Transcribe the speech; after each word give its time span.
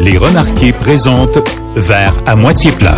Les 0.00 0.16
Remarqués 0.16 0.72
présente 0.72 1.38
Vers 1.74 2.14
à 2.26 2.36
moitié 2.36 2.70
plein. 2.70 2.94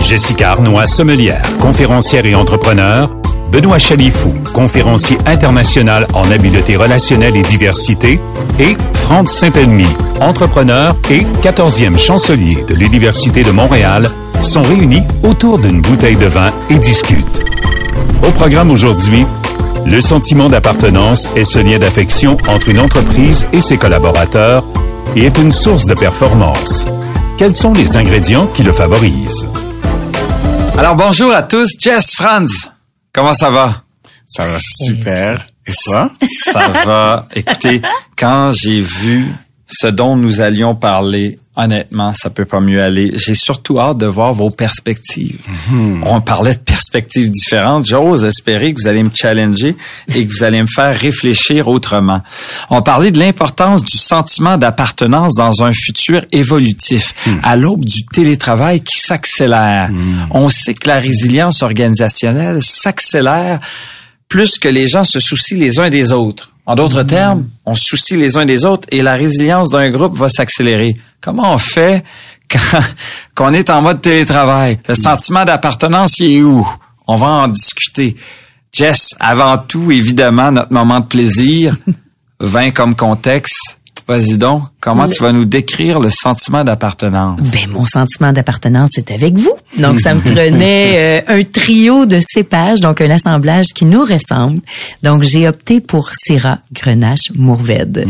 Jessica 0.00 0.50
Arnois, 0.50 0.86
sommelière, 0.86 1.42
conférencière 1.58 2.26
et 2.26 2.34
entrepreneur. 2.34 3.14
Benoît 3.50 3.78
Chalifou, 3.78 4.34
conférencier 4.52 5.16
international 5.24 6.06
en 6.12 6.30
habileté 6.30 6.76
relationnelle 6.76 7.36
et 7.36 7.42
diversité. 7.42 8.20
Et 8.58 8.76
Franck 8.92 9.30
Saint-Elmy, 9.30 9.86
entrepreneur 10.20 10.94
et 11.10 11.22
14e 11.40 11.96
chancelier 11.96 12.64
de 12.68 12.74
l'Université 12.74 13.42
de 13.42 13.50
Montréal, 13.50 14.10
sont 14.42 14.62
réunis 14.62 15.04
autour 15.22 15.58
d'une 15.58 15.80
bouteille 15.80 16.16
de 16.16 16.26
vin 16.26 16.52
et 16.68 16.78
discutent. 16.78 17.42
Au 18.26 18.30
programme 18.32 18.70
aujourd'hui, 18.70 19.24
le 19.86 20.00
sentiment 20.02 20.50
d'appartenance 20.50 21.28
est 21.34 21.44
ce 21.44 21.60
lien 21.60 21.78
d'affection 21.78 22.36
entre 22.48 22.68
une 22.68 22.80
entreprise 22.80 23.46
et 23.54 23.60
ses 23.62 23.78
collaborateurs 23.78 24.66
et 25.14 25.24
est 25.24 25.38
une 25.38 25.52
source 25.52 25.86
de 25.86 25.94
performance. 25.94 26.86
Quels 27.38 27.52
sont 27.52 27.72
les 27.72 27.96
ingrédients 27.96 28.46
qui 28.46 28.62
le 28.62 28.72
favorisent? 28.72 29.46
Alors 30.76 30.96
bonjour 30.96 31.32
à 31.32 31.42
tous, 31.42 31.70
Jess 31.78 32.14
Franz. 32.14 32.68
Comment 33.12 33.34
ça 33.34 33.50
va? 33.50 33.82
Ça 34.26 34.46
va 34.46 34.58
super. 34.60 35.46
Et 35.66 35.72
toi? 35.72 36.10
Ça 36.44 36.68
va. 36.84 37.26
Écoutez, 37.34 37.80
quand 38.16 38.52
j'ai 38.52 38.80
vu 38.80 39.32
ce 39.66 39.86
dont 39.86 40.16
nous 40.16 40.40
allions 40.40 40.74
parler, 40.74 41.38
honnêtement, 41.56 42.12
ça 42.14 42.30
peut 42.30 42.44
pas 42.44 42.60
mieux 42.60 42.82
aller. 42.82 43.12
J'ai 43.14 43.34
surtout 43.34 43.80
hâte 43.80 43.98
de 43.98 44.06
voir 44.06 44.34
vos 44.34 44.50
perspectives. 44.50 45.38
Mhm. 45.70 46.02
On 46.04 46.20
parlait 46.20 46.54
de 46.54 46.58
perspectives 46.60 47.30
différentes. 47.30 47.86
J'ose 47.86 48.24
espérer 48.24 48.74
que 48.74 48.80
vous 48.82 48.88
allez 48.88 49.02
me 49.02 49.10
challenger 49.14 49.76
et 50.14 50.26
que 50.26 50.32
vous 50.32 50.42
allez 50.44 50.60
me 50.60 50.66
faire 50.66 50.96
réfléchir 50.98 51.68
autrement. 51.68 52.22
On 52.70 52.82
parlait 52.82 53.10
de 53.10 53.18
l'importance 53.18 53.82
du 53.84 53.96
sentiment 53.96 54.58
d'appartenance 54.58 55.34
dans 55.34 55.62
un 55.62 55.72
futur 55.72 56.22
évolutif, 56.32 57.14
Mhm. 57.26 57.40
à 57.42 57.56
l'aube 57.56 57.84
du 57.84 58.04
télétravail 58.04 58.80
qui 58.80 58.96
s'accélère. 58.98 59.90
On 60.30 60.48
sait 60.48 60.74
que 60.74 60.88
la 60.88 60.98
résilience 60.98 61.62
organisationnelle 61.62 62.62
s'accélère 62.62 63.60
plus 64.28 64.58
que 64.58 64.68
les 64.68 64.88
gens 64.88 65.04
se 65.04 65.20
soucient 65.20 65.58
les 65.58 65.78
uns 65.78 65.88
des 65.88 66.12
autres. 66.12 66.52
En 66.66 66.74
d'autres 66.74 67.04
termes, 67.04 67.48
on 67.64 67.76
se 67.76 67.84
soucie 67.84 68.16
les 68.16 68.36
uns 68.36 68.44
des 68.44 68.64
autres 68.64 68.88
et 68.90 69.00
la 69.00 69.14
résilience 69.14 69.70
d'un 69.70 69.88
groupe 69.90 70.16
va 70.16 70.28
s'accélérer. 70.28 70.96
Comment 71.20 71.54
on 71.54 71.58
fait 71.58 72.04
quand 72.48 72.82
qu'on 73.34 73.52
est 73.52 73.70
en 73.70 73.82
mode 73.82 74.00
télétravail? 74.00 74.78
Le 74.88 74.96
sentiment 74.96 75.44
d'appartenance, 75.44 76.18
il 76.18 76.38
est 76.38 76.42
où? 76.42 76.66
On 77.06 77.14
va 77.14 77.26
en 77.28 77.48
discuter. 77.48 78.16
Jess, 78.72 79.14
avant 79.20 79.58
tout, 79.58 79.92
évidemment, 79.92 80.50
notre 80.50 80.72
moment 80.72 81.00
de 81.00 81.06
plaisir, 81.06 81.76
vin 82.40 82.72
comme 82.72 82.96
contexte. 82.96 83.78
Vas-y 84.08 84.36
donc, 84.36 84.64
comment 84.86 85.08
tu 85.08 85.22
vas 85.22 85.32
nous 85.32 85.44
décrire 85.44 85.98
le 86.00 86.10
sentiment 86.10 86.64
d'appartenance? 86.64 87.40
Ben, 87.40 87.68
mon 87.70 87.84
sentiment 87.84 88.32
d'appartenance 88.32 88.96
est 88.98 89.10
avec 89.10 89.34
vous. 89.34 89.52
Donc, 89.78 90.00
ça 90.00 90.14
me 90.14 90.20
prenait 90.20 91.20
euh, 91.28 91.38
un 91.38 91.42
trio 91.42 92.06
de 92.06 92.20
cépages, 92.20 92.80
donc 92.80 93.00
un 93.00 93.10
assemblage 93.10 93.66
qui 93.74 93.84
nous 93.84 94.02
ressemble. 94.04 94.58
Donc, 95.02 95.22
j'ai 95.24 95.48
opté 95.48 95.80
pour 95.80 96.10
Syrah, 96.14 96.58
Grenache, 96.72 97.30
Mourvèdre. 97.34 98.00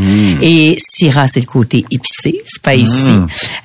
Et 0.43 0.77
Syrah, 0.79 1.29
c'est 1.29 1.41
le 1.41 1.47
côté 1.47 1.85
épicé, 1.91 2.43
c'est 2.45 2.63
pas 2.63 2.75
ici. 2.75 2.93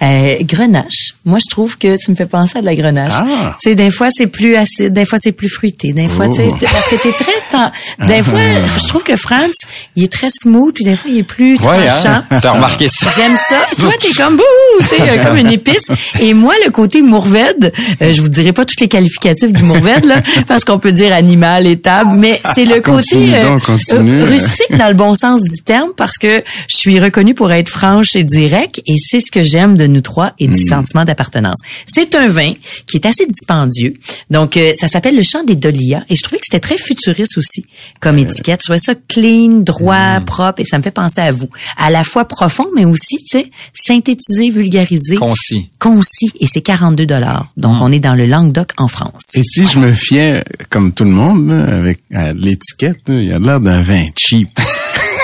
Euh, 0.01 0.35
grenache, 0.41 1.13
moi, 1.25 1.39
je 1.39 1.49
trouve 1.49 1.77
que 1.77 1.97
tu 1.97 2.11
me 2.11 2.15
fais 2.15 2.25
penser 2.25 2.57
à 2.59 2.61
de 2.61 2.65
la 2.65 2.75
Grenache. 2.75 3.13
Ah. 3.17 3.51
Tu 3.61 3.69
sais, 3.69 3.75
des 3.75 3.91
fois, 3.91 4.07
c'est 4.11 4.27
plus 4.27 4.55
acide, 4.55 4.93
des 4.93 5.05
fois, 5.05 5.19
c'est 5.19 5.31
plus 5.33 5.49
fruité, 5.49 5.93
des 5.93 6.07
fois, 6.07 6.27
tu 6.29 6.35
sais, 6.35 6.47
Oh. 6.51 6.55
parce 6.59 6.87
que 6.89 6.95
t'es 6.95 7.11
très... 7.11 8.07
Des 8.07 8.23
fois, 8.23 8.39
je 8.65 8.87
trouve 8.87 9.03
que 9.03 9.15
Franz, 9.15 9.51
il 9.95 10.05
est 10.05 10.11
très 10.11 10.29
smooth, 10.29 10.73
puis 10.73 10.83
des 10.85 10.95
fois, 10.95 11.11
il 11.11 11.17
est 11.19 11.23
plus 11.23 11.53
Ouais, 11.59 11.85
tranchant. 11.87 12.23
hein? 12.29 12.39
T'as 12.41 12.51
remarqué 12.51 12.87
ça? 12.87 13.00
J'aime 13.15 13.35
ça. 13.37 13.65
Toi, 13.79 13.91
t'es 13.99 14.21
comme 14.21 14.37
bouh, 14.37 14.43
tu 14.79 14.85
sais, 14.85 15.01
euh, 15.01 15.23
comme 15.23 15.37
une 15.37 15.51
épice. 15.51 15.87
Et 16.19 16.33
moi, 16.33 16.53
le 16.63 16.71
côté 16.71 17.01
mourvèdre, 17.01 17.67
euh, 18.01 18.13
je 18.13 18.21
vous 18.21 18.29
dirai 18.29 18.53
pas 18.53 18.65
tous 18.65 18.79
les 18.79 18.87
qualificatifs 18.87 19.51
du 19.51 19.63
mourvèdre, 19.63 20.07
là, 20.07 20.21
parce 20.47 20.63
qu'on 20.63 20.79
peut 20.79 20.91
dire 20.91 21.13
animal, 21.13 21.67
étable, 21.67 22.11
mais 22.15 22.39
c'est 22.53 22.65
le 22.65 22.79
côté 22.81 23.35
euh, 23.35 23.43
donc, 23.43 23.63
euh, 23.69 24.25
rustique 24.25 24.77
dans 24.77 24.87
le 24.87 24.93
bon 24.93 25.15
sens 25.15 25.41
du 25.43 25.61
terme, 25.63 25.89
parce 25.97 26.17
que 26.17 26.43
je 26.67 26.75
suis 26.75 26.99
reconnue 26.99 27.33
pour 27.33 27.51
être 27.51 27.69
franche 27.69 28.15
et 28.15 28.23
directe, 28.23 28.81
et 28.85 28.95
c'est 28.97 29.19
ce 29.19 29.31
que 29.31 29.41
j'aime 29.41 29.77
de 29.77 29.87
nous 29.87 30.01
trois 30.01 30.33
et 30.39 30.47
du 30.47 30.61
sentiment 30.61 31.05
d'appartenance. 31.05 31.59
C'est 31.87 32.15
un 32.15 32.27
vin 32.27 32.53
qui 32.87 32.97
est 32.97 33.05
assez 33.05 33.25
dispendieux. 33.25 33.93
Donc, 34.29 34.59
ça 34.79 34.87
s'appelle 34.87 35.15
le 35.15 35.23
chant 35.23 35.43
des 35.43 35.55
Dolias, 35.55 36.03
et 36.09 36.15
je 36.15 36.21
trouvais 36.21 36.39
que 36.39 36.45
c'était 36.45 36.59
très 36.59 36.77
futuriste 36.77 37.37
aussi 37.37 37.65
comme 37.99 38.17
étiquette. 38.17 38.61
Je 38.61 38.65
trouvais 38.65 38.79
ça 38.79 38.93
clean, 39.07 39.61
droit, 39.61 40.19
propre, 40.25 40.61
et 40.61 40.65
ça 40.65 40.77
me 40.77 40.83
fait 40.83 40.91
penser 40.91 41.21
à 41.21 41.31
vous. 41.31 41.49
À 41.77 41.89
la 41.89 42.03
fois 42.03 42.25
profond, 42.25 42.67
mais 42.75 42.85
aussi, 42.91 43.17
tu 43.17 43.39
sais, 43.39 43.51
synthétisé, 43.73 44.49
vulgarisé, 44.49 45.15
Concis. 45.15 45.69
concis, 45.79 46.31
et 46.39 46.45
c'est 46.47 46.61
42 46.61 47.05
dollars. 47.05 47.47
Donc, 47.57 47.77
on 47.81 47.91
est 47.91 47.99
dans 47.99 48.15
le 48.15 48.25
Languedoc 48.25 48.71
en 48.77 48.87
France. 48.87 49.31
Et 49.35 49.43
si 49.43 49.65
je 49.67 49.79
me 49.79 49.93
fiais, 49.93 50.43
comme 50.69 50.93
tout 50.93 51.05
le 51.05 51.11
monde, 51.11 51.47
là, 51.49 51.77
avec 51.77 51.99
l'étiquette, 52.35 53.01
il 53.07 53.23
y 53.23 53.31
a 53.33 53.39
l'air 53.39 53.59
d'un 53.59 53.81
vin 53.81 54.05
cheap. 54.17 54.49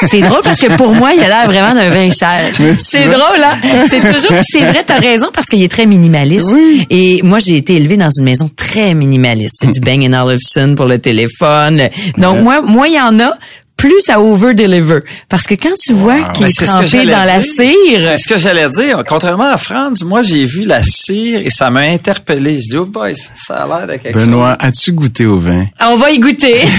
C'est 0.05 0.22
drôle 0.22 0.41
parce 0.44 0.59
que 0.59 0.78
pour 0.78 0.94
moi, 0.94 1.11
il 1.13 1.23
a 1.23 1.28
l'air 1.28 1.45
vraiment 1.47 1.73
d'un 1.73 1.89
vin 1.89 2.09
cher. 2.11 2.51
C'est 2.78 3.07
drôle, 3.07 3.41
hein? 3.44 3.85
C'est 3.89 3.99
toujours, 4.13 4.39
c'est 4.47 4.59
vrai, 4.59 4.84
t'as 4.85 4.99
raison 4.99 5.28
parce 5.34 5.47
qu'il 5.47 5.63
est 5.63 5.72
très 5.72 5.88
minimaliste. 5.88 6.45
Et 6.91 7.22
moi, 7.23 7.39
j'ai 7.39 7.57
été 7.57 7.75
élevée 7.75 7.97
dans 7.97 8.11
une 8.11 8.25
maison 8.25 8.49
très 8.55 8.94
minimaliste. 8.94 9.55
C'est 9.59 9.72
du 9.72 9.79
Bang 9.79 10.03
Olufsen 10.03 10.75
pour 10.75 10.85
le 10.85 10.99
téléphone. 10.99 11.89
Donc, 12.17 12.41
moi, 12.41 12.61
moi, 12.61 12.88
il 12.88 12.94
y 12.94 12.99
en 12.99 13.19
a 13.19 13.38
plus 13.77 14.09
à 14.09 14.19
over-deliver. 14.19 14.99
Parce 15.29 15.45
que 15.45 15.53
quand 15.53 15.75
tu 15.79 15.93
vois 15.93 16.29
qu'il 16.33 16.47
est 16.47 16.65
trempé 16.65 17.05
dans 17.05 17.23
la 17.23 17.41
cire, 17.41 18.01
C'est 18.01 18.17
ce 18.17 18.27
que 18.27 18.38
j'allais 18.38 18.69
dire. 18.69 19.03
Contrairement 19.07 19.45
à 19.51 19.57
Franz, 19.57 20.03
moi, 20.03 20.23
j'ai 20.23 20.45
vu 20.45 20.63
la 20.63 20.81
cire 20.83 21.41
et 21.45 21.49
ça 21.51 21.69
m'a 21.69 21.81
interpellé. 21.81 22.59
Je 22.59 22.69
dis, 22.71 22.77
oh 22.77 22.85
boy, 22.85 23.16
ça 23.35 23.63
a 23.63 23.67
l'air 23.67 23.87
de 23.87 24.01
quelque 24.01 24.17
Benoît, 24.17 24.55
as-tu 24.59 24.91
goûté 24.93 25.25
au 25.27 25.37
vin? 25.37 25.66
on 25.81 25.95
va 25.95 26.09
y 26.11 26.19
goûter. 26.19 26.61
chose. 26.61 26.69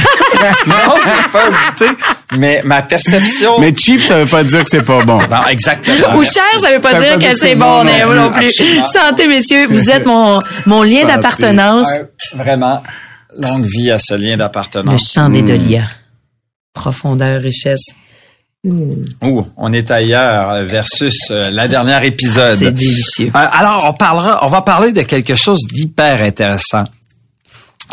Non, 0.67 0.95
c'est 0.99 1.31
pas 1.33 1.49
goûté, 1.49 1.87
mais 2.37 2.61
ma 2.65 2.83
perception... 2.83 3.59
Mais 3.61 3.75
cheap, 3.75 4.01
ça 4.03 4.19
veut 4.19 4.27
pas 4.27 4.45
dire 4.45 4.63
que 4.65 4.71
c'est 4.71 4.85
pas 4.85 5.03
bon. 5.05 5.19
Non, 5.19 5.47
exactement. 5.51 6.17
Ou 6.17 6.23
cher, 6.25 6.43
ça 6.63 6.71
veut 6.71 6.81
pas 6.81 6.91
Ça 6.91 6.99
veut 6.99 7.05
dire 7.05 7.13
pas 7.15 7.19
dire 7.19 7.33
que 7.33 7.39
c'est 7.39 7.55
bon, 7.55 7.85
non 7.85 8.15
non 8.15 8.31
plus. 8.33 8.47
Absolument. 8.47 8.85
Santé, 8.85 9.27
messieurs. 9.29 9.67
Vous 9.71 9.89
êtes 9.89 10.05
mon, 10.05 10.39
mon 10.67 10.83
lien 10.83 11.05
d'appartenance. 11.05 11.87
Euh, 11.91 12.05
Vraiment, 12.37 12.83
longue 13.39 13.65
vie 13.67 13.91
à 13.91 13.99
ce 13.99 14.15
lien 14.15 14.33
Le 14.33 14.37
d'appartenance. 14.39 15.13
chant 15.15 15.29
des 15.31 15.43
Dolias. 15.43 15.85
Profondeur, 16.79 17.43
richesse. 17.43 17.87
Ouh, 18.65 19.47
on 19.57 19.73
est 19.73 19.91
ailleurs 19.91 20.65
versus 20.65 21.17
euh, 21.31 21.51
la 21.51 21.67
dernière 21.69 22.03
épisode. 22.05 22.59
C'est 22.59 22.71
délicieux. 22.73 23.31
Euh, 23.35 23.47
alors, 23.53 23.85
on 23.87 23.93
parlera, 23.95 24.45
on 24.45 24.49
va 24.49 24.63
parler 24.63 24.93
de 24.93 25.03
quelque 25.03 25.35
chose 25.35 25.61
d'hyper 25.73 26.23
intéressant 26.23 26.85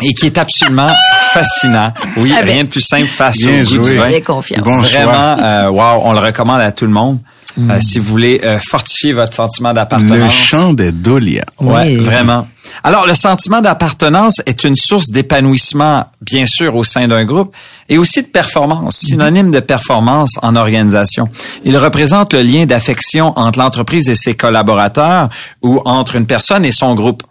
et 0.02 0.12
qui 0.14 0.26
est 0.26 0.38
absolument 0.38 0.90
fascinant. 1.32 1.92
Oui, 2.18 2.32
rien 2.42 2.64
de 2.64 2.68
plus 2.68 2.80
simple 2.80 3.06
face 3.08 3.38
Bien 3.38 3.62
au 3.62 3.64
goût 3.64 3.74
joué. 3.82 3.92
du 3.92 3.98
vin. 3.98 4.20
Confiance. 4.20 4.62
Bon 4.62 4.82
choix. 4.84 5.04
Vraiment, 5.04 5.38
euh, 5.42 5.68
wow, 5.70 6.02
on 6.04 6.12
le 6.12 6.20
recommande 6.20 6.60
à 6.60 6.70
tout 6.72 6.84
le 6.86 6.92
monde. 6.92 7.18
Euh, 7.58 7.78
si 7.80 7.98
vous 7.98 8.04
voulez 8.04 8.40
euh, 8.44 8.58
fortifier 8.68 9.12
votre 9.14 9.32
sentiment 9.34 9.72
d'appartenance. 9.72 10.18
Le 10.18 10.28
chant 10.28 10.72
des 10.74 10.92
Dolias. 10.92 11.44
Ouais, 11.60 11.96
Oui. 11.96 12.00
vraiment. 12.00 12.46
Alors, 12.84 13.06
le 13.06 13.14
sentiment 13.14 13.60
d'appartenance 13.62 14.42
est 14.44 14.64
une 14.64 14.76
source 14.76 15.10
d'épanouissement, 15.10 16.04
bien 16.20 16.44
sûr, 16.46 16.74
au 16.74 16.84
sein 16.84 17.08
d'un 17.08 17.24
groupe, 17.24 17.54
et 17.88 17.96
aussi 17.96 18.22
de 18.22 18.26
performance, 18.28 18.96
synonyme 18.96 19.50
de 19.50 19.60
performance 19.60 20.32
en 20.42 20.54
organisation. 20.56 21.28
Il 21.64 21.76
représente 21.78 22.34
le 22.34 22.42
lien 22.42 22.66
d'affection 22.66 23.32
entre 23.38 23.58
l'entreprise 23.58 24.08
et 24.10 24.14
ses 24.14 24.34
collaborateurs, 24.34 25.28
ou 25.62 25.80
entre 25.84 26.16
une 26.16 26.26
personne 26.26 26.64
et 26.64 26.72
son 26.72 26.94
groupe. 26.94 27.22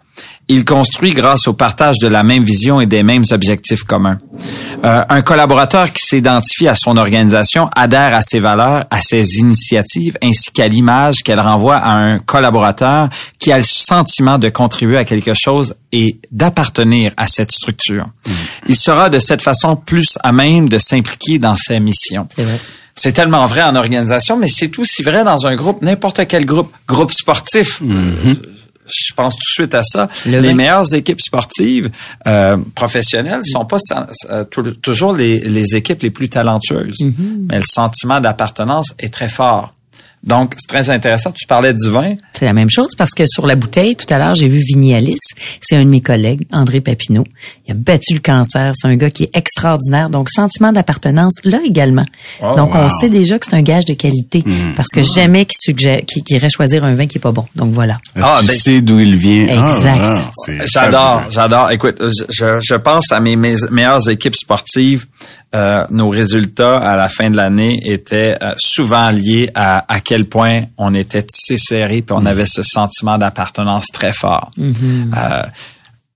Il 0.48 0.64
construit 0.64 1.12
grâce 1.12 1.48
au 1.48 1.54
partage 1.54 1.98
de 1.98 2.06
la 2.06 2.22
même 2.22 2.44
vision 2.44 2.80
et 2.80 2.86
des 2.86 3.02
mêmes 3.02 3.24
objectifs 3.32 3.82
communs. 3.82 4.18
Euh, 4.84 5.04
un 5.08 5.22
collaborateur 5.22 5.92
qui 5.92 6.02
s'identifie 6.02 6.68
à 6.68 6.76
son 6.76 6.96
organisation 6.96 7.68
adhère 7.74 8.14
à 8.14 8.22
ses 8.22 8.38
valeurs, 8.38 8.84
à 8.90 9.00
ses 9.00 9.38
initiatives, 9.38 10.16
ainsi 10.22 10.52
qu'à 10.52 10.68
l'image 10.68 11.24
qu'elle 11.24 11.40
renvoie 11.40 11.76
à 11.76 11.90
un 11.94 12.18
collaborateur 12.20 13.08
qui 13.40 13.50
a 13.50 13.56
le 13.56 13.64
sentiment 13.64 14.38
de 14.38 14.48
contribuer 14.48 14.98
à 14.98 15.04
quelque 15.04 15.34
chose 15.34 15.74
et 15.90 16.18
d'appartenir 16.30 17.12
à 17.16 17.26
cette 17.26 17.50
structure. 17.50 18.06
Il 18.68 18.76
sera 18.76 19.10
de 19.10 19.18
cette 19.18 19.42
façon 19.42 19.74
plus 19.74 20.16
à 20.22 20.30
même 20.30 20.68
de 20.68 20.78
s'impliquer 20.78 21.38
dans 21.38 21.56
sa 21.56 21.80
mission. 21.80 22.28
C'est 22.94 23.12
tellement 23.12 23.46
vrai 23.46 23.62
en 23.62 23.74
organisation, 23.76 24.36
mais 24.36 24.48
c'est 24.48 24.78
aussi 24.78 25.02
vrai 25.02 25.22
dans 25.22 25.46
un 25.46 25.54
groupe, 25.54 25.82
n'importe 25.82 26.26
quel 26.26 26.46
groupe, 26.46 26.72
groupe 26.88 27.12
sportif. 27.12 27.82
Euh, 27.82 28.34
Je 28.86 29.14
pense 29.14 29.34
tout 29.34 29.40
de 29.40 29.52
suite 29.52 29.74
à 29.74 29.82
ça. 29.82 30.08
Le 30.26 30.40
les 30.40 30.54
meilleures 30.54 30.94
équipes 30.94 31.20
sportives 31.20 31.90
euh, 32.26 32.56
professionnelles 32.74 33.42
sont 33.44 33.64
pas 33.64 33.78
euh, 34.30 34.44
toujours 34.82 35.12
les, 35.12 35.40
les 35.40 35.76
équipes 35.76 36.02
les 36.02 36.10
plus 36.10 36.28
talentueuses, 36.28 36.98
mais 37.48 37.58
le 37.58 37.64
sentiment 37.66 38.20
d'appartenance 38.20 38.94
est 38.98 39.12
très 39.12 39.28
fort. 39.28 39.72
Donc, 40.22 40.54
c'est 40.58 40.66
très 40.68 40.90
intéressant. 40.90 41.30
Tu 41.30 41.46
parlais 41.46 41.72
du 41.72 41.88
vin. 41.88 42.14
C'est 42.38 42.44
la 42.44 42.52
même 42.52 42.70
chose 42.70 42.88
parce 42.96 43.12
que 43.12 43.24
sur 43.26 43.46
la 43.46 43.54
bouteille, 43.56 43.96
tout 43.96 44.06
à 44.12 44.18
l'heure, 44.18 44.34
j'ai 44.34 44.48
vu 44.48 44.58
Vignalis. 44.58 45.18
C'est 45.60 45.76
un 45.76 45.84
de 45.84 45.88
mes 45.88 46.00
collègues, 46.00 46.46
André 46.52 46.80
Papineau. 46.80 47.24
Il 47.66 47.72
a 47.72 47.74
battu 47.74 48.14
le 48.14 48.20
cancer. 48.20 48.72
C'est 48.74 48.88
un 48.88 48.96
gars 48.96 49.10
qui 49.10 49.24
est 49.24 49.30
extraordinaire. 49.36 50.10
Donc, 50.10 50.30
sentiment 50.30 50.72
d'appartenance, 50.72 51.34
là 51.44 51.58
également. 51.64 52.04
Oh, 52.42 52.54
Donc, 52.56 52.70
on 52.74 52.88
sait 52.88 53.08
déjà 53.08 53.38
que 53.38 53.46
c'est 53.48 53.56
un 53.56 53.62
gage 53.62 53.84
de 53.86 53.94
qualité 53.94 54.44
parce 54.76 54.88
que 54.88 55.02
jamais 55.02 55.44
qu'il 55.46 55.58
suggère, 55.58 56.00
qu'il 56.06 56.22
qu'il 56.22 56.36
irait 56.36 56.48
choisir 56.50 56.84
un 56.84 56.94
vin 56.94 57.06
qui 57.06 57.18
est 57.18 57.20
pas 57.20 57.32
bon. 57.32 57.46
Donc, 57.56 57.72
voilà. 57.72 57.98
Ah, 58.20 58.38
tu 58.40 58.46
ben- 58.46 58.52
sais 58.52 58.80
d'où 58.80 58.98
il 59.00 59.16
vient. 59.16 59.46
Ah, 59.50 59.74
Exact. 59.76 59.98
voilà, 59.98 60.30
c'est 60.34 60.66
J'adore, 60.66 61.22
j'adore. 61.30 61.70
Écoute, 61.70 61.96
je, 62.00 62.24
je- 62.30 62.60
je 62.62 62.74
pense 62.74 63.12
à 63.12 63.20
mes, 63.20 63.36
mes 63.36 63.54
meilleures 63.70 64.08
équipes 64.08 64.36
sportives. 64.36 65.06
Euh, 65.54 65.84
nos 65.90 66.08
résultats 66.10 66.76
à 66.78 66.96
la 66.96 67.08
fin 67.08 67.30
de 67.30 67.36
l'année 67.36 67.80
étaient 67.84 68.36
euh, 68.42 68.52
souvent 68.58 69.08
liés 69.10 69.48
à 69.54 69.84
à 69.90 70.00
quel 70.00 70.24
point 70.28 70.64
on 70.76 70.92
était 70.92 71.22
tissé 71.22 71.56
serré 71.56 72.02
puis 72.02 72.14
on 72.18 72.25
Mm. 72.26 72.30
avait 72.30 72.46
ce 72.46 72.62
sentiment 72.62 73.18
d'appartenance 73.18 73.86
très 73.92 74.12
fort. 74.12 74.50
Mm-hmm. 74.58 75.14
Euh, 75.16 75.42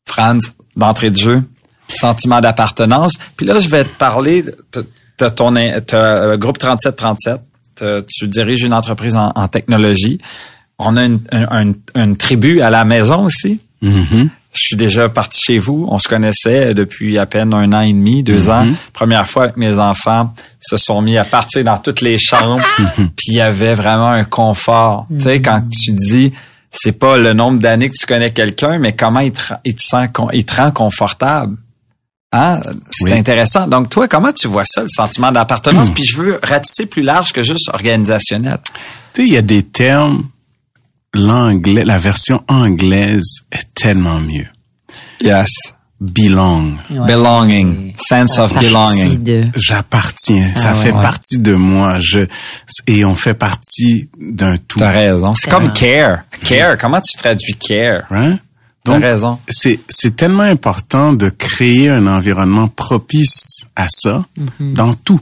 Franz, 0.07 0.53
d'entrée 0.77 1.11
de 1.11 1.17
jeu, 1.17 1.43
sentiment 1.89 2.41
d'appartenance. 2.41 3.15
Puis 3.37 3.47
là, 3.47 3.59
je 3.59 3.69
vais 3.69 3.85
te 3.85 3.97
parler 3.97 4.43
de, 4.43 4.55
de 5.19 5.29
ton 5.29 5.55
euh, 5.57 6.37
groupe 6.37 6.59
3737. 6.59 7.41
T'as- 7.75 8.03
Tu 8.03 8.29
diriges 8.29 8.63
une 8.63 8.75
entreprise 8.75 9.17
en, 9.17 9.33
en 9.35 9.49
technologie. 9.49 10.19
On 10.79 10.97
a 10.97 11.05
une, 11.05 11.21
un- 11.33 11.69
un- 11.69 11.75
une 12.03 12.17
tribu 12.17 12.61
à 12.63 12.71
la 12.71 12.85
maison 12.85 13.25
aussi. 13.25 13.61
Mhm. 13.83 14.31
Je 14.53 14.65
suis 14.65 14.77
déjà 14.77 15.09
parti 15.09 15.41
chez 15.41 15.59
vous. 15.59 15.87
On 15.89 15.99
se 16.01 16.09
connaissait 16.09 16.75
depuis 16.75 17.19
à 17.19 17.27
peine 17.27 17.55
un 17.55 17.73
an 17.73 17.81
et 17.83 17.93
demi, 17.93 18.23
deux 18.25 18.51
ans. 18.51 18.67
Première 18.93 19.29
fois 19.29 19.49
que 19.49 19.61
mes 19.61 19.79
enfants 19.79 20.35
se 20.61 20.77
sont 20.77 21.01
mis 21.03 21.17
à 21.19 21.25
partir 21.25 21.63
dans 21.65 21.79
toutes 21.79 22.01
les 22.01 22.19
chambres. 22.19 22.65
Puis 22.97 23.27
il 23.29 23.35
y 23.35 23.41
avait 23.41 23.75
vraiment 23.75 24.09
un 24.11 24.25
confort. 24.25 25.07
Tu 25.09 25.21
sais, 25.21 25.41
quand 25.41 25.63
tu 25.71 25.93
dis, 25.93 26.33
c'est 26.73 26.93
pas 26.99 27.17
le 27.17 27.33
nombre 27.33 27.61
d'années 27.61 27.89
que 27.91 27.95
tu 27.97 28.07
connais 28.07 28.33
quelqu'un, 28.33 28.79
mais 28.79 28.93
comment 28.95 29.21
il 29.21 29.31
te, 29.33 29.41
il 29.65 29.75
te 29.77 29.83
sent, 29.83 30.09
il 30.33 30.45
te 30.45 30.57
rend 30.57 30.73
confortable. 30.73 31.57
Hein? 32.33 32.61
C'est 32.91 33.05
Oui. 33.05 33.13
intéressant. 33.13 33.67
Donc, 33.69 33.89
toi, 33.89 34.07
comment 34.09 34.33
tu 34.33 34.47
vois 34.49 34.65
ça, 34.65 34.83
le 34.83 34.89
sentiment 34.89 35.31
d'appartenance? 35.33 35.91
Puis 35.91 36.05
je 36.05 36.17
veux 36.17 36.41
ratisser 36.43 36.87
plus 36.87 37.03
large 37.03 37.33
que 37.33 37.43
juste 37.43 37.69
organisationnel. 37.73 38.59
Tu 39.15 39.23
sais, 39.23 39.29
il 39.29 39.33
y 39.33 39.37
a 39.37 39.43
des 39.43 39.63
termes, 39.65 40.25
l'anglais, 41.15 41.85
la 41.85 41.99
version 41.99 42.43
anglaise 42.49 43.41
est 43.53 43.73
tellement 43.75 44.21
mieux. 44.21 44.47
Yes. 45.21 45.49
Belong. 46.01 46.79
Ouais. 46.91 47.07
Belonging. 47.07 47.93
Sense 47.99 48.39
of 48.39 48.55
Partie 48.55 48.69
belonging. 48.69 49.23
de- 49.23 49.47
J'appartiens. 49.55 50.51
Ça 50.57 50.71
Ah 50.71 50.73
ouais. 50.75 50.83
fait 50.85 50.93
Ouais. 50.93 51.03
partie 51.03 51.39
de 51.39 51.55
moi. 51.55 51.99
Je, 51.99 52.21
et 52.87 53.05
on 53.05 53.15
fait 53.17 53.35
partie 53.35 54.09
d'un 54.19 54.57
tout. 54.57 54.79
T'as 54.79 54.93
raison. 54.93 55.35
C'est 55.35 55.51
comme 55.51 55.73
care. 55.75 56.23
Care. 56.43 56.79
Comment 56.79 57.03
tu 57.03 57.15
traduis 57.19 57.55
care? 57.55 58.05
Hein? 58.11 58.39
T'as 58.83 58.95
Donc, 58.95 59.03
raison. 59.03 59.39
c'est, 59.51 59.79
c'est 59.91 60.17
tellement 60.17 60.45
important 60.45 61.13
de 61.13 61.29
créer 61.29 61.91
un 61.91 62.07
environnement 62.07 62.69
propice 62.69 63.59
à 63.77 63.89
ça 63.91 64.25
dans 64.59 64.95
tout. 64.95 65.21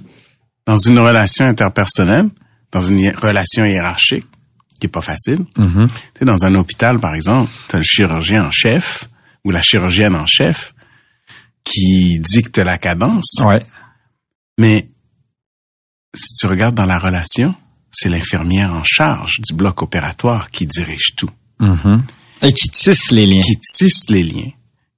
Dans 0.64 0.76
une 0.76 1.00
relation 1.00 1.44
interpersonnelle, 1.44 2.28
dans 2.70 2.80
une 2.80 3.00
hi- 3.00 3.10
relation 3.10 3.64
hiérarchique, 3.64 4.26
qui 4.78 4.86
est 4.86 4.90
pas 4.90 5.00
facile. 5.00 5.44
Tu 5.56 5.62
sais, 6.18 6.24
dans 6.24 6.44
un 6.44 6.54
hôpital, 6.54 6.98
par 6.98 7.14
exemple, 7.14 7.50
tu 7.68 7.76
as 7.76 7.78
le 7.78 7.84
chirurgien 7.84 8.46
en 8.46 8.50
chef 8.50 9.08
ou 9.44 9.50
la 9.50 9.60
chirurgienne 9.60 10.14
en 10.14 10.26
chef 10.26 10.74
qui 11.64 12.18
dicte 12.20 12.58
la 12.58 12.78
cadence. 12.78 13.34
Ouais. 13.40 13.62
Mais 14.58 14.88
si 16.16 16.34
tu 16.34 16.46
regardes 16.46 16.74
dans 16.74 16.86
la 16.86 16.98
relation, 16.98 17.54
c'est 17.90 18.08
l'infirmière 18.08 18.72
en 18.72 18.82
charge 18.84 19.40
du 19.40 19.54
bloc 19.54 19.82
opératoire 19.82 20.50
qui 20.50 20.66
dirige 20.66 21.14
tout, 21.16 21.30
Et 22.42 22.52
qui 22.52 22.68
tisse 22.68 23.10
les 23.10 23.26
liens. 23.26 23.40
qui 23.40 23.58
tisse 23.58 24.08
les 24.08 24.22
liens, 24.22 24.50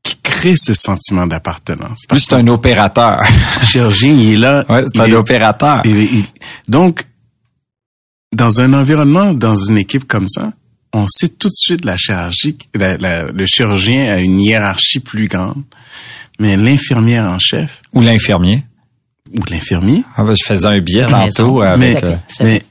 qui 0.02 0.16
crée 0.22 0.56
ce 0.56 0.74
sentiment 0.74 1.26
d'appartenance. 1.26 2.00
Plus 2.08 2.20
c'est 2.20 2.34
un 2.34 2.46
opérateur. 2.48 3.20
Le 3.60 3.66
chirurgien, 3.66 4.12
il 4.12 4.34
est 4.34 4.36
là. 4.36 4.64
ouais, 4.68 4.84
c'est 4.92 5.00
un 5.00 5.06
est- 5.06 5.12
opérateur. 5.14 5.82
il 5.84 5.98
est- 5.98 6.12
il- 6.12 6.24
donc, 6.68 7.04
dans 8.34 8.60
un 8.60 8.72
environnement, 8.72 9.34
dans 9.34 9.54
une 9.54 9.78
équipe 9.78 10.06
comme 10.06 10.28
ça, 10.28 10.52
on 10.92 11.06
sait 11.08 11.28
tout 11.28 11.48
de 11.48 11.54
suite 11.54 11.84
la 11.84 11.96
chirurgie, 11.96 12.56
la- 12.74 12.96
la- 12.96 13.24
le 13.30 13.46
chirurgien 13.46 14.12
a 14.12 14.18
une 14.20 14.40
hiérarchie 14.40 15.00
plus 15.00 15.28
grande, 15.28 15.62
mais 16.38 16.56
l'infirmière 16.56 17.24
en 17.26 17.38
chef 17.38 17.82
Ou 17.92 18.02
l'infirmier. 18.02 18.64
ou 19.32 19.40
l'infirmier, 19.50 20.02
Ah, 20.16 20.24
ben, 20.24 20.34
je 20.34 20.44
faisais 20.44 20.66
un 20.66 20.80
billet 20.80 21.06
tantôt 21.06 21.60
avec. 21.62 22.02
mais, 22.02 22.04
euh, 22.04 22.16
mais 22.40 22.62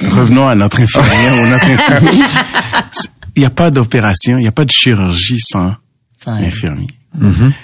revenons 0.00 0.46
à 0.48 0.54
notre 0.54 0.80
infirmière 0.80 1.34
ou 1.42 1.46
notre 1.48 1.66
infirmier. 1.70 2.10
Il 3.34 3.40
n'y 3.40 3.46
a 3.46 3.50
pas 3.50 3.70
d'opération, 3.70 4.36
il 4.36 4.42
n'y 4.42 4.46
a 4.46 4.52
pas 4.52 4.66
de 4.66 4.70
chirurgie 4.70 5.38
sans 5.40 5.74
Sans- 6.22 6.38
l'infirmier. 6.38 6.88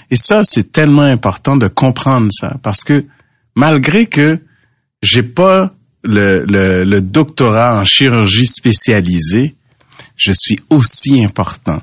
Et 0.09 0.15
ça, 0.15 0.41
c'est 0.43 0.71
tellement 0.71 1.03
important 1.03 1.57
de 1.57 1.67
comprendre 1.67 2.29
ça 2.31 2.55
parce 2.63 2.83
que 2.83 3.05
malgré 3.55 4.07
que 4.07 4.41
j'ai 5.03 5.21
pas 5.21 5.71
le, 6.03 6.45
le, 6.47 6.83
le 6.83 7.01
doctorat 7.01 7.79
en 7.79 7.83
chirurgie 7.83 8.45
spécialisée, 8.45 9.55
je 10.15 10.31
suis 10.31 10.59
aussi 10.69 11.23
important. 11.23 11.81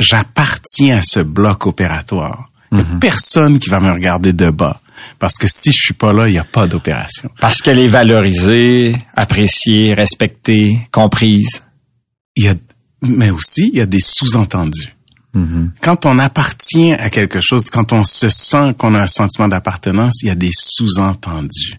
J'appartiens 0.00 0.98
à 0.98 1.02
ce 1.02 1.20
bloc 1.20 1.66
opératoire. 1.66 2.50
Il 2.72 2.78
n'y 2.78 2.84
a 2.84 2.86
personne 3.00 3.58
qui 3.58 3.68
va 3.68 3.80
me 3.80 3.92
regarder 3.92 4.32
de 4.32 4.50
bas. 4.50 4.80
Parce 5.18 5.36
que 5.36 5.46
si 5.46 5.72
je 5.72 5.82
suis 5.82 5.94
pas 5.94 6.12
là, 6.12 6.26
il 6.28 6.32
n'y 6.32 6.38
a 6.38 6.44
pas 6.44 6.66
d'opération. 6.66 7.30
parce 7.40 7.60
qu'elle 7.60 7.78
est 7.78 7.88
valorisée, 7.88 8.96
appréciée, 9.14 9.94
respectée, 9.94 10.78
comprise. 10.90 11.62
Il 12.36 12.44
y 12.44 12.48
a, 12.48 12.54
mais 13.02 13.30
aussi, 13.30 13.68
il 13.72 13.78
y 13.78 13.80
a 13.80 13.86
des 13.86 14.00
sous-entendus. 14.00 14.94
Quand 15.80 16.04
on 16.04 16.18
appartient 16.18 16.92
à 16.92 17.08
quelque 17.08 17.40
chose, 17.40 17.70
quand 17.70 17.92
on 17.94 18.04
se 18.04 18.28
sent 18.28 18.74
qu'on 18.78 18.94
a 18.94 19.00
un 19.00 19.06
sentiment 19.06 19.48
d'appartenance, 19.48 20.22
il 20.22 20.28
y 20.28 20.30
a 20.30 20.34
des 20.34 20.50
sous-entendus. 20.52 21.78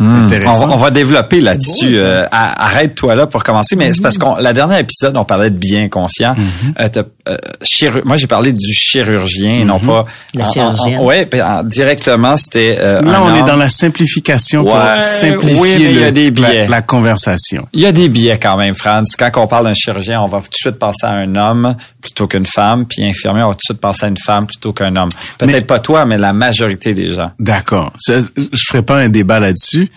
Intéressant. 0.00 0.66
va- 0.66 0.74
on 0.74 0.76
va 0.76 0.90
développer 0.90 1.40
là-dessus. 1.40 1.92
Euh, 1.98 2.24
Arrête-toi 2.30 3.14
là 3.14 3.26
pour 3.26 3.42
commencer, 3.42 3.76
mais 3.76 3.92
c'est 3.92 4.00
parce 4.02 4.18
qu'on 4.18 4.36
la 4.36 4.52
dernière 4.52 4.78
épisode, 4.78 5.16
on 5.16 5.24
parlait 5.24 5.50
de 5.50 5.56
bien 5.56 5.88
conscient. 5.88 6.34
Euh, 6.80 6.88
t'as- 6.88 7.02
euh, 7.28 7.36
chiru- 7.62 8.02
moi, 8.04 8.16
j'ai 8.16 8.26
parlé 8.26 8.52
du 8.52 8.72
chirurgien, 8.72 9.60
et 9.60 9.64
non 9.64 9.80
pas 9.80 10.06
La 10.34 10.44
en- 10.44 10.48
en- 10.48 10.50
chirurgienne. 10.52 11.00
en- 11.00 11.04
ouais, 11.04 11.26
puis 11.26 11.42
en- 11.42 11.62
directement, 11.64 12.36
c'était. 12.36 12.76
euh, 12.80 13.00
Là, 13.02 13.18
un 13.18 13.22
on 13.22 13.34
est 13.34 13.46
dans 13.46 13.56
la 13.56 13.68
simplification 13.68 14.62
Ouais, 14.62 14.70
pour 14.72 15.02
simplifier 15.02 15.56
oui, 15.60 15.74
mais 15.78 15.92
il 15.92 16.00
y 16.00 16.04
a 16.04 16.10
des 16.10 16.30
biais. 16.30 16.62
la, 16.64 16.68
la 16.68 16.82
conversation. 16.82 17.66
Il 17.72 17.80
y 17.80 17.86
a 17.86 17.92
des 17.92 18.08
biais 18.08 18.38
quand 18.38 18.56
même, 18.56 18.74
Franz. 18.74 19.16
Quand 19.18 19.30
on 19.36 19.46
parle 19.46 19.64
d'un 19.66 19.74
chirurgien, 19.74 20.20
on 20.22 20.26
va 20.26 20.38
tout 20.38 20.50
de 20.50 20.54
suite 20.54 20.78
penser 20.78 21.04
à 21.06 21.10
un 21.12 21.34
homme 21.36 21.74
plutôt 22.00 22.26
qu'une 22.26 22.46
femme, 22.46 22.86
puis 22.86 23.04
infirmier, 23.04 23.42
on 23.42 23.48
va 23.48 23.54
tout 23.54 23.58
de 23.58 23.72
suite 23.72 23.80
penser 23.80 24.04
à 24.06 24.08
une 24.08 24.16
femme 24.18 24.46
plutôt 24.46 24.72
qu'un 24.72 24.94
homme. 24.96 25.08
Peut-être 25.38 25.66
pas 25.66 25.80
toi, 25.80 26.04
mais 26.04 26.16
la 26.18 26.32
majorité 26.32 26.94
des 26.94 27.10
gens. 27.10 27.30
D'accord. 27.38 27.92
Je, 28.06 28.20
je 28.36 28.64
ferai 28.66 28.82
pas 28.82 28.96
un 28.96 29.08
débat 29.08 29.40
là-dessus, 29.40 29.87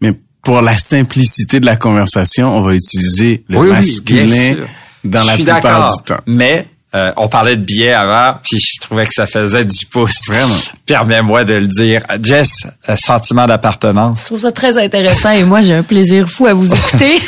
mais 0.00 0.12
pour 0.42 0.62
la 0.62 0.76
simplicité 0.76 1.60
de 1.60 1.66
la 1.66 1.76
conversation, 1.76 2.56
on 2.56 2.62
va 2.62 2.74
utiliser 2.74 3.44
le 3.48 3.58
Oui, 3.58 3.68
masculin 3.68 4.56
dans 5.04 5.22
Je 5.22 5.26
la 5.26 5.34
plupart 5.34 5.96
du 5.96 6.04
temps. 6.04 6.20
Mais 6.26 6.66
euh, 6.94 7.12
on 7.16 7.28
parlait 7.28 7.56
de 7.56 7.62
biais 7.62 7.92
avant, 7.92 8.36
puis 8.42 8.58
je 8.58 8.80
trouvais 8.80 9.06
que 9.06 9.14
ça 9.14 9.26
faisait 9.26 9.64
du 9.64 9.86
pouce. 9.86 10.26
Vraiment. 10.26 10.54
Permets-moi 10.86 11.44
de 11.44 11.54
le 11.54 11.66
dire. 11.68 12.02
Jess, 12.22 12.66
euh, 12.88 12.96
sentiment 12.96 13.46
d'appartenance. 13.46 14.20
Je 14.22 14.26
trouve 14.26 14.40
ça 14.40 14.52
très 14.52 14.76
intéressant 14.76 15.30
et 15.30 15.44
moi 15.44 15.60
j'ai 15.60 15.74
un 15.74 15.82
plaisir 15.84 16.28
fou 16.28 16.46
à 16.46 16.54
vous 16.54 16.72
écouter. 16.72 17.20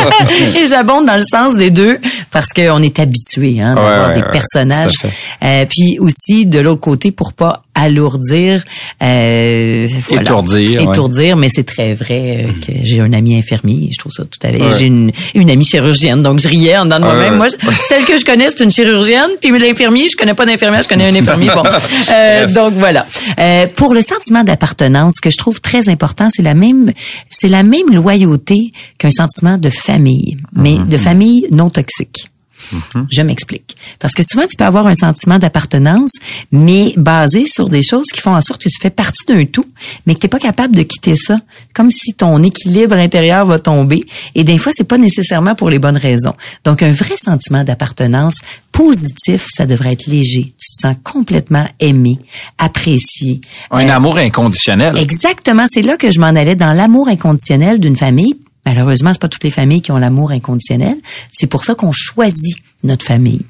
et 0.56 0.66
j'abonde 0.68 1.06
dans 1.06 1.16
le 1.16 1.24
sens 1.30 1.54
des 1.56 1.70
deux 1.70 1.98
parce 2.30 2.52
qu'on 2.54 2.82
est 2.82 2.98
habitué 2.98 3.60
hein, 3.60 3.74
d'avoir 3.74 3.90
Ouais, 4.00 4.06
ouais, 4.08 4.14
des 4.14 4.20
ouais, 4.22 4.30
personnages. 4.32 4.94
Euh, 5.42 5.66
puis 5.68 5.98
aussi 5.98 6.46
de 6.46 6.60
l'autre 6.60 6.80
côté 6.80 7.12
pour 7.12 7.32
pas 7.34 7.62
alourdir, 7.74 8.62
euh, 9.02 9.86
voilà. 10.08 10.22
Étourdir. 10.80 11.36
Mais 11.36 11.48
c'est 11.48 11.64
très 11.64 11.94
vrai 11.94 12.44
euh, 12.46 12.52
que 12.66 12.72
j'ai 12.84 13.00
un 13.00 13.12
ami 13.12 13.36
infirmier. 13.38 13.88
Je 13.92 13.98
trouve 13.98 14.12
ça 14.12 14.24
tout 14.24 14.38
à 14.42 14.50
fait. 14.50 14.62
Ouais. 14.62 14.72
J'ai 14.78 14.86
une, 14.86 15.12
une 15.34 15.50
amie 15.50 15.64
chirurgienne, 15.64 16.22
donc 16.22 16.40
je 16.40 16.48
riais 16.48 16.76
en 16.78 16.84
dedans 16.84 16.98
de 17.00 17.04
moi-même. 17.04 17.32
ouais. 17.40 17.48
Moi, 17.62 17.72
celle 17.80 18.04
que 18.04 18.16
je 18.18 18.24
connais, 18.24 18.48
c'est 18.50 18.64
une 18.64 18.70
chirurgienne. 18.70 19.09
Puis 19.40 19.50
l'infirmier, 19.50 20.08
je 20.10 20.16
connais 20.16 20.34
pas 20.34 20.46
d'infirmière, 20.46 20.82
je 20.82 20.88
connais 20.88 21.08
un 21.08 21.14
infirmier. 21.14 21.48
Bon, 21.54 21.62
Euh, 22.10 22.46
donc 22.48 22.72
voilà. 22.74 23.06
Euh, 23.38 23.66
pour 23.74 23.94
le 23.94 24.02
sentiment 24.02 24.42
d'appartenance, 24.42 25.14
ce 25.16 25.20
que 25.20 25.30
je 25.30 25.36
trouve 25.36 25.60
très 25.60 25.88
important, 25.88 26.28
c'est 26.30 26.42
la 26.42 26.54
même, 26.54 26.92
c'est 27.28 27.48
la 27.48 27.62
même 27.62 27.88
loyauté 27.90 28.72
qu'un 28.98 29.10
sentiment 29.10 29.58
de 29.58 29.68
famille, 29.68 30.36
mais 30.52 30.76
de 30.76 30.96
famille 30.96 31.46
non 31.50 31.70
toxique. 31.70 32.29
Je 33.10 33.22
m'explique. 33.22 33.76
Parce 33.98 34.14
que 34.14 34.22
souvent, 34.22 34.46
tu 34.46 34.56
peux 34.56 34.64
avoir 34.64 34.86
un 34.86 34.94
sentiment 34.94 35.38
d'appartenance, 35.38 36.12
mais 36.52 36.94
basé 36.96 37.46
sur 37.46 37.68
des 37.68 37.82
choses 37.82 38.06
qui 38.12 38.20
font 38.20 38.34
en 38.34 38.40
sorte 38.40 38.62
que 38.62 38.68
tu 38.68 38.78
fais 38.80 38.90
partie 38.90 39.24
d'un 39.26 39.44
tout, 39.44 39.66
mais 40.06 40.14
que 40.14 40.20
tu 40.20 40.26
n'es 40.26 40.30
pas 40.30 40.38
capable 40.38 40.74
de 40.76 40.82
quitter 40.82 41.16
ça. 41.16 41.40
Comme 41.74 41.90
si 41.90 42.14
ton 42.14 42.42
équilibre 42.42 42.96
intérieur 42.96 43.46
va 43.46 43.58
tomber. 43.58 44.04
Et 44.34 44.44
des 44.44 44.58
fois, 44.58 44.72
c'est 44.74 44.84
pas 44.84 44.98
nécessairement 44.98 45.54
pour 45.54 45.70
les 45.70 45.78
bonnes 45.78 45.96
raisons. 45.96 46.34
Donc, 46.64 46.82
un 46.82 46.92
vrai 46.92 47.16
sentiment 47.16 47.64
d'appartenance 47.64 48.36
positif, 48.72 49.46
ça 49.50 49.66
devrait 49.66 49.92
être 49.92 50.06
léger. 50.06 50.54
Tu 50.58 50.72
te 50.74 50.80
sens 50.80 50.96
complètement 51.04 51.66
aimé, 51.80 52.18
apprécié. 52.58 53.40
Un 53.70 53.88
Euh, 53.88 53.92
amour 53.96 54.18
inconditionnel. 54.18 54.96
Exactement, 54.96 55.66
c'est 55.68 55.82
là 55.82 55.96
que 55.96 56.10
je 56.10 56.20
m'en 56.20 56.26
allais 56.28 56.56
dans 56.56 56.72
l'amour 56.72 57.08
inconditionnel 57.08 57.80
d'une 57.80 57.96
famille. 57.96 58.34
Malheureusement, 58.70 59.12
c'est 59.12 59.20
pas 59.20 59.28
toutes 59.28 59.42
les 59.42 59.50
familles 59.50 59.82
qui 59.82 59.90
ont 59.90 59.98
l'amour 59.98 60.30
inconditionnel. 60.30 60.94
C'est 61.32 61.48
pour 61.48 61.64
ça 61.64 61.74
qu'on 61.74 61.90
choisit 61.90 62.56
notre 62.84 63.04
famille. 63.04 63.42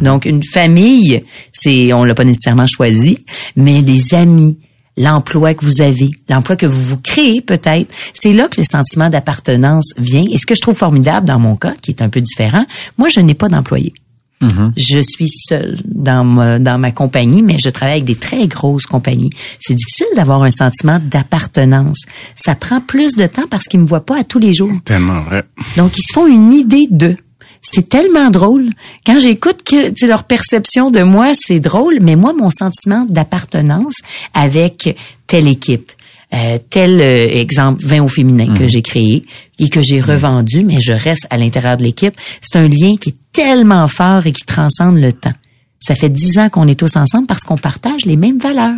Donc, 0.00 0.26
une 0.26 0.44
famille, 0.44 1.24
c'est, 1.52 1.92
on 1.92 2.04
l'a 2.04 2.14
pas 2.14 2.22
nécessairement 2.22 2.68
choisi, 2.68 3.24
mais 3.56 3.82
les 3.82 4.14
amis, 4.14 4.58
l'emploi 4.96 5.54
que 5.54 5.64
vous 5.64 5.80
avez, 5.80 6.10
l'emploi 6.28 6.54
que 6.54 6.66
vous 6.66 6.82
vous 6.82 6.98
créez 6.98 7.40
peut-être, 7.40 7.92
c'est 8.14 8.32
là 8.32 8.46
que 8.46 8.60
le 8.60 8.64
sentiment 8.64 9.10
d'appartenance 9.10 9.92
vient. 9.98 10.24
Et 10.30 10.38
ce 10.38 10.46
que 10.46 10.54
je 10.54 10.60
trouve 10.60 10.76
formidable 10.76 11.26
dans 11.26 11.40
mon 11.40 11.56
cas, 11.56 11.74
qui 11.82 11.90
est 11.90 12.00
un 12.02 12.08
peu 12.08 12.20
différent, 12.20 12.64
moi, 12.96 13.08
je 13.08 13.18
n'ai 13.18 13.34
pas 13.34 13.48
d'employé. 13.48 13.92
Je 14.76 15.00
suis 15.00 15.28
seule 15.28 15.78
dans 15.84 16.24
ma, 16.24 16.58
dans 16.58 16.78
ma 16.78 16.92
compagnie, 16.92 17.42
mais 17.42 17.56
je 17.58 17.68
travaille 17.68 17.96
avec 17.96 18.04
des 18.04 18.14
très 18.14 18.46
grosses 18.46 18.86
compagnies. 18.86 19.30
C'est 19.58 19.74
difficile 19.74 20.06
d'avoir 20.16 20.42
un 20.42 20.50
sentiment 20.50 21.00
d'appartenance. 21.02 22.04
Ça 22.36 22.54
prend 22.54 22.80
plus 22.80 23.16
de 23.16 23.26
temps 23.26 23.46
parce 23.50 23.66
qu'ils 23.66 23.80
me 23.80 23.86
voient 23.86 24.04
pas 24.04 24.20
à 24.20 24.24
tous 24.24 24.38
les 24.38 24.54
jours. 24.54 24.72
Tellement 24.84 25.22
vrai. 25.22 25.44
Donc, 25.76 25.96
ils 25.98 26.02
se 26.02 26.12
font 26.12 26.26
une 26.26 26.52
idée 26.52 26.86
d'eux. 26.90 27.16
C'est 27.62 27.88
tellement 27.88 28.30
drôle. 28.30 28.70
Quand 29.06 29.20
j'écoute 29.20 29.62
que 29.62 30.06
leur 30.06 30.24
perception 30.24 30.90
de 30.90 31.02
moi, 31.02 31.32
c'est 31.34 31.60
drôle, 31.60 31.98
mais 32.00 32.16
moi, 32.16 32.32
mon 32.32 32.48
sentiment 32.48 33.04
d'appartenance 33.06 33.96
avec 34.32 34.96
telle 35.26 35.46
équipe, 35.46 35.92
euh, 36.32 36.58
tel 36.70 37.00
euh, 37.00 37.28
exemple 37.28 37.84
vin 37.84 38.02
au 38.02 38.08
féminin 38.08 38.56
que 38.56 38.66
j'ai 38.68 38.82
créé 38.82 39.24
et 39.58 39.68
que 39.68 39.80
j'ai 39.80 40.00
revendu, 40.00 40.64
mais 40.64 40.78
je 40.80 40.92
reste 40.92 41.26
à 41.28 41.36
l'intérieur 41.36 41.76
de 41.76 41.82
l'équipe, 41.82 42.14
c'est 42.40 42.56
un 42.56 42.68
lien 42.68 42.94
qui 43.00 43.10
est 43.10 43.16
tellement 43.32 43.86
fort 43.88 44.26
et 44.26 44.32
qui 44.32 44.44
transcende 44.44 44.98
le 44.98 45.12
temps. 45.12 45.32
Ça 45.82 45.94
fait 45.94 46.10
dix 46.10 46.38
ans 46.38 46.50
qu'on 46.50 46.68
est 46.68 46.78
tous 46.78 46.96
ensemble 46.96 47.26
parce 47.26 47.42
qu'on 47.42 47.56
partage 47.56 48.04
les 48.04 48.16
mêmes 48.16 48.38
valeurs. 48.38 48.76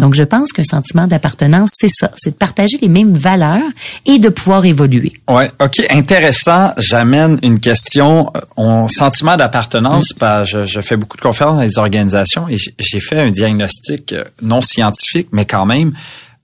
Donc, 0.00 0.14
je 0.14 0.24
pense 0.24 0.52
qu'un 0.52 0.64
sentiment 0.64 1.06
d'appartenance, 1.06 1.70
c'est 1.74 1.88
ça, 1.88 2.10
c'est 2.16 2.30
de 2.30 2.34
partager 2.34 2.76
les 2.82 2.88
mêmes 2.88 3.14
valeurs 3.14 3.62
et 4.04 4.18
de 4.18 4.28
pouvoir 4.30 4.64
évoluer. 4.64 5.12
Ouais, 5.28 5.48
ok, 5.62 5.80
intéressant. 5.90 6.72
J'amène 6.76 7.38
une 7.44 7.60
question. 7.60 8.32
Euh, 8.36 8.40
On 8.56 8.88
sentiment 8.88 9.36
d'appartenance. 9.36 10.12
bah, 10.18 10.42
je, 10.44 10.66
je 10.66 10.80
fais 10.80 10.96
beaucoup 10.96 11.16
de 11.16 11.22
conférences 11.22 11.54
dans 11.54 11.62
les 11.62 11.78
organisations 11.78 12.48
et 12.48 12.56
j'ai 12.80 12.98
fait 12.98 13.20
un 13.20 13.30
diagnostic 13.30 14.12
euh, 14.12 14.24
non 14.42 14.60
scientifique, 14.60 15.28
mais 15.30 15.44
quand 15.44 15.66
même. 15.66 15.92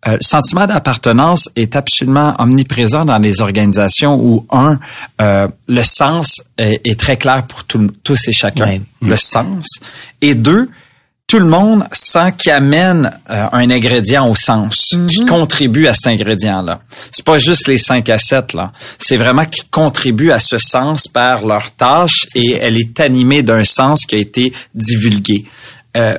Euh, 0.06 0.12
le 0.12 0.22
sentiment 0.22 0.66
d'appartenance 0.66 1.48
est 1.56 1.76
absolument 1.76 2.34
omniprésent 2.38 3.04
dans 3.04 3.18
les 3.18 3.40
organisations 3.40 4.14
où 4.20 4.46
un, 4.50 4.78
euh, 5.20 5.48
le 5.68 5.82
sens 5.82 6.42
est, 6.58 6.80
est 6.84 6.98
très 6.98 7.16
clair 7.16 7.46
pour 7.46 7.64
tout 7.64 7.90
tous 8.02 8.28
et 8.28 8.32
chacun. 8.32 8.66
Ouais. 8.66 8.80
Le 9.02 9.16
sens. 9.16 9.66
Et 10.20 10.34
deux, 10.34 10.68
tout 11.26 11.40
le 11.40 11.46
monde 11.46 11.84
sent 11.90 12.32
qu'il 12.38 12.52
amène 12.52 13.10
euh, 13.30 13.46
un 13.50 13.70
ingrédient 13.70 14.28
au 14.28 14.36
sens, 14.36 14.94
qui 15.08 15.24
contribue 15.26 15.88
à 15.88 15.94
cet 15.94 16.06
ingrédient-là. 16.06 16.80
C'est 17.10 17.24
pas 17.24 17.38
juste 17.38 17.66
les 17.66 17.78
5 17.78 18.08
à 18.10 18.18
7, 18.18 18.52
là. 18.52 18.72
C'est 18.98 19.16
vraiment 19.16 19.44
qui 19.44 19.62
contribue 19.68 20.30
à 20.30 20.38
ce 20.38 20.58
sens 20.58 21.08
par 21.08 21.44
leur 21.44 21.72
tâche 21.72 22.26
et 22.36 22.52
elle 22.52 22.78
est 22.78 23.00
animée 23.00 23.42
d'un 23.42 23.64
sens 23.64 24.06
qui 24.06 24.14
a 24.14 24.18
été 24.18 24.52
divulgué. 24.74 25.44
Euh, 25.96 26.16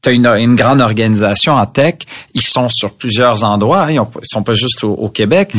T'as 0.00 0.12
une, 0.12 0.26
une 0.26 0.54
grande 0.54 0.80
organisation 0.80 1.54
en 1.54 1.66
tech, 1.66 1.94
ils 2.32 2.40
sont 2.40 2.68
sur 2.68 2.92
plusieurs 2.94 3.42
endroits, 3.42 3.82
hein, 3.86 3.90
ils, 3.90 3.98
ont- 3.98 4.08
ils 4.22 4.28
sont 4.28 4.44
pas 4.44 4.52
juste 4.52 4.84
au, 4.84 4.92
au 4.92 5.08
Québec. 5.08 5.52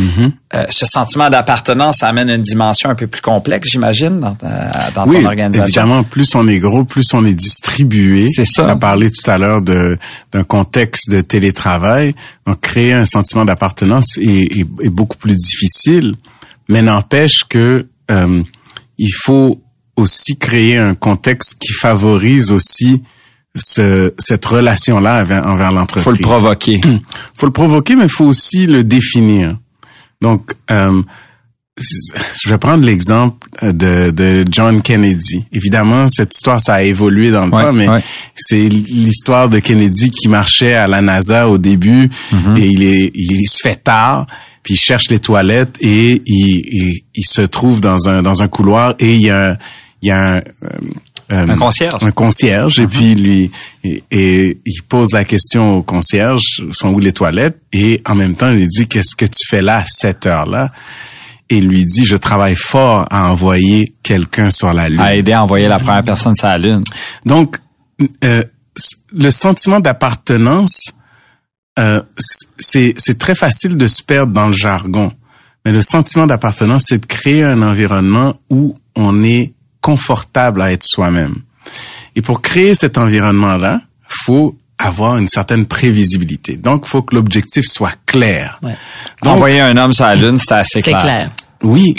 Euh, 0.55 0.63
ce 0.69 0.85
sentiment 0.85 1.29
d'appartenance 1.29 2.03
amène 2.03 2.29
une 2.29 2.41
dimension 2.41 2.89
un 2.89 2.95
peu 2.95 3.05
plus 3.07 3.19
complexe, 3.21 3.67
j'imagine, 3.69 4.21
dans, 4.21 4.35
ta- 4.35 4.91
dans 4.95 5.05
oui, 5.07 5.17
ton 5.21 5.25
organisation. 5.25 5.81
évidemment, 5.81 6.03
plus 6.05 6.33
on 6.35 6.47
est 6.47 6.59
gros, 6.59 6.85
plus 6.85 7.13
on 7.13 7.25
est 7.25 7.33
distribué. 7.33 8.29
C'est 8.31 8.45
ça. 8.45 8.63
On 8.63 8.69
a 8.69 8.75
parlé 8.77 9.09
tout 9.11 9.29
à 9.29 9.37
l'heure 9.37 9.61
d'un 9.61 10.43
contexte 10.45 11.09
de 11.09 11.19
télétravail. 11.19 12.15
Donc, 12.47 12.61
créer 12.61 12.93
un 12.93 13.05
sentiment 13.05 13.43
d'appartenance 13.43 14.17
est, 14.17 14.57
est- 14.57 14.67
est 14.83 14.89
beaucoup 14.89 15.17
plus 15.17 15.35
difficile, 15.35 16.15
mais 16.69 16.81
n'empêche 16.81 17.43
que 17.49 17.87
euh, 18.09 18.41
il 18.97 19.11
faut 19.21 19.61
aussi 19.97 20.37
créer 20.37 20.77
un 20.77 20.95
contexte 20.95 21.55
qui 21.59 21.73
favorise 21.73 22.53
aussi 22.53 23.03
ce, 23.55 24.13
cette 24.17 24.45
relation-là 24.45 25.21
envers, 25.21 25.45
envers 25.47 25.71
l'entreprise. 25.71 26.03
Faut 26.03 26.11
le 26.11 26.17
provoquer. 26.17 26.81
faut 27.35 27.45
le 27.45 27.51
provoquer, 27.51 27.95
mais 27.95 28.07
faut 28.07 28.25
aussi 28.25 28.67
le 28.67 28.83
définir. 28.83 29.57
Donc, 30.21 30.51
euh, 30.71 31.01
je 31.77 32.49
vais 32.49 32.57
prendre 32.57 32.83
l'exemple 32.83 33.47
de, 33.61 34.11
de 34.11 34.43
John 34.51 34.81
Kennedy. 34.81 35.45
Évidemment, 35.53 36.09
cette 36.09 36.35
histoire, 36.35 36.59
ça 36.59 36.75
a 36.75 36.81
évolué 36.83 37.31
dans 37.31 37.45
le 37.45 37.53
Ouais, 37.53 37.61
temps, 37.63 37.73
mais 37.73 37.87
ouais. 37.87 38.01
c'est 38.35 38.67
l'histoire 38.67 39.47
de 39.49 39.59
Kennedy 39.59 40.09
qui 40.11 40.27
marchait 40.27 40.73
à 40.73 40.87
la 40.87 41.01
NASA 41.01 41.47
au 41.49 41.57
début 41.57 42.09
Mm-hmm. 42.33 42.57
et 42.59 42.67
il, 42.67 42.83
est, 42.83 43.11
il 43.15 43.47
se 43.47 43.59
fait 43.61 43.81
tard, 43.81 44.27
puis 44.61 44.73
il 44.73 44.77
cherche 44.77 45.09
les 45.09 45.19
toilettes 45.19 45.77
et 45.79 46.21
il, 46.25 46.61
il, 46.71 47.01
il 47.15 47.25
se 47.25 47.41
trouve 47.43 47.79
dans 47.81 48.09
un, 48.09 48.21
dans 48.21 48.43
un 48.43 48.47
couloir 48.49 48.95
et 48.99 49.15
il 49.15 49.21
y 49.21 49.29
a, 49.29 49.57
il 50.01 50.09
y 50.09 50.11
a 50.11 50.17
un, 50.35 50.39
euh, 51.31 51.47
Un 51.47 51.55
concierge. 51.55 52.03
un 52.03 52.11
concierge 52.11 52.79
et 52.79 52.87
puis 52.87 53.15
lui 53.15 53.51
et, 53.83 54.03
et 54.11 54.59
il 54.65 54.81
pose 54.87 55.13
la 55.13 55.23
question 55.25 55.75
au 55.75 55.83
concierge 55.83 56.63
sont 56.71 56.89
où 56.89 56.99
les 56.99 57.13
toilettes 57.13 57.59
et 57.71 58.01
en 58.05 58.15
même 58.15 58.35
temps 58.35 58.49
il 58.49 58.57
lui 58.57 58.67
dit 58.67 58.87
qu'est-ce 58.87 59.15
que 59.15 59.25
tu 59.25 59.47
fais 59.47 59.61
là 59.61 59.77
à 59.77 59.85
cette 59.85 60.25
heure-là? 60.25 60.71
Et 61.51 61.57
il 61.57 61.67
lui 61.67 61.85
dit 61.85 62.05
je 62.05 62.15
travaille 62.15 62.55
fort 62.55 63.07
à 63.09 63.29
envoyer 63.29 63.93
quelqu'un 64.03 64.49
sur 64.49 64.73
la 64.73 64.89
lune. 64.89 64.99
À 64.99 65.15
aider 65.15 65.33
à 65.33 65.43
envoyer 65.43 65.67
la 65.67 65.79
première 65.79 66.03
personne 66.03 66.35
sur 66.35 66.47
la 66.47 66.57
Lune. 66.57 66.83
Donc 67.25 67.57
euh, 68.23 68.43
le 69.11 69.31
sentiment 69.31 69.79
d'appartenance 69.79 70.93
euh, 71.79 72.01
c'est 72.57 72.93
c'est 72.97 73.17
très 73.17 73.35
facile 73.35 73.77
de 73.77 73.87
se 73.87 74.03
perdre 74.03 74.33
dans 74.33 74.47
le 74.47 74.53
jargon. 74.53 75.11
Mais 75.65 75.71
le 75.71 75.81
sentiment 75.81 76.25
d'appartenance, 76.25 76.85
c'est 76.87 76.99
de 76.99 77.05
créer 77.05 77.43
un 77.43 77.61
environnement 77.61 78.33
où 78.49 78.77
on 78.95 79.23
est 79.23 79.53
confortable 79.89 80.61
à 80.61 80.71
être 80.71 80.83
soi-même. 80.83 81.35
Et 82.15 82.21
pour 82.21 82.41
créer 82.43 82.75
cet 82.75 82.97
environnement-là, 82.99 83.81
faut 84.07 84.55
avoir 84.77 85.17
une 85.17 85.27
certaine 85.27 85.65
prévisibilité. 85.65 86.57
Donc, 86.57 86.85
faut 86.85 87.01
que 87.01 87.15
l'objectif 87.15 87.65
soit 87.65 87.95
clair. 88.05 88.59
Ouais. 88.61 88.75
Donc, 89.23 89.33
Envoyer 89.35 89.61
un 89.61 89.75
homme 89.77 89.91
sur 89.93 90.05
la 90.05 90.15
Lune, 90.15 90.37
c'était 90.37 90.53
assez 90.53 90.81
C'est 90.83 90.91
clair. 90.91 91.01
clair. 91.01 91.31
oui, 91.63 91.95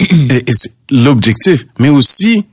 c'est 0.52 0.72
l'objectif, 0.90 1.66
mais 1.80 1.88
aussi 1.88 2.44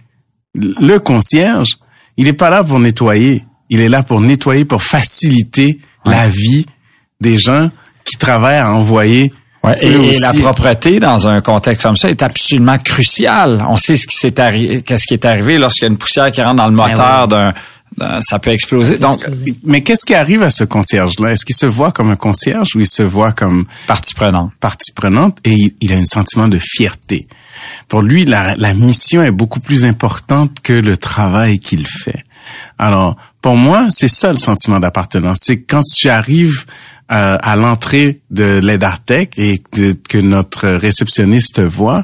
le 0.56 0.98
concierge, 0.98 1.77
il 2.17 2.27
est 2.27 2.34
pas 2.34 2.50
là 2.50 2.63
pour 2.63 2.79
nettoyer, 2.79 3.46
il 3.70 3.79
est 3.79 3.89
là 3.89 4.01
pour 4.01 4.20
nettoyer, 4.22 4.65
pour 4.65 4.82
faciliter 4.82 5.79
la 6.03 6.27
vie 6.29 6.65
des 7.22 7.38
gens 7.38 7.70
qui 8.03 8.17
travaillent 8.17 8.58
à 8.58 8.72
envoyer. 8.74 9.32
Ouais, 9.64 9.76
et, 9.84 10.20
la 10.20 10.34
propreté 10.34 11.00
dans 11.00 11.28
un 11.28 11.42
contexte 11.42 11.84
comme 11.84 11.98
ça 11.98 12.10
est 12.10 12.22
absolument 12.22 12.78
cruciale. 12.78 13.66
On 13.68 13.76
sait 13.78 13.96
ce 13.96 14.08
qui 14.08 14.16
s'est 14.16 14.40
arrivé, 14.40 14.82
qu'est-ce 14.82 15.06
qui 15.06 15.14
est 15.14 15.26
arrivé 15.26 15.58
lorsqu'il 15.58 15.84
y 15.84 15.88
a 15.88 15.92
une 15.92 15.98
poussière 15.98 16.32
qui 16.32 16.42
rentre 16.42 16.58
dans 16.58 16.68
le 16.68 16.74
moteur 16.76 17.22
ouais. 17.24 17.28
d'un, 17.28 17.54
d'un- 17.98 18.22
ça 18.22 18.38
peut 18.40 18.52
exploser. 18.52 18.98
Donc, 19.00 19.26
Mais 19.64 19.82
qu'est-ce 19.82 20.06
qui 20.06 20.14
arrive 20.14 20.44
à 20.44 20.52
ce 20.52 20.64
concierge-là? 20.64 21.32
Est-ce 21.32 21.44
qu'il 21.44 21.56
se 21.56 21.66
voit 21.66 21.92
comme 21.92 22.12
un 22.12 22.16
concierge 22.16 22.76
ou 22.76 22.80
il 22.80 22.88
se 22.88 23.02
voit 23.04 23.32
comme 23.34 23.66
partie 23.88 24.14
prenante. 24.14 24.52
partie 24.60 24.92
prenante? 24.92 25.40
Et 25.44 25.54
il, 25.54 25.74
il 25.82 25.94
a 25.94 25.98
un 25.98 26.06
sentiment 26.06 26.48
de 26.48 26.60
fierté. 26.60 27.28
Pour 27.88 28.02
lui, 28.04 28.26
la, 28.26 28.54
la 28.56 28.74
mission 28.76 29.24
est 29.24 29.32
beaucoup 29.32 29.60
plus 29.60 29.86
importante 29.86 30.60
que 30.62 30.74
le 30.74 30.96
travail 30.98 31.60
qu'il 31.60 31.88
fait. 31.88 32.24
Alors, 32.78 33.18
pour 33.48 33.56
moi, 33.56 33.88
c'est 33.92 34.10
ça 34.10 34.30
le 34.30 34.36
sentiment 34.36 34.77
d'appartenance. 34.77 35.39
C'est 35.44 35.62
quand 35.62 35.82
tu 35.82 36.10
arrives 36.10 36.66
euh, 37.13 37.38
à 37.42 37.56
l'entrée 37.56 38.20
de 38.30 38.60
l'aide 38.62 38.84
Artec 38.84 39.36
et 39.38 39.60
que, 39.72 39.94
que 39.94 40.18
notre 40.18 40.68
réceptionniste 40.68 41.62
voit, 41.63 42.04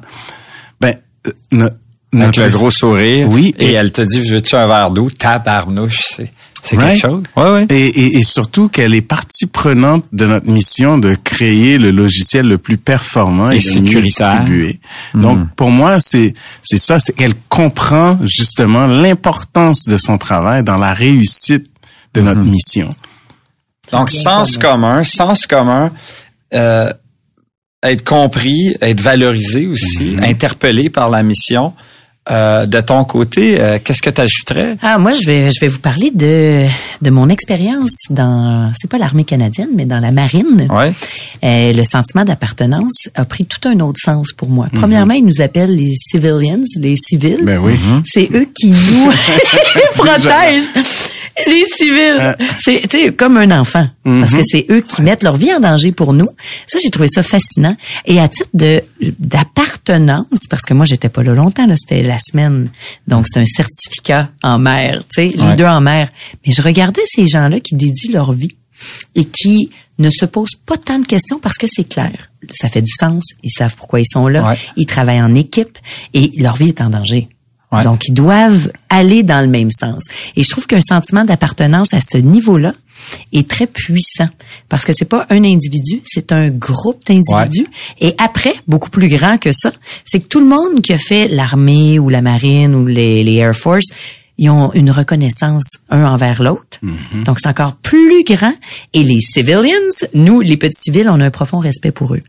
ben, 0.79 0.95
euh, 1.27 1.31
Avec 1.53 1.69
notre 2.13 2.41
le 2.43 2.49
gros 2.49 2.71
sourire. 2.71 3.27
Oui, 3.29 3.53
Et, 3.59 3.71
et- 3.71 3.73
elle 3.73 3.91
te 3.91 4.01
dit, 4.01 4.21
veux-tu 4.21 4.55
un 4.55 4.67
verre 4.67 4.91
d'eau? 4.91 5.09
Tabarnouche, 5.09 5.99
c'est, 6.15 6.31
c'est 6.65 6.77
Right. 6.77 6.99
quelque 7.01 7.11
chose. 7.11 7.23
Ouais, 7.35 7.51
ouais. 7.51 7.65
Et, 7.69 7.87
et, 7.87 8.17
et 8.17 8.23
surtout 8.23 8.69
qu'elle 8.69 8.93
est 8.95 9.01
partie 9.01 9.45
prenante 9.47 10.05
de 10.13 10.25
notre 10.25 10.47
mission 10.47 10.97
de 10.97 11.13
créer 11.15 11.77
le 11.77 11.91
logiciel 11.91 12.47
le 12.47 12.57
plus 12.57 12.77
performant 12.77 13.51
et, 13.51 13.57
Et 13.57 13.59
sécuritaire. 13.59 14.39
distribué. 14.39 14.79
Donc 15.13 15.39
pour 15.55 15.71
moi 15.71 15.99
c'est 15.99 16.33
c'est 16.61 16.77
ça, 16.77 16.99
c'est 16.99 17.13
qu'elle 17.13 17.35
comprend 17.49 18.17
justement 18.23 18.87
l'importance 18.87 19.83
de 19.85 19.97
son 19.97 20.17
travail 20.17 20.63
dans 20.63 20.77
la 20.77 20.93
réussite 20.93 21.67
de 22.13 22.21
notre 22.21 22.41
mission. 22.41 22.89
Donc, 23.91 24.09
sens 24.09 24.57
commun, 24.57 25.03
sens 25.03 25.45
commun, 25.45 25.91
euh, 26.53 26.89
être 27.83 28.03
compris, 28.05 28.75
être 28.81 29.01
valorisé 29.01 29.67
aussi, 29.67 30.15
Mhm. 30.15 30.23
interpellé 30.23 30.89
par 30.89 31.09
la 31.09 31.21
mission. 31.21 31.73
Euh, 32.31 32.65
de 32.67 32.79
ton 32.79 33.03
côté, 33.03 33.59
euh, 33.59 33.79
qu'est-ce 33.83 34.01
que 34.01 34.09
tu 34.09 34.21
ajouterais? 34.21 34.77
Ah, 34.81 34.97
moi, 34.97 35.11
je 35.11 35.27
vais, 35.27 35.49
je 35.51 35.59
vais 35.59 35.67
vous 35.67 35.79
parler 35.79 36.09
de, 36.09 36.65
de 37.01 37.09
mon 37.09 37.27
expérience 37.27 37.91
dans, 38.09 38.71
c'est 38.75 38.89
pas 38.89 38.97
l'armée 38.97 39.25
canadienne, 39.25 39.67
mais 39.75 39.85
dans 39.85 39.99
la 39.99 40.13
marine. 40.13 40.67
Ouais. 40.69 40.93
Euh, 41.43 41.73
le 41.73 41.83
sentiment 41.83 42.23
d'appartenance 42.23 43.09
a 43.15 43.25
pris 43.25 43.45
tout 43.45 43.67
un 43.67 43.77
autre 43.81 43.99
sens 44.01 44.31
pour 44.31 44.47
moi. 44.47 44.69
Mhm. 44.71 44.79
Premièrement, 44.79 45.15
ils 45.15 45.25
nous 45.25 45.41
appellent 45.41 45.75
les 45.75 45.95
civilians, 45.95 46.63
les 46.79 46.95
civils. 46.95 47.41
Ben 47.43 47.57
oui. 47.57 47.73
C'est 48.05 48.29
eux 48.33 48.47
qui 48.55 48.69
nous 48.71 49.11
protègent. 49.95 50.69
Les 51.47 51.65
civils. 51.75 52.35
C'est, 52.57 52.81
tu 52.87 52.99
sais, 53.05 53.11
comme 53.11 53.37
un 53.37 53.59
enfant. 53.59 53.87
Parce 54.03 54.33
que 54.33 54.43
c'est 54.43 54.65
eux 54.69 54.81
qui 54.81 55.01
mettent 55.01 55.23
leur 55.23 55.35
vie 55.35 55.53
en 55.53 55.59
danger 55.59 55.91
pour 55.91 56.13
nous. 56.13 56.27
Ça, 56.67 56.77
j'ai 56.81 56.89
trouvé 56.89 57.07
ça 57.07 57.23
fascinant. 57.23 57.75
Et 58.05 58.19
à 58.19 58.27
titre 58.27 58.49
de, 58.53 58.81
d'appartenance, 59.19 60.45
parce 60.49 60.63
que 60.63 60.73
moi, 60.73 60.85
j'étais 60.85 61.09
pas 61.09 61.23
là 61.23 61.33
longtemps, 61.33 61.65
là, 61.65 61.75
c'était 61.75 62.03
la 62.13 62.19
semaine. 62.19 62.69
Donc, 63.07 63.25
c'est 63.27 63.39
un 63.39 63.45
certificat 63.45 64.29
en 64.43 64.59
mer, 64.59 65.03
tu 65.13 65.29
sais, 65.29 65.37
Ouais. 65.39 65.49
leader 65.49 65.71
en 65.73 65.81
mer. 65.81 66.09
Mais 66.45 66.53
je 66.53 66.61
regardais 66.61 67.01
ces 67.05 67.27
gens-là 67.27 67.59
qui 67.59 67.75
dédient 67.75 68.11
leur 68.13 68.31
vie 68.33 68.55
et 69.15 69.25
qui 69.25 69.69
ne 69.99 70.09
se 70.09 70.25
posent 70.25 70.55
pas 70.65 70.77
tant 70.77 70.99
de 70.99 71.05
questions 71.05 71.39
parce 71.39 71.57
que 71.57 71.67
c'est 71.67 71.83
clair. 71.87 72.29
Ça 72.51 72.67
fait 72.69 72.81
du 72.81 72.91
sens. 72.91 73.23
Ils 73.43 73.51
savent 73.51 73.75
pourquoi 73.75 73.99
ils 73.99 74.05
sont 74.11 74.27
là. 74.27 74.43
Ouais. 74.49 74.57
Ils 74.75 74.85
travaillent 74.85 75.21
en 75.21 75.35
équipe 75.35 75.77
et 76.13 76.31
leur 76.37 76.55
vie 76.55 76.69
est 76.69 76.81
en 76.81 76.89
danger. 76.89 77.29
Ouais. 77.71 77.83
Donc, 77.83 78.07
ils 78.07 78.13
doivent 78.13 78.71
aller 78.89 79.23
dans 79.23 79.41
le 79.41 79.47
même 79.47 79.71
sens. 79.71 80.03
Et 80.35 80.43
je 80.43 80.49
trouve 80.49 80.67
qu'un 80.67 80.81
sentiment 80.81 81.25
d'appartenance 81.25 81.93
à 81.93 82.01
ce 82.01 82.17
niveau-là 82.17 82.73
est 83.31 83.47
très 83.47 83.67
puissant 83.67 84.29
parce 84.69 84.85
que 84.85 84.93
c'est 84.93 85.05
pas 85.05 85.25
un 85.29 85.43
individu, 85.43 86.01
c'est 86.05 86.31
un 86.31 86.49
groupe 86.49 87.03
d'individus. 87.05 87.67
Et 87.99 88.15
après, 88.17 88.53
beaucoup 88.67 88.89
plus 88.89 89.07
grand 89.07 89.37
que 89.37 89.51
ça, 89.51 89.71
c'est 90.05 90.19
que 90.19 90.27
tout 90.27 90.39
le 90.39 90.47
monde 90.47 90.81
qui 90.81 90.93
a 90.93 90.97
fait 90.97 91.27
l'armée 91.27 91.99
ou 91.99 92.09
la 92.09 92.21
marine 92.21 92.75
ou 92.75 92.85
les, 92.85 93.23
les 93.23 93.35
Air 93.35 93.55
Force, 93.55 93.87
ils 94.37 94.49
ont 94.49 94.73
une 94.73 94.89
reconnaissance 94.89 95.77
un 95.89 96.03
envers 96.05 96.41
l'autre. 96.41 96.79
Donc, 97.23 97.39
c'est 97.39 97.47
encore 97.47 97.75
plus 97.75 98.23
grand. 98.23 98.53
Et 98.93 99.03
les 99.03 99.21
civilians, 99.21 99.69
nous, 100.13 100.41
les 100.41 100.57
petits 100.57 100.81
civils, 100.85 101.07
on 101.09 101.19
a 101.19 101.25
un 101.25 101.31
profond 101.31 101.59
respect 101.59 101.91
pour 101.91 102.15
eux. 102.15 102.21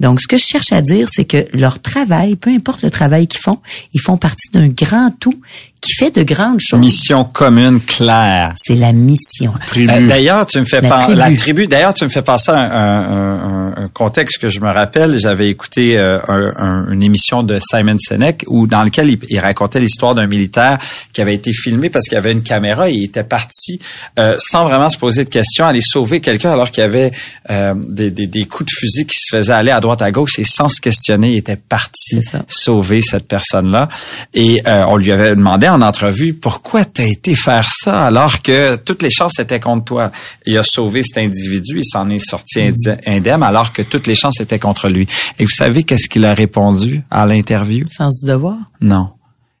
Donc, 0.00 0.20
ce 0.20 0.26
que 0.26 0.36
je 0.36 0.44
cherche 0.44 0.72
à 0.72 0.80
dire, 0.80 1.08
c'est 1.10 1.26
que 1.26 1.46
leur 1.52 1.80
travail, 1.80 2.36
peu 2.36 2.50
importe 2.50 2.82
le 2.82 2.90
travail 2.90 3.28
qu'ils 3.28 3.40
font, 3.40 3.58
ils 3.92 4.00
font 4.00 4.16
partie 4.16 4.50
d'un 4.50 4.68
grand 4.68 5.10
tout 5.20 5.38
qui 5.80 5.92
fait 5.94 6.10
de 6.14 6.22
grandes 6.22 6.60
choses. 6.60 6.78
Mission 6.80 7.24
commune 7.24 7.80
claire. 7.80 8.54
C'est 8.58 8.74
la 8.74 8.92
mission. 8.92 9.52
Euh, 9.78 10.06
d'ailleurs, 10.06 10.44
tu 10.46 10.58
me 10.58 10.64
fais 10.64 10.80
La 10.80 10.90
tribu. 10.98 11.18
la 11.18 11.32
tribu. 11.32 11.66
D'ailleurs, 11.66 11.94
tu 11.94 12.04
me 12.04 12.10
fais 12.10 12.22
penser 12.22 12.50
à 12.50 12.58
un, 12.58 13.82
un- 13.84 13.88
contexte 13.94 14.38
que 14.38 14.48
je 14.48 14.60
me 14.60 14.70
rappelle. 14.70 15.18
J'avais 15.18 15.48
écouté 15.48 15.98
euh, 15.98 16.18
un- 16.28 16.52
un- 16.56 16.92
une 16.92 17.02
émission 17.02 17.42
de 17.42 17.58
Simon 17.58 17.96
Sinek 17.98 18.44
où 18.46 18.66
dans 18.66 18.82
lequel 18.82 19.08
il, 19.10 19.18
il 19.28 19.38
racontait 19.38 19.80
l'histoire 19.80 20.14
d'un 20.14 20.26
militaire 20.26 20.78
qui 21.12 21.20
avait 21.22 21.34
été 21.34 21.52
filmé 21.52 21.88
parce 21.88 22.06
qu'il 22.08 22.18
avait 22.18 22.32
une 22.32 22.42
caméra 22.42 22.90
et 22.90 22.92
il 22.94 23.04
était 23.04 23.24
parti 23.24 23.80
euh, 24.18 24.36
sans 24.38 24.64
vraiment 24.66 24.90
se 24.90 24.98
poser 24.98 25.24
de 25.24 25.30
questions 25.30 25.64
aller 25.66 25.80
sauver 25.80 26.20
quelqu'un 26.20 26.52
alors 26.52 26.70
qu'il 26.70 26.82
y 26.82 26.86
avait 26.86 27.10
euh, 27.50 27.74
des, 27.76 28.10
des- 28.10 28.26
des 28.26 28.44
coups 28.44 28.70
de 28.70 28.78
fusil 28.78 29.06
qui 29.06 29.16
se 29.18 29.34
faisaient 29.36 29.52
aller 29.54 29.70
à 29.70 29.80
droite 29.80 30.02
à 30.02 30.10
gauche 30.10 30.38
et 30.38 30.44
sans 30.44 30.68
se 30.68 30.80
questionner, 30.80 31.32
il 31.32 31.38
était 31.38 31.56
parti 31.56 32.20
sauver 32.48 33.00
cette 33.00 33.26
personne-là. 33.26 33.88
Et 34.34 34.62
euh, 34.66 34.82
on 34.88 34.96
lui 34.96 35.10
avait 35.12 35.34
demandé 35.34 35.68
en 35.70 35.80
entrevue 35.82 36.34
pourquoi 36.34 36.84
t'as 36.84 37.04
été 37.04 37.34
faire 37.34 37.68
ça 37.70 38.06
alors 38.06 38.42
que 38.42 38.76
toutes 38.76 39.02
les 39.02 39.10
chances 39.10 39.38
étaient 39.38 39.60
contre 39.60 39.84
toi? 39.84 40.12
Il 40.46 40.56
a 40.58 40.62
sauvé 40.64 41.02
cet 41.02 41.18
individu, 41.18 41.78
il 41.78 41.84
s'en 41.84 42.08
est 42.10 42.18
sorti 42.18 42.60
indi- 42.60 42.98
indemne 43.06 43.42
alors 43.42 43.72
que 43.72 43.82
toutes 43.82 44.06
les 44.06 44.14
chances 44.14 44.40
étaient 44.40 44.58
contre 44.58 44.88
lui. 44.88 45.06
Et 45.38 45.44
vous 45.44 45.50
savez 45.50 45.84
qu'est-ce 45.84 46.08
qu'il 46.08 46.24
a 46.24 46.34
répondu 46.34 47.02
à 47.10 47.24
l'interview? 47.26 47.86
Sens 47.90 48.20
du 48.20 48.26
devoir? 48.28 48.56
Non, 48.80 49.10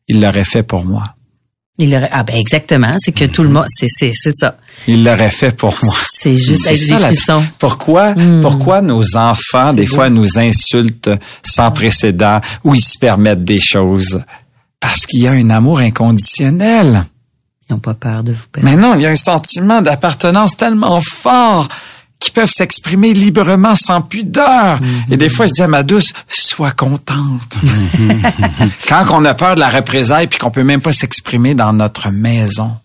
il 0.08 0.20
l'aurait 0.20 0.44
fait 0.44 0.62
pour 0.62 0.84
moi. 0.84 1.04
Il 1.82 1.94
aurait- 1.96 2.10
ah 2.12 2.24
ben 2.24 2.36
exactement, 2.36 2.94
c'est 2.98 3.12
que 3.12 3.24
tout 3.24 3.42
le 3.42 3.48
monde, 3.48 3.64
c'est 3.68 3.88
c'est 3.88 4.12
c'est 4.12 4.32
ça. 4.32 4.58
Il 4.86 5.02
l'aurait 5.02 5.30
fait 5.30 5.56
pour 5.56 5.74
moi. 5.82 5.94
C'est 6.12 6.36
juste 6.36 6.66
avec 6.66 6.78
ça, 6.78 6.96
des 6.96 7.16
la-. 7.26 7.42
Pourquoi, 7.58 8.14
pourquoi 8.42 8.82
nos 8.82 9.16
enfants, 9.16 9.72
des 9.72 9.86
fois, 9.86 10.10
nous 10.10 10.38
insultent 10.38 11.10
sans 11.42 11.70
précédent 11.70 12.40
ou 12.64 12.74
ils 12.74 12.82
se 12.82 12.98
permettent 12.98 13.44
des 13.44 13.58
choses? 13.58 14.20
Parce 14.80 15.06
qu'il 15.06 15.20
y 15.20 15.28
a 15.28 15.32
un 15.32 15.50
amour 15.50 15.80
inconditionnel. 15.80 17.04
Ils 17.68 17.74
n'ont 17.74 17.78
pas 17.78 17.94
peur 17.94 18.24
de 18.24 18.32
vous 18.32 18.48
perdre. 18.50 18.68
Mais 18.68 18.76
non, 18.76 18.94
il 18.96 19.02
y 19.02 19.06
a 19.06 19.10
un 19.10 19.16
sentiment 19.16 19.82
d'appartenance 19.82 20.56
tellement 20.56 21.00
fort 21.00 21.68
qu'ils 22.18 22.32
peuvent 22.34 22.50
s'exprimer 22.50 23.14
librement 23.14 23.76
sans 23.76 24.02
pudeur. 24.02 24.78
Et 25.10 25.16
des 25.16 25.28
fois, 25.28 25.46
je 25.46 25.52
dis 25.52 25.62
à 25.62 25.66
ma 25.66 25.82
douce, 25.82 26.12
sois 26.28 26.72
contente. 26.72 27.56
Quand 28.88 29.06
on 29.10 29.24
a 29.24 29.34
peur 29.34 29.54
de 29.54 29.60
la 29.60 29.70
représailles 29.70 30.26
puis 30.26 30.38
qu'on 30.38 30.50
peut 30.50 30.64
même 30.64 30.82
pas 30.82 30.92
s'exprimer 30.92 31.54
dans 31.54 31.72
notre 31.72 32.10
maison. 32.10 32.76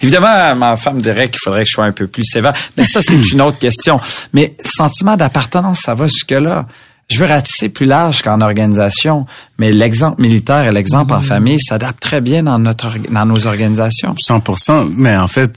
Évidemment, 0.00 0.54
ma 0.56 0.76
femme 0.76 1.00
dirait 1.00 1.30
qu'il 1.30 1.40
faudrait 1.42 1.62
que 1.62 1.68
je 1.68 1.72
sois 1.72 1.84
un 1.84 1.92
peu 1.92 2.06
plus 2.06 2.24
sévère, 2.24 2.52
mais 2.76 2.84
ça, 2.84 3.00
c'est 3.02 3.16
une 3.32 3.40
autre 3.40 3.58
question. 3.58 4.00
Mais 4.32 4.56
sentiment 4.64 5.16
d'appartenance, 5.16 5.80
ça 5.80 5.94
va 5.94 6.06
jusque-là. 6.06 6.66
Je 7.08 7.20
veux 7.20 7.26
ratisser 7.26 7.68
plus 7.68 7.86
large 7.86 8.22
qu'en 8.22 8.40
organisation, 8.40 9.26
mais 9.58 9.72
l'exemple 9.72 10.20
militaire 10.20 10.66
et 10.66 10.72
l'exemple 10.72 11.14
en 11.14 11.20
famille 11.20 11.60
s'adaptent 11.60 12.00
très 12.00 12.20
bien 12.20 12.42
dans 12.42 12.58
notre 12.58 12.98
dans 13.10 13.24
nos 13.24 13.46
organisations. 13.46 14.14
100%, 14.14 14.92
mais 14.96 15.16
en 15.16 15.28
fait, 15.28 15.56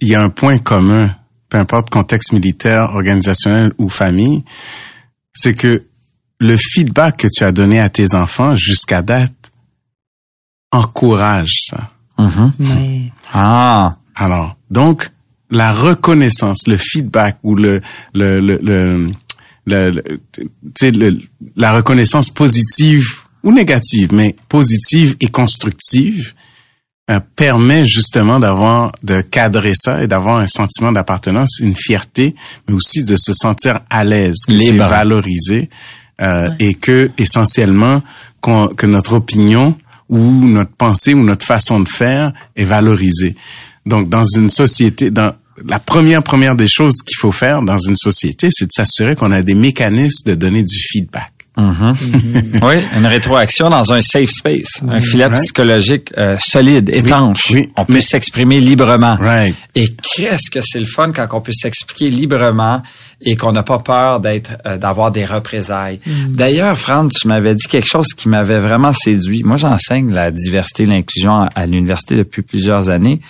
il 0.00 0.08
y 0.08 0.14
a 0.14 0.22
un 0.22 0.30
point 0.30 0.58
commun, 0.58 1.10
peu 1.50 1.58
importe 1.58 1.90
contexte 1.90 2.32
militaire, 2.32 2.94
organisationnel 2.94 3.72
ou 3.76 3.90
famille, 3.90 4.44
c'est 5.34 5.54
que 5.54 5.84
le 6.40 6.56
feedback 6.56 7.18
que 7.18 7.28
tu 7.28 7.44
as 7.44 7.52
donné 7.52 7.80
à 7.80 7.90
tes 7.90 8.14
enfants 8.14 8.56
jusqu'à 8.56 9.02
date 9.02 9.52
encourage 10.72 11.52
ça. 11.70 11.90
Ouais. 12.18 13.12
Ah, 13.32 13.96
Alors, 14.14 14.56
donc, 14.70 15.10
la 15.50 15.72
reconnaissance, 15.72 16.66
le 16.66 16.76
feedback 16.76 17.38
ou 17.42 17.54
le, 17.54 17.80
le, 18.14 18.40
le, 18.40 18.58
le, 18.62 19.10
le- 19.68 19.90
le- 19.90 20.02
tu 20.36 20.48
sais, 20.78 20.90
le- 20.90 21.18
la 21.56 21.72
reconnaissance 21.72 22.30
positive 22.30 23.04
ou 23.42 23.52
négative, 23.52 24.10
mais 24.12 24.34
positive 24.48 25.16
et 25.20 25.28
constructive, 25.28 26.34
euh, 27.10 27.20
permet 27.36 27.86
justement 27.86 28.38
d'avoir, 28.40 28.92
de 29.02 29.20
cadrer 29.22 29.72
ça 29.74 30.02
et 30.02 30.06
d'avoir 30.06 30.38
un 30.38 30.46
sentiment 30.46 30.92
d'appartenance, 30.92 31.58
une 31.60 31.74
fierté, 31.76 32.34
mais 32.66 32.74
aussi 32.74 33.04
de 33.04 33.16
se 33.16 33.32
sentir 33.32 33.80
à 33.88 34.04
l'aise, 34.04 34.36
Libre. 34.48 34.86
valorisé 34.88 35.70
euh, 36.20 36.50
et 36.58 36.74
que 36.74 37.10
essentiellement 37.16 38.02
qu'on- 38.40 38.68
que 38.68 38.86
notre 38.86 39.12
opinion 39.14 39.78
ou 40.08 40.20
notre 40.48 40.72
pensée 40.72 41.14
ou 41.14 41.22
notre 41.24 41.46
façon 41.46 41.80
de 41.80 41.88
faire 41.88 42.32
est 42.56 42.64
valorisée. 42.64 43.36
Donc 43.86 44.08
dans 44.08 44.24
une 44.24 44.50
société, 44.50 45.10
dans 45.10 45.32
la 45.66 45.78
première 45.78 46.22
première 46.22 46.54
des 46.56 46.68
choses 46.68 46.96
qu'il 47.04 47.16
faut 47.18 47.32
faire 47.32 47.62
dans 47.62 47.78
une 47.78 47.96
société, 47.96 48.48
c'est 48.52 48.66
de 48.66 48.72
s'assurer 48.72 49.16
qu'on 49.16 49.32
a 49.32 49.42
des 49.42 49.54
mécanismes 49.54 50.30
de 50.30 50.34
donner 50.34 50.62
du 50.62 50.78
feedback. 50.78 51.32
oui, 51.58 52.74
une 52.96 53.06
rétroaction 53.06 53.68
dans 53.68 53.92
un 53.92 54.00
safe 54.00 54.30
space, 54.30 54.80
un 54.88 55.00
filet 55.00 55.26
Right. 55.26 55.40
psychologique 55.42 56.12
euh, 56.16 56.38
solide, 56.38 56.88
étanche. 56.94 57.50
oui, 57.52 57.68
On 57.76 57.84
peut 57.84 57.94
mais- 57.94 58.00
s'exprimer 58.00 58.60
librement. 58.60 59.16
Right. 59.16 59.56
Et 59.74 59.88
qu'est-ce 60.14 60.50
que 60.52 60.60
c'est 60.62 60.78
le 60.78 60.86
fun 60.86 61.10
quand 61.12 61.26
on 61.32 61.40
peut 61.40 61.52
s'expliquer 61.52 62.10
librement 62.10 62.80
et 63.20 63.34
qu'on 63.34 63.50
n'a 63.50 63.64
pas 63.64 63.80
peur 63.80 64.20
d'être, 64.20 64.52
euh, 64.66 64.76
d'avoir 64.78 65.10
des 65.10 65.24
représailles? 65.24 65.98
D'ailleurs, 66.28 66.78
Franck, 66.78 67.10
tu 67.12 67.26
m'avais 67.26 67.56
dit 67.56 67.66
quelque 67.66 67.88
chose 67.90 68.14
qui 68.16 68.28
m'avait 68.28 68.60
vraiment 68.60 68.92
séduit. 68.92 69.42
Moi, 69.42 69.56
j'enseigne 69.56 70.12
la 70.12 70.30
diversité 70.30 70.84
et 70.84 70.86
l'inclusion 70.86 71.32
à, 71.34 71.48
à 71.56 71.66
l'université 71.66 72.14
depuis 72.14 72.42
plusieurs 72.42 72.88
années. 72.88 73.20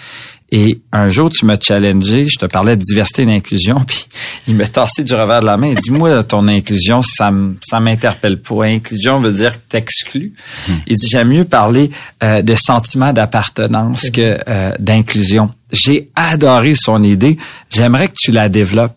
Et 0.50 0.80
un 0.92 1.10
jour, 1.10 1.28
tu 1.28 1.44
m'as 1.44 1.60
challengé, 1.60 2.26
je 2.26 2.38
te 2.38 2.46
parlais 2.46 2.74
de 2.74 2.80
diversité 2.82 3.22
et 3.22 3.26
d'inclusion, 3.26 3.80
puis 3.86 4.06
il 4.46 4.54
m'a 4.56 4.66
tassé 4.66 5.04
du 5.04 5.12
revers 5.14 5.40
de 5.40 5.46
la 5.46 5.56
main. 5.58 5.68
Il 5.68 5.76
dit, 5.76 5.90
moi, 5.90 6.22
ton 6.22 6.48
inclusion, 6.48 7.02
ça 7.02 7.30
ça 7.68 7.80
m'interpelle 7.80 8.40
pas. 8.40 8.64
Inclusion 8.64 9.20
veut 9.20 9.32
dire 9.32 9.52
que 9.52 9.58
t'exclus. 9.68 10.32
Il 10.86 10.96
dit, 10.96 11.06
j'aime 11.08 11.28
mieux 11.28 11.44
parler 11.44 11.90
euh, 12.22 12.40
de 12.40 12.54
sentiment 12.54 13.12
d'appartenance 13.12 14.08
que 14.10 14.38
euh, 14.48 14.72
d'inclusion. 14.78 15.52
J'ai 15.70 16.08
adoré 16.16 16.74
son 16.74 17.02
idée. 17.02 17.36
J'aimerais 17.68 18.08
que 18.08 18.14
tu 18.16 18.30
la 18.30 18.48
développes. 18.48 18.96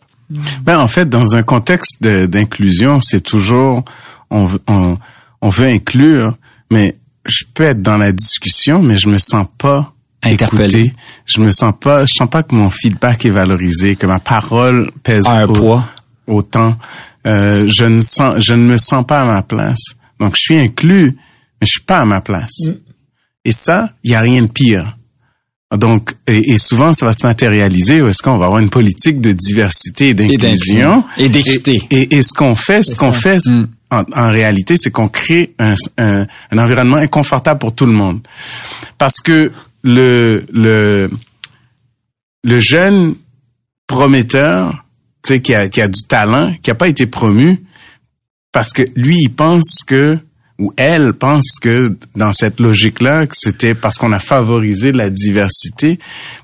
Ben, 0.63 0.79
en 0.79 0.87
fait, 0.87 1.09
dans 1.09 1.35
un 1.35 1.43
contexte 1.43 2.01
d'inclusion, 2.01 3.01
c'est 3.01 3.19
toujours 3.19 3.83
on, 4.29 4.45
veut- 4.45 4.61
on, 4.67 4.97
on 5.41 5.49
veut 5.49 5.67
inclure, 5.67 6.37
mais 6.71 6.95
je 7.25 7.43
peux 7.53 7.63
être 7.65 7.81
dans 7.81 7.97
la 7.97 8.13
discussion, 8.13 8.81
mais 8.81 8.95
je 8.97 9.09
me 9.09 9.17
sens 9.17 9.45
pas 9.57 9.93
Interpellé. 10.23 10.93
Je 11.25 11.41
me 11.41 11.51
sens 11.51 11.73
pas, 11.79 12.05
je 12.05 12.13
sens 12.13 12.29
pas 12.29 12.43
que 12.43 12.53
mon 12.55 12.69
feedback 12.69 13.25
est 13.25 13.29
valorisé, 13.31 13.95
que 13.95 14.05
ma 14.07 14.19
parole 14.19 14.91
pèse 15.03 15.25
un 15.27 15.45
au- 15.47 15.53
poids. 15.53 15.85
autant. 16.27 16.77
Euh, 17.25 17.63
je 17.67 17.85
ne 17.85 18.01
sens, 18.01 18.35
je 18.39 18.53
ne 18.53 18.63
me 18.63 18.77
sens 18.77 19.05
pas 19.05 19.21
à 19.21 19.25
ma 19.25 19.41
place. 19.41 19.81
Donc, 20.19 20.35
je 20.35 20.41
suis 20.41 20.57
inclus, 20.57 21.11
mais 21.59 21.65
je 21.67 21.71
suis 21.71 21.81
pas 21.81 21.99
à 22.01 22.05
ma 22.05 22.21
place. 22.21 22.51
Et 23.45 23.51
ça, 23.51 23.91
il 24.03 24.11
y 24.11 24.15
a 24.15 24.19
rien 24.21 24.43
de 24.43 24.47
pire. 24.51 24.97
Donc, 25.75 26.13
et, 26.27 26.51
et 26.51 26.57
souvent, 26.57 26.93
ça 26.93 27.05
va 27.05 27.13
se 27.13 27.25
matérialiser 27.25 28.01
où 28.01 28.07
est-ce 28.07 28.21
qu'on 28.21 28.37
va 28.37 28.45
avoir 28.47 28.59
une 28.59 28.69
politique 28.69 29.21
de 29.21 29.31
diversité 29.31 30.09
et 30.09 30.13
d'inclusion. 30.13 31.03
Et 31.17 31.29
d'équité. 31.29 31.81
Et, 31.89 32.01
et, 32.01 32.15
et 32.17 32.21
ce 32.21 32.33
qu'on 32.33 32.55
fait, 32.55 32.83
ce 32.83 32.95
qu'on 32.95 33.13
fait 33.13 33.39
Mm. 33.47 33.67
en, 33.89 34.03
en 34.15 34.29
réalité, 34.31 34.75
c'est 34.77 34.91
qu'on 34.91 35.07
crée 35.07 35.53
un, 35.59 35.73
un, 35.97 36.25
un 36.51 36.57
environnement 36.57 36.97
inconfortable 36.97 37.59
pour 37.59 37.73
tout 37.73 37.85
le 37.85 37.93
monde. 37.93 38.19
Parce 38.97 39.19
que 39.21 39.51
le, 39.83 40.43
le, 40.51 41.09
le 42.43 42.59
jeune 42.59 43.15
prometteur, 43.87 44.85
tu 45.23 45.33
sais, 45.33 45.41
qui 45.41 45.53
a, 45.53 45.67
qui 45.69 45.81
a 45.81 45.87
du 45.87 46.03
talent, 46.03 46.53
qui 46.61 46.71
a 46.71 46.75
pas 46.75 46.87
été 46.87 47.05
promu, 47.07 47.61
parce 48.51 48.71
que 48.73 48.83
lui, 48.95 49.17
il 49.21 49.29
pense 49.29 49.83
que, 49.85 50.17
ou 50.59 50.73
elle 50.77 51.13
pense 51.13 51.57
que 51.59 51.95
dans 52.15 52.33
cette 52.33 52.59
logique-là, 52.59 53.25
que 53.25 53.35
c'était 53.35 53.73
parce 53.73 53.97
qu'on 53.97 54.11
a 54.11 54.19
favorisé 54.19 54.91
la 54.91 55.09
diversité, 55.09 55.97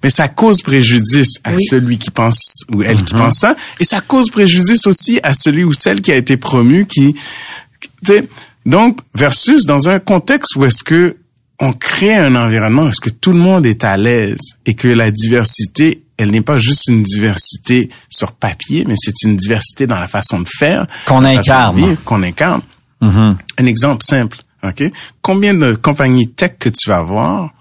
mais 0.03 0.09
ça 0.09 0.27
cause 0.27 0.61
préjudice 0.61 1.33
à 1.43 1.53
Oui. 1.53 1.63
celui 1.65 1.97
qui 1.97 2.09
pense 2.09 2.63
ou 2.73 2.81
elle 2.81 3.03
qui 3.03 3.13
pense 3.13 3.37
ça, 3.37 3.55
et 3.79 3.83
ça 3.83 4.01
cause 4.01 4.29
préjudice 4.31 4.87
aussi 4.87 5.19
à 5.23 5.33
celui 5.33 5.63
ou 5.63 5.73
celle 5.73 6.01
qui 6.01 6.11
a 6.11 6.15
été 6.15 6.37
promu, 6.37 6.85
qui 6.87 7.13
Tu 7.13 8.13
sais, 8.13 8.27
donc, 8.65 8.99
versus 9.15 9.65
dans 9.65 9.87
un 9.87 9.99
contexte 9.99 10.55
où 10.55 10.65
est-ce 10.65 10.83
que 10.83 11.15
on 11.59 11.73
crée 11.73 12.15
un 12.15 12.35
environnement 12.35 12.83
où 12.83 12.89
est-ce 12.89 13.01
que 13.01 13.09
tout 13.09 13.31
le 13.31 13.39
monde 13.39 13.65
est 13.65 13.83
à 13.83 13.97
l'aise 13.97 14.37
et 14.65 14.75
que 14.75 14.87
la 14.87 15.11
diversité, 15.11 16.03
elle 16.17 16.31
n'est 16.31 16.41
pas 16.41 16.57
juste 16.57 16.87
une 16.87 17.03
diversité 17.03 17.89
sur 18.09 18.33
papier, 18.33 18.85
mais 18.87 18.95
c'est 18.97 19.23
une 19.23 19.37
diversité 19.37 19.87
dans 19.87 19.99
la 19.99 20.07
façon 20.07 20.39
de 20.39 20.47
faire. 20.47 20.85
Qu'on 21.05 21.25
incarne. 21.25 21.97
Qu'on 22.05 22.21
incarne. 22.23 22.61
Mhm. 23.01 23.37
Un 23.57 23.65
exemple 23.65 24.03
simple, 24.03 24.37
OK? 24.63 24.83
Combien 25.21 25.53
de 25.53 25.73
compagnies 25.73 26.29
tech 26.29 26.53
que 26.59 26.69
tu 26.69 26.89
vas 26.89 27.01
voir, 27.01 27.53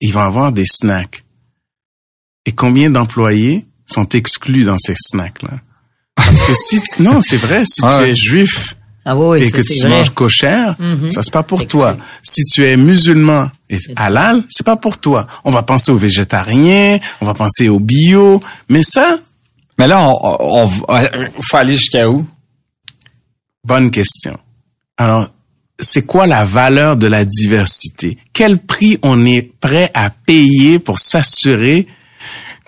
ils 0.00 0.12
vont 0.12 0.22
avoir 0.22 0.52
des 0.52 0.66
snacks? 0.66 1.24
Et 2.46 2.52
combien 2.52 2.90
d'employés 2.90 3.66
sont 3.86 4.08
exclus 4.10 4.64
dans 4.64 4.78
ces 4.78 4.94
snacks-là? 4.96 5.60
Parce 6.14 6.42
que 6.42 6.54
si 6.54 6.80
tu, 6.80 7.02
non, 7.02 7.20
c'est 7.20 7.36
vrai, 7.36 7.64
si 7.64 7.80
Ah 7.82 8.00
tu 8.00 8.10
es 8.10 8.14
juif 8.14 8.76
Ah 9.06 9.16
oui, 9.16 9.38
et 9.42 9.50
ça, 9.50 9.56
que 9.58 9.62
tu 9.62 9.80
vrai. 9.80 9.88
manges 9.90 10.10
cochère, 10.10 10.76
Mhm. 10.78 11.10
ça 11.10 11.22
c'est 11.22 11.32
pas 11.32 11.42
pour 11.42 11.66
toi. 11.66 11.96
Si 12.22 12.44
tu 12.44 12.64
es 12.64 12.76
musulman 12.76 13.50
et 13.68 13.76
halal, 13.96 14.42
c'est 14.48 14.64
pas 14.64 14.76
pour 14.76 14.96
toi. 14.98 15.26
On 15.44 15.50
va 15.50 15.62
penser 15.62 15.92
aux 15.92 15.96
végétariens, 15.98 16.98
on 17.20 17.26
va 17.26 17.34
penser 17.34 17.68
aux 17.68 17.80
bio, 17.80 18.40
mais 18.68 18.82
ça, 18.82 19.18
Mais 19.76 19.88
là, 19.88 20.08
on, 20.08 20.14
on, 20.22 20.64
on- 20.64 21.42
faut 21.42 21.56
aller 21.56 21.72
jusqu'à 21.76 22.08
où? 22.08 22.24
bonne 23.66 23.90
question. 23.90 24.38
Alors, 24.96 25.30
c'est 25.80 26.06
quoi 26.06 26.26
la 26.28 26.44
valeur 26.44 26.96
de 26.96 27.06
la 27.08 27.24
diversité? 27.24 28.18
Quel 28.32 28.58
prix 28.58 28.98
on 29.02 29.26
est 29.26 29.42
prêt 29.60 29.90
à 29.94 30.10
payer 30.10 30.78
pour 30.78 30.98
s'assurer 31.00 31.86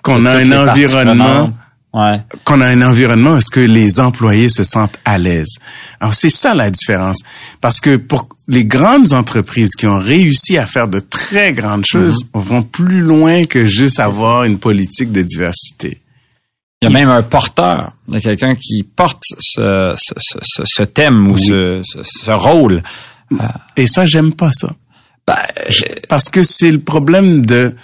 qu'on 0.03 0.25
a 0.25 0.35
un 0.37 0.67
environnement 0.67 1.23
prenantes. 1.25 1.53
Ouais. 1.97 2.21
qu'on 2.43 2.61
a 2.61 2.67
un 2.67 2.81
environnement 2.81 3.31
où 3.31 3.37
est-ce 3.37 3.49
que 3.49 3.59
les 3.59 3.99
employés 3.99 4.49
se 4.49 4.63
sentent 4.63 4.99
à 5.05 5.17
l'aise. 5.17 5.55
Alors 5.99 6.13
c'est 6.13 6.29
ça 6.29 6.53
la 6.53 6.69
différence. 6.69 7.19
Parce 7.59 7.79
que 7.79 7.95
pour 7.95 8.29
les 8.47 8.65
grandes 8.65 9.13
entreprises 9.13 9.71
qui 9.75 9.87
ont 9.87 9.97
réussi 9.97 10.57
à 10.57 10.65
faire 10.65 10.87
de 10.87 10.99
très 10.99 11.53
grandes 11.53 11.85
choses 11.85 12.25
vont 12.33 12.61
plus 12.63 12.99
loin 13.01 13.45
que 13.45 13.65
juste 13.65 13.99
avoir 13.99 14.43
une 14.43 14.59
politique 14.59 15.11
de 15.11 15.21
diversité. 15.23 16.01
Il 16.81 16.85
y 16.85 16.87
a 16.87 16.91
même 16.91 17.09
un 17.09 17.23
porteur, 17.23 17.93
il 18.09 18.13
y 18.13 18.17
a 18.17 18.21
quelqu'un 18.21 18.53
qui 18.53 18.83
porte 18.83 19.23
ce, 19.39 19.95
ce, 19.97 20.61
ce- 20.65 20.83
thème 20.83 21.25
ou 21.31 21.35
ce, 21.35 21.81
ce, 21.83 21.99
ce 22.03 22.29
rôle. 22.31 22.83
Et 23.75 23.87
ça, 23.87 24.05
j'aime 24.05 24.33
pas 24.33 24.51
ça. 24.51 24.75
Ben, 25.25 25.35
Parce 26.07 26.29
que 26.29 26.43
c'est 26.43 26.71
le 26.71 26.79
problème 26.79 27.43
de 27.45 27.75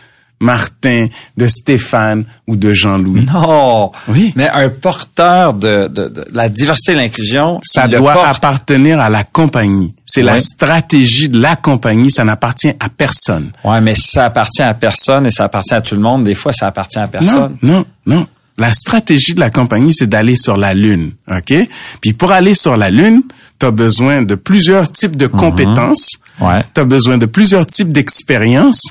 Martin, 0.44 1.08
de 1.38 1.48
Stéphane 1.48 2.26
ou 2.48 2.56
de 2.56 2.72
Jean-Louis. 2.72 3.26
non. 3.34 3.92
Oui. 4.10 4.34
Mais 4.36 4.50
un 4.50 4.70
porteur 4.70 5.54
de, 5.54 5.88
de, 5.88 6.08
de 6.10 6.26
la 6.34 6.50
diversité 6.50 6.92
et 6.92 6.96
l'inclusion, 6.96 7.60
Ça 7.64 7.88
doit 7.88 8.14
porte. 8.14 8.28
appartenir 8.38 9.00
à 9.00 9.10
la 9.10 9.24
compagnie. 9.24 9.94
C'est 10.06 10.22
la 10.22 10.40
stratégie 10.40 11.30
de 11.30 11.40
la 11.42 11.56
compagnie, 11.56 12.12
ça 12.12 12.24
n'appartient 12.24 12.74
à 12.80 12.90
personne. 12.90 13.52
Ouais, 13.64 13.82
mais 13.82 13.96
si 13.96 14.10
ça 14.12 14.26
appartient 14.26 14.62
à 14.62 14.74
personne 14.74 15.26
et 15.26 15.32
ça 15.32 15.46
appartient 15.46 15.74
à 15.74 15.82
tout 15.82 15.96
le 15.96 16.02
monde, 16.02 16.24
des 16.26 16.36
fois, 16.36 16.52
ça 16.52 16.68
appartient 16.68 17.00
à 17.00 17.08
personne. 17.08 17.58
Non, 17.62 17.78
non, 17.78 17.86
non. 18.06 18.28
La 18.58 18.72
stratégie 18.74 19.34
de 19.34 19.40
la 19.40 19.50
compagnie, 19.50 19.94
c'est 19.94 20.06
d'aller 20.08 20.36
sur 20.36 20.58
la 20.58 20.76
Lune, 20.76 21.14
OK? 21.32 21.54
Puis 22.02 22.14
pour 22.14 22.32
aller 22.32 22.54
sur 22.54 22.78
la 22.78 22.92
Lune, 22.92 23.24
tu 23.60 23.66
as 23.66 23.72
besoin 23.72 24.22
de 24.22 24.36
plusieurs 24.36 24.92
types 24.92 25.16
de 25.18 25.26
compétences, 25.28 26.18
Ouais. 26.40 26.64
tu 26.74 26.82
as 26.82 26.86
besoin 26.86 27.18
de 27.18 27.26
plusieurs 27.26 27.66
types 27.66 27.90
d'expériences 27.94 28.82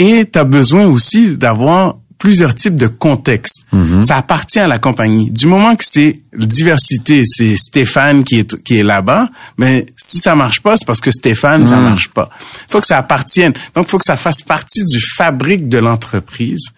et 0.00 0.24
tu 0.24 0.38
as 0.38 0.44
besoin 0.44 0.86
aussi 0.86 1.36
d'avoir 1.36 1.98
plusieurs 2.18 2.54
types 2.54 2.76
de 2.76 2.86
contextes. 2.86 3.64
Ça 4.02 4.16
appartient 4.16 4.58
à 4.58 4.66
la 4.66 4.78
compagnie. 4.78 5.30
Du 5.30 5.46
moment 5.46 5.74
que 5.76 5.84
c'est 5.84 6.20
diversité, 6.34 7.22
c'est 7.24 7.56
Stéphane 7.56 8.24
qui 8.24 8.40
est 8.40 8.62
qui 8.62 8.78
est 8.78 8.82
là-bas, 8.82 9.28
mais 9.56 9.86
si 9.96 10.18
ça 10.18 10.34
marche 10.34 10.60
pas, 10.60 10.76
c'est 10.76 10.86
parce 10.86 11.00
que 11.00 11.10
Stéphane 11.10 11.66
ça 11.66 11.76
marche 11.76 12.08
pas. 12.08 12.28
Faut 12.68 12.80
que 12.80 12.86
ça 12.86 12.98
appartienne. 12.98 13.52
Donc 13.74 13.88
faut 13.88 13.98
que 13.98 14.04
ça 14.04 14.16
fasse 14.16 14.42
partie 14.42 14.84
du 14.84 14.98
fabrique 15.16 15.68
de 15.68 15.78
l'entreprise. 15.78 16.68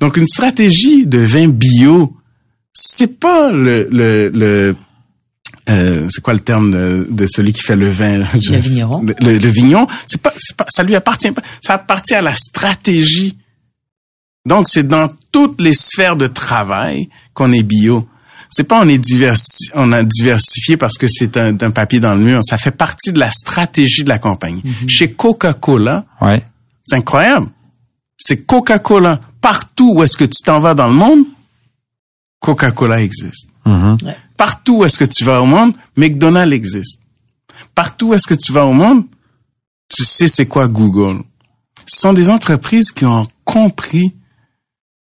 Donc 0.00 0.16
une 0.16 0.26
stratégie 0.26 1.06
de 1.06 1.18
vin 1.18 1.48
bio, 1.48 2.16
c'est 2.72 3.18
pas 3.18 3.50
le 3.50 3.88
le, 3.90 4.30
le 4.30 4.76
euh, 5.68 6.06
c'est 6.10 6.22
quoi 6.22 6.34
le 6.34 6.40
terme 6.40 6.70
de, 6.70 7.06
de 7.10 7.26
celui 7.26 7.52
qui 7.52 7.62
fait 7.62 7.76
le 7.76 7.90
vin? 7.90 8.24
Je- 8.40 8.52
Le 8.52 8.58
vigneron. 8.58 9.02
Le, 9.02 9.14
le- 9.20 9.38
le 9.38 9.48
vignon, 9.50 9.86
c'est 10.06 10.20
pas, 10.20 10.32
c'est 10.38 10.56
pas, 10.56 10.66
ça 10.68 10.82
lui 10.82 10.94
appartient 10.94 11.30
pas. 11.30 11.42
Ça 11.62 11.74
appartient 11.74 12.14
à 12.14 12.22
la 12.22 12.34
stratégie. 12.34 13.36
Donc 14.46 14.68
c'est 14.68 14.86
dans 14.86 15.08
toutes 15.32 15.60
les 15.60 15.74
sphères 15.74 16.16
de 16.16 16.26
travail 16.26 17.08
qu'on 17.34 17.52
est 17.52 17.62
bio. 17.62 18.08
C'est 18.50 18.64
pas 18.64 18.80
on 18.82 18.88
est 18.88 18.96
diversi, 18.98 19.68
on 19.74 19.92
a 19.92 20.02
diversifié 20.02 20.78
parce 20.78 20.96
que 20.96 21.06
c'est 21.06 21.36
un, 21.36 21.54
un 21.60 21.70
papier 21.70 22.00
dans 22.00 22.14
le 22.14 22.20
mur. 22.24 22.40
Ça 22.42 22.56
fait 22.56 22.70
partie 22.70 23.12
de 23.12 23.18
la 23.18 23.30
stratégie 23.30 24.04
de 24.04 24.08
la 24.08 24.18
compagnie. 24.18 24.62
Chez 24.86 25.12
Coca-Cola, 25.12 26.06
Ouais. 26.22 26.42
c'est 26.82 26.96
incroyable. 26.96 27.48
C'est 28.16 28.46
Coca-Cola. 28.46 29.20
Partout 29.42 29.92
où 29.96 30.02
est-ce 30.02 30.16
que 30.16 30.24
tu 30.24 30.40
t'en 30.42 30.60
vas 30.60 30.74
dans 30.74 30.86
le 30.88 30.94
monde, 30.94 31.24
Coca-Cola 32.40 33.02
existe. 33.02 33.48
Mhm. 33.68 33.96
Partout 34.36 34.78
où 34.78 34.84
est-ce 34.84 34.98
que 34.98 35.04
tu 35.04 35.24
vas 35.24 35.40
au 35.42 35.46
monde, 35.46 35.72
McDonald's 35.96 36.54
existe. 36.54 36.98
Partout 37.74 38.08
où 38.08 38.14
est-ce 38.14 38.26
que 38.26 38.34
tu 38.34 38.52
vas 38.52 38.64
au 38.66 38.72
monde, 38.72 39.04
tu 39.94 40.02
sais 40.04 40.28
c'est 40.28 40.46
quoi 40.46 40.68
Google. 40.68 41.22
Ce 41.86 42.00
sont 42.00 42.12
des 42.12 42.28
entreprises 42.30 42.90
qui 42.92 43.04
ont 43.04 43.26
compris 43.44 44.12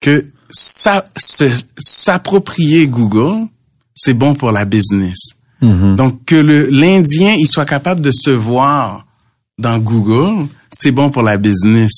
que 0.02 0.32
ça, 0.52 1.04
se- 1.18 1.62
s'approprier 1.78 2.88
Google, 2.88 3.48
c'est 3.94 4.14
bon 4.14 4.34
pour 4.36 4.52
la 4.52 4.66
business. 4.66 5.18
Mhm. 5.62 5.96
Donc 5.96 6.24
que 6.26 6.36
le 6.36 6.68
l'Indien 6.70 7.34
il 7.34 7.46
soit 7.48 7.66
capable 7.66 8.02
de 8.02 8.12
se 8.12 8.30
voir 8.30 9.06
dans 9.58 9.78
Google, 9.78 10.48
c'est 10.72 10.92
bon 10.92 11.10
pour 11.10 11.22
la 11.24 11.38
business. 11.38 11.92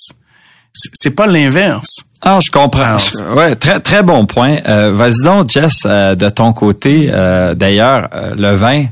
C'est 0.74 0.90
c'est 0.94 1.12
pas 1.12 1.28
l'inverse. 1.28 2.04
Ah, 2.24 2.38
je 2.40 2.52
comprends. 2.52 2.98
Je- 2.98 3.24
ouais, 3.36 3.56
très 3.56 3.80
très 3.80 4.04
bon 4.04 4.26
point. 4.26 4.58
Euh, 4.68 4.92
Vas-y 4.94 5.24
donc, 5.24 5.50
Jess, 5.50 5.84
euh, 5.86 6.14
de 6.16 6.30
ton 6.30 6.54
côté. 6.54 7.10
euh, 7.12 7.56
D'ailleurs, 7.56 8.10
euh, 8.14 8.34
le 8.38 8.54
vin, 8.56 8.86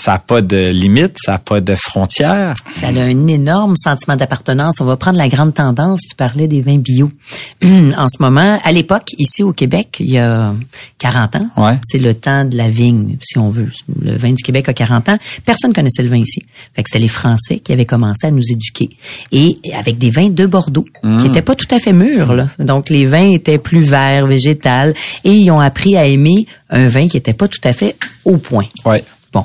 ça 0.00 0.12
n'a 0.12 0.18
pas 0.18 0.40
de 0.40 0.68
limite, 0.70 1.16
ça 1.22 1.32
n'a 1.32 1.38
pas 1.38 1.60
de 1.60 1.74
frontières. 1.74 2.54
Ça 2.74 2.88
a 2.88 2.90
un 2.90 3.26
énorme 3.26 3.74
sentiment 3.76 4.16
d'appartenance. 4.16 4.80
On 4.80 4.84
va 4.86 4.96
prendre 4.96 5.18
la 5.18 5.28
grande 5.28 5.52
tendance. 5.54 6.00
Tu 6.08 6.16
parlais 6.16 6.48
des 6.48 6.62
vins 6.62 6.78
bio. 6.78 7.10
en 7.62 8.08
ce 8.08 8.16
moment, 8.20 8.58
à 8.64 8.72
l'époque, 8.72 9.08
ici 9.18 9.42
au 9.42 9.52
Québec, 9.52 9.98
il 10.00 10.10
y 10.10 10.18
a 10.18 10.54
40 10.98 11.36
ans, 11.36 11.48
Ouais. 11.56 11.78
c'est 11.84 11.98
le 11.98 12.14
temps 12.14 12.44
de 12.44 12.56
la 12.56 12.68
vigne, 12.70 13.18
si 13.20 13.38
on 13.38 13.50
veut. 13.50 13.68
Le 14.00 14.16
vin 14.16 14.32
du 14.32 14.42
Québec 14.42 14.68
a 14.68 14.72
40 14.72 15.08
ans. 15.10 15.18
Personne 15.44 15.72
connaissait 15.72 16.02
le 16.02 16.08
vin 16.08 16.18
ici. 16.18 16.42
Fait 16.74 16.82
que 16.82 16.88
c'était 16.88 17.02
les 17.02 17.08
Français 17.08 17.58
qui 17.58 17.72
avaient 17.72 17.84
commencé 17.86 18.26
à 18.26 18.30
nous 18.30 18.50
éduquer. 18.50 18.90
Et 19.32 19.58
avec 19.78 19.98
des 19.98 20.10
vins 20.10 20.30
de 20.30 20.46
Bordeaux, 20.46 20.86
qui 21.18 21.26
étaient 21.26 21.42
pas 21.42 21.54
tout 21.56 21.68
à 21.70 21.78
fait 21.78 21.92
mûrs. 21.92 22.32
Là. 22.32 22.46
Donc, 22.58 22.88
les 22.90 23.06
vins 23.06 23.30
étaient 23.30 23.58
plus 23.58 23.80
verts, 23.80 24.26
végétal. 24.26 24.94
Et 25.24 25.32
ils 25.34 25.50
ont 25.50 25.60
appris 25.60 25.96
à 25.96 26.06
aimer 26.06 26.46
un 26.70 26.86
vin 26.86 27.08
qui 27.08 27.16
était 27.16 27.32
pas 27.34 27.48
tout 27.48 27.60
à 27.64 27.72
fait 27.72 27.96
au 28.24 28.36
point. 28.38 28.66
Ouais. 28.84 29.02
Bon, 29.32 29.44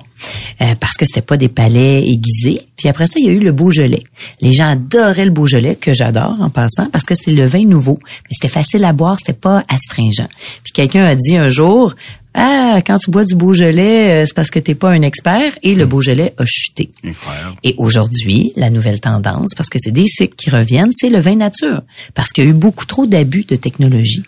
Euh, 0.61 0.73
parce 0.79 0.95
que 0.95 1.05
c'était 1.05 1.21
pas 1.21 1.35
des 1.35 1.49
palais 1.49 2.07
aiguisés. 2.07 2.61
Puis 2.77 2.87
après 2.87 3.07
ça, 3.07 3.19
il 3.19 3.25
y 3.25 3.29
a 3.29 3.33
eu 3.33 3.39
le 3.39 3.51
Beaujolais. 3.51 4.03
Les 4.39 4.53
gens 4.53 4.67
adoraient 4.69 5.25
le 5.25 5.31
Beaujolais, 5.31 5.75
que 5.75 5.91
j'adore 5.91 6.37
en 6.39 6.49
passant, 6.49 6.89
parce 6.89 7.05
que 7.05 7.13
c'était 7.13 7.33
le 7.33 7.45
vin 7.45 7.65
nouveau. 7.65 7.99
Mais 8.03 8.29
c'était 8.31 8.47
facile 8.47 8.85
à 8.85 8.93
boire, 8.93 9.17
c'était 9.19 9.33
pas 9.33 9.65
astringent. 9.67 10.27
Puis 10.63 10.71
quelqu'un 10.71 11.03
a 11.03 11.15
dit 11.15 11.35
un 11.35 11.49
jour, 11.49 11.93
ah, 12.37 12.81
quand 12.85 12.97
tu 12.97 13.09
bois 13.11 13.23
du 13.23 13.33
Beaujolais, 13.35 14.23
euh, 14.23 14.25
c'est 14.25 14.35
parce 14.35 14.49
que 14.51 14.59
t'es 14.59 14.75
pas 14.75 14.89
un 14.91 15.01
expert. 15.01 15.57
Et 15.63 15.73
le 15.73 15.85
Beaujolais 15.85 16.33
a 16.37 16.43
chuté. 16.45 16.91
Incroyable. 17.03 17.55
Et 17.63 17.73
aujourd'hui, 17.77 18.51
la 18.57 18.69
nouvelle 18.69 18.99
tendance, 18.99 19.53
parce 19.55 19.69
que 19.69 19.79
c'est 19.79 19.91
des 19.91 20.05
cycles 20.07 20.35
qui 20.35 20.49
reviennent, 20.49 20.91
c'est 20.91 21.09
le 21.09 21.19
vin 21.19 21.35
nature. 21.37 21.81
Parce 22.13 22.31
qu'il 22.31 22.43
y 22.43 22.47
a 22.47 22.49
eu 22.49 22.53
beaucoup 22.53 22.85
trop 22.85 23.05
d'abus 23.05 23.45
de 23.45 23.55
technologie. 23.55 24.23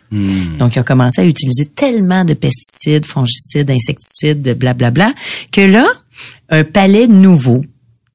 Donc, 0.57 0.75
ils 0.75 0.79
ont 0.79 0.83
commencé 0.83 1.21
à 1.21 1.25
utiliser 1.25 1.65
tellement 1.65 2.23
de 2.23 2.33
pesticides, 2.33 3.05
fongicides, 3.05 3.69
insecticides, 3.69 4.41
de 4.41 4.53
blablabla, 4.53 5.13
que 5.51 5.61
là, 5.61 5.85
un 6.49 6.63
palais 6.63 7.07
nouveau, 7.07 7.63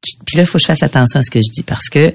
qui- 0.01 0.17
puis 0.25 0.37
là, 0.39 0.45
il 0.45 0.47
faut 0.47 0.59
que 0.59 0.63
je 0.63 0.67
fasse 0.67 0.83
attention 0.83 1.21
à 1.21 1.23
ce 1.23 1.31
que 1.31 1.39
je 1.41 1.51
dis 1.53 1.63
parce 1.63 1.89
que 1.91 1.99
euh, 1.99 2.11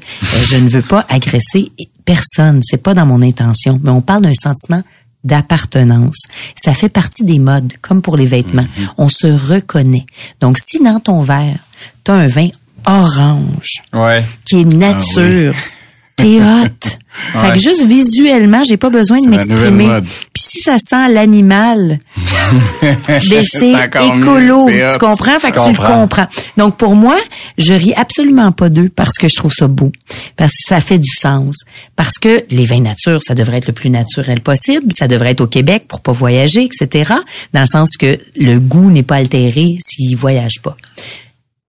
je 0.49 0.57
ne 0.57 0.67
veux 0.67 0.81
pas 0.81 1.05
agresser 1.09 1.71
personne. 2.03 2.61
C'est 2.63 2.81
pas 2.81 2.93
dans 2.93 3.05
mon 3.05 3.21
intention, 3.21 3.79
mais 3.83 3.91
on 3.91 4.01
parle 4.01 4.23
d'un 4.23 4.33
sentiment 4.33 4.81
d'appartenance. 5.27 6.17
Ça 6.55 6.73
fait 6.73 6.89
partie 6.89 7.23
des 7.23 7.37
modes, 7.39 7.73
comme 7.81 8.01
pour 8.01 8.17
les 8.17 8.25
vêtements. 8.25 8.65
On 8.97 9.09
se 9.09 9.27
reconnaît. 9.27 10.05
Donc, 10.41 10.57
si 10.57 10.79
dans 10.81 10.99
ton 10.99 11.19
verre, 11.21 11.59
tu 12.03 12.11
as 12.11 12.15
un 12.15 12.27
vin 12.27 12.49
orange 12.85 13.83
Ouais. 13.93 14.23
qui 14.45 14.61
est 14.61 14.65
nature, 14.65 15.53
t'es 16.17 16.41
hot. 16.41 16.97
Fait 17.33 17.53
que 17.53 17.59
juste 17.59 17.83
visuellement, 17.85 18.63
j'ai 18.63 18.77
pas 18.77 18.89
besoin 18.89 19.19
de 19.21 19.27
m'exprimer. 19.29 20.01
Puis 20.33 20.43
si 20.43 20.59
ça 20.59 20.77
sent 20.77 21.07
l'animal, 21.13 21.99
ben 22.81 23.19
c'est 23.19 23.71
écolo, 23.71 24.67
tu 24.67 24.97
comprends? 24.99 25.39
Fait 25.39 25.51
que 25.51 25.63
tu 25.63 25.71
le 25.71 25.77
comprends. 25.77 26.01
comprends. 26.01 26.27
Donc 26.57 26.77
pour 26.77 26.95
moi, 26.95 27.17
je 27.57 27.73
ris 27.73 27.93
absolument 27.95 28.51
pas 28.51 28.69
d'eux 28.69 28.89
parce 28.95 29.17
que 29.17 29.27
je 29.27 29.35
trouve 29.35 29.53
ça 29.53 29.67
beau, 29.67 29.91
parce 30.35 30.51
que 30.51 30.67
ça 30.67 30.81
fait 30.81 30.99
du 30.99 31.09
sens, 31.09 31.63
parce 31.95 32.19
que 32.19 32.43
les 32.49 32.65
vins 32.65 32.81
nature, 32.81 33.21
ça 33.23 33.33
devrait 33.33 33.57
être 33.57 33.67
le 33.67 33.73
plus 33.73 33.89
naturel 33.89 34.41
possible, 34.41 34.91
ça 34.91 35.07
devrait 35.07 35.31
être 35.31 35.41
au 35.41 35.47
Québec 35.47 35.85
pour 35.87 36.01
pas 36.01 36.11
voyager, 36.11 36.65
etc. 36.65 37.13
Dans 37.53 37.61
le 37.61 37.65
sens 37.65 37.97
que 37.97 38.17
le 38.35 38.59
goût 38.59 38.91
n'est 38.91 39.03
pas 39.03 39.15
altéré 39.15 39.77
s'ils 39.79 40.15
voyagent 40.15 40.61
pas. 40.61 40.77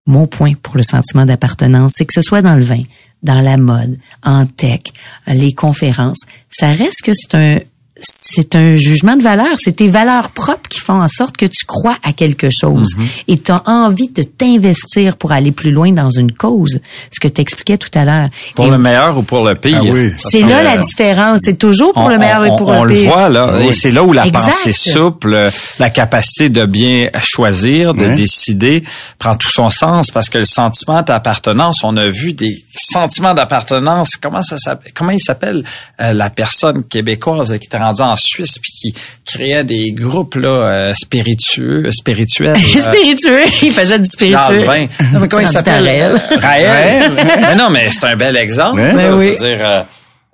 Mon 0.06 0.26
point 0.26 0.54
pour 0.62 0.78
le 0.78 0.84
sentiment 0.84 1.26
d'appartenance, 1.26 1.94
c'est 1.96 2.06
que 2.06 2.14
ce 2.14 2.22
soit 2.22 2.42
dans 2.42 2.56
le 2.56 2.64
vin, 2.64 2.84
dans 3.23 3.41
la 3.41 3.58
mode, 3.58 3.97
en 4.23 4.45
tech, 4.45 4.82
les 5.27 5.53
conférences, 5.53 6.19
ça 6.49 6.71
reste 6.71 7.01
que 7.03 7.12
c'est 7.13 7.36
un 7.36 7.60
c'est 8.00 8.56
un 8.56 8.76
jugement 8.76 9.16
de 9.16 9.24
valeur, 9.24 9.56
c'est 9.58 9.78
tes 9.78 9.88
valeurs 9.88 10.30
propres 10.30 10.70
qui 10.70 10.80
font 10.80 11.02
en 11.02 11.08
sorte 11.08 11.36
que 11.38 11.46
tu 11.46 11.66
crois 11.66 11.98
à 12.04 12.14
quelque 12.14 12.50
chose 12.50 12.94
et 13.28 13.38
tu 13.38 13.52
as 13.52 13.64
envie 13.66 14.10
de 14.10 14.24
t'investir 14.24 15.18
pour 15.18 15.32
aller 15.32 15.52
plus 15.52 15.72
loin 15.72 15.92
dans 15.92 16.10
une 16.10 16.32
cause, 16.32 16.80
ce 17.12 17.20
que 17.20 17.28
tu 17.28 17.42
expliquais 17.42 17.78
tout 17.78 17.90
à 17.96 18.06
l'heure. 18.06 18.30
Pour 18.56 18.66
Et 18.68 18.70
le 18.70 18.78
meilleur 18.78 19.18
ou 19.18 19.24
pour 19.24 19.46
le 19.46 19.56
pire? 19.56 19.80
Ah 19.82 19.86
oui. 19.92 20.12
C'est 20.18 20.42
là 20.42 20.64
la 20.64 20.78
différence, 20.80 21.42
c'est 21.44 21.58
toujours 21.58 21.94
pour 21.94 22.04
on, 22.06 22.10
le 22.10 22.18
meilleur 22.20 22.42
on- 22.42 22.46
et 22.46 22.58
pour 22.58 22.68
on 22.68 22.84
le 22.84 22.94
le 22.94 23.00
pire. 23.00 23.12
voit 23.12 23.30
là, 23.30 23.56
Oui. 23.60 23.68
et 23.68 23.72
c'est 23.72 23.90
là 23.92 24.04
où 24.04 24.14
la 24.14 24.28
Exact. 24.28 24.42
pensée 24.46 24.74
souple, 24.74 25.34
euh, 25.34 25.50
la 25.80 25.90
capacité 25.90 26.50
de 26.50 26.66
bien 26.66 27.10
choisir, 27.24 27.94
de 27.94 28.16
décider, 28.16 28.84
prend 29.20 29.36
tout 29.36 29.50
son 29.50 29.70
sens 29.70 30.12
parce 30.12 30.30
que 30.30 30.38
le 30.38 30.46
sentiment 30.46 31.02
d'appartenance, 31.02 31.84
on 31.84 31.98
a 31.98 32.08
vu 32.08 32.34
des 32.34 32.64
sentiments 32.76 33.34
d'appartenance. 33.34 34.16
Comment 34.18 34.42
ça 34.44 34.58
s'appelle? 34.58 34.92
Comment 34.94 35.12
il 35.12 35.20
s'appelle 35.20 35.64
euh, 36.02 36.14
la 36.14 36.30
personne 36.30 36.84
québécoise 36.84 37.58
qui 37.60 37.66
était 37.66 37.78
en 38.00 38.15
Suisse 38.15 38.58
puis 38.62 38.71
qui 38.71 38.93
créait 39.26 39.63
des 39.63 39.91
groupes 39.91 40.36
là 40.36 40.50
euh, 40.50 40.93
spiritueux, 40.93 41.89
spirituels. 41.91 42.56
euh, 42.76 42.91
spiritueux, 42.91 43.41
il 43.63 43.71
faisait 43.73 44.00
du 44.00 44.06
spiritueux. 44.08 44.63
vin. 44.63 44.86
Non, 45.13 45.19
mais 45.21 45.28
comment 45.28 45.41
il 45.41 45.47
s'appelle? 45.47 45.84
Raël. 45.84 46.21
Raël. 46.41 47.12
mais 47.41 47.56
non, 47.56 47.69
mais 47.69 47.89
c'est 47.91 48.06
un 48.06 48.15
bel 48.15 48.36
exemple. 48.38 48.80
Ouais. 48.82 48.93
là, 48.93 48.95
Ben 48.95 49.12
je 49.12 49.17
oui. 49.17 49.30
veux 49.32 49.36
dire, 49.36 49.60
euh, 49.67 49.82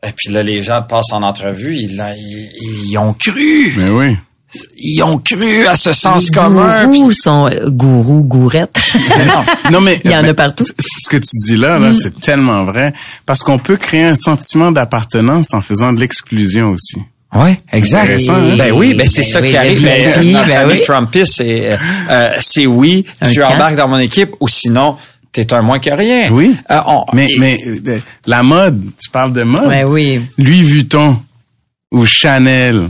et 0.08 0.12
puis 0.16 0.34
là, 0.34 0.44
les 0.44 0.62
gens 0.62 0.82
passent 0.82 1.12
en 1.14 1.24
entrevue, 1.24 1.76
ils, 1.76 1.96
là, 1.96 2.14
ils, 2.18 2.90
ils 2.92 2.98
ont 2.98 3.14
cru. 3.14 3.74
Mais 3.78 3.90
oui. 3.90 4.18
Ils 4.78 5.02
ont 5.02 5.18
cru 5.18 5.66
à 5.66 5.76
ce 5.76 5.94
sens 5.94 6.28
Les 6.30 6.36
commun. 6.36 6.84
gourous 6.86 7.08
puis- 7.08 7.16
sont 7.16 7.48
euh, 7.48 7.70
gourous, 7.72 8.24
gourettes. 8.24 8.80
Non, 9.72 9.82
mais 9.82 10.00
Il 10.04 10.12
y 10.12 10.16
en 10.16 10.20
a 10.20 10.24
ben, 10.24 10.34
partout. 10.36 10.66
Ce 10.66 11.10
que 11.10 11.18
tu 11.18 11.38
dis 11.48 11.58
là, 11.58 11.80
là, 11.80 11.90
Mm. 11.90 11.96
c'est 11.96 12.20
tellement 12.20 12.64
vrai 12.64 12.94
parce 13.26 13.42
qu'on 13.42 13.58
peut 13.58 13.78
créer 13.78 14.04
un 14.04 14.14
sentiment 14.14 14.72
d'appartenance 14.72 15.56
en 15.56 15.62
faisant 15.62 15.92
de 15.92 16.00
l'exclusion 16.00 16.68
aussi. 16.70 16.98
Oui, 17.36 17.56
exact. 17.72 18.04
Intéressant, 18.04 18.36
hein? 18.36 18.56
Ben 18.58 18.72
oui, 18.74 18.94
ben 18.94 19.08
c'est 19.08 19.22
Ben 19.22 19.28
ça 19.28 19.42
oui, 19.42 19.50
qui 19.50 19.58
arrive. 19.58 19.80
VIP, 19.80 19.86
Ben, 19.88 20.32
notre 20.34 20.48
ben 20.48 20.68
oui. 20.70 20.82
Trumpiste, 20.82 21.34
c'est 21.38 21.72
euh, 21.72 21.78
euh, 22.10 22.30
c'est 22.40 22.66
oui, 22.68 23.06
Un 23.22 23.32
tu 23.32 23.40
camp. 23.42 23.54
embarques 23.54 23.76
dans 23.76 23.88
mon 23.88 24.00
équipe 24.00 24.32
ou 24.40 24.48
sinon 24.48 24.98
t'es 25.32 25.52
un 25.54 25.62
moins 25.64 25.80
que 25.80 25.90
rien. 25.90 26.30
Oui. 26.32 26.56
Euh, 26.70 26.80
on- 26.86 27.06
Mais, 27.14 27.28
et- 27.32 27.40
mais 27.40 27.60
euh, 27.88 28.00
la 28.28 28.44
mode, 28.44 28.84
tu 29.02 29.10
parles 29.10 29.34
de 29.34 29.42
mode? 29.44 29.66
Ouais, 29.68 29.84
oui. 29.84 30.22
Louis 30.38 30.62
Vuitton 30.62 31.18
ou 31.92 32.06
Chanel 32.06 32.90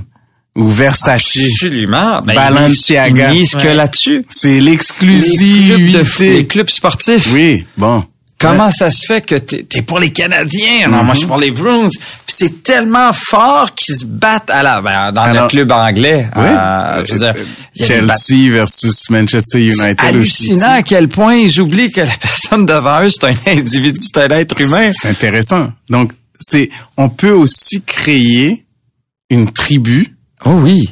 ou 0.56 0.68
Versace, 0.68 1.38
absolument. 1.38 2.20
Ben, 2.22 2.36
Balenciaga. 2.36 3.32
ils 3.32 3.40
misent 3.40 3.56
que 3.56 3.68
Ouais. 3.68 3.76
là-dessus. 3.76 4.26
c'est 4.30 4.50
Les 4.50 4.56
clubs, 4.56 4.62
de, 4.62 4.72
l'exclusivité. 4.72 6.34
les 6.34 6.48
clubs 6.48 6.70
sportifs. 6.70 7.30
Oui, 7.34 7.66
bon. 7.78 8.04
Comment 8.44 8.72
ça 8.72 8.92
se 8.92 9.06
fait 9.06 9.26
que 9.26 9.36
t'es 9.36 9.66
es 9.76 9.82
pour 9.82 10.00
les 10.00 10.12
Canadiens? 10.12 10.88
Non, 10.90 11.04
moi, 11.04 11.14
je 11.14 11.20
suis 11.20 11.28
pour 11.28 11.38
les 11.40 11.52
Bruins. 11.52 11.90
C'est 12.28 12.62
tellement 12.64 13.12
fort 13.14 13.74
qu'ils 13.76 13.96
se 13.96 14.06
battent 14.06 14.50
à 14.50 14.64
la, 14.64 14.82
ben, 14.82 15.12
dans 15.12 15.22
Alors- 15.22 15.44
le 15.44 15.50
club 15.50 15.72
anglais. 15.72 16.28
Oui. 16.36 16.44
Euh, 16.46 17.06
je 17.06 17.14
veux 17.14 17.20
dire, 17.20 17.34
Chelsea 17.76 18.52
versus 18.52 19.10
Manchester 19.10 19.60
United 19.62 19.98
C'est 20.00 20.06
hallucinant 20.08 20.72
à 20.74 20.82
quel 20.84 21.08
point 21.08 21.36
ils 21.36 21.60
oublient 21.60 21.92
que 21.92 22.02
la 22.02 22.08
personne 22.22 22.66
devant 22.66 23.02
eux, 23.04 23.10
c'est 23.10 23.24
un 23.26 23.34
individu, 23.58 24.00
c'est 24.00 24.18
un 24.20 24.30
être 24.38 24.60
humain. 24.62 24.92
C'est 24.94 25.10
intéressant. 25.10 25.72
Donc, 25.90 26.12
c'est, 26.40 26.70
on 26.98 27.10
peut 27.10 27.32
aussi 27.32 27.82
créer 27.84 28.66
une 29.30 29.50
tribu 29.52 30.16
Oh 30.46 30.52
oui. 30.62 30.92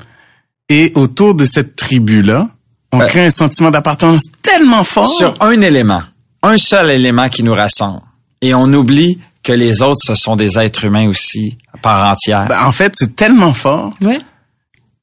et 0.69 0.91
autour 0.95 1.35
de 1.35 1.45
cette 1.45 1.75
tribu-là, 1.75 2.47
on 2.93 2.99
Euh, 3.01 3.05
crée 3.07 3.25
un 3.25 3.29
sentiment 3.29 3.69
d'appartenance 3.71 4.23
tellement 4.41 4.83
fort. 4.83 5.07
Sur 5.07 5.33
un 5.41 5.59
élément, 5.61 6.01
un 6.43 6.57
seul 6.57 6.89
élément 6.91 7.29
qui 7.29 7.43
nous 7.43 7.53
rassemble. 7.53 8.01
Et 8.41 8.53
on 8.53 8.71
oublie 8.73 9.19
que 9.43 9.51
les 9.53 9.81
autres, 9.81 10.01
ce 10.03 10.15
sont 10.15 10.35
des 10.35 10.57
êtres 10.59 10.85
humains 10.85 11.07
aussi, 11.07 11.57
à 11.73 11.77
part 11.77 12.11
entière. 12.11 12.47
Ben, 12.47 12.63
en 12.65 12.71
fait, 12.71 12.93
c'est 12.95 13.15
tellement 13.15 13.53
fort 13.53 13.93
Ouais. 14.01 14.19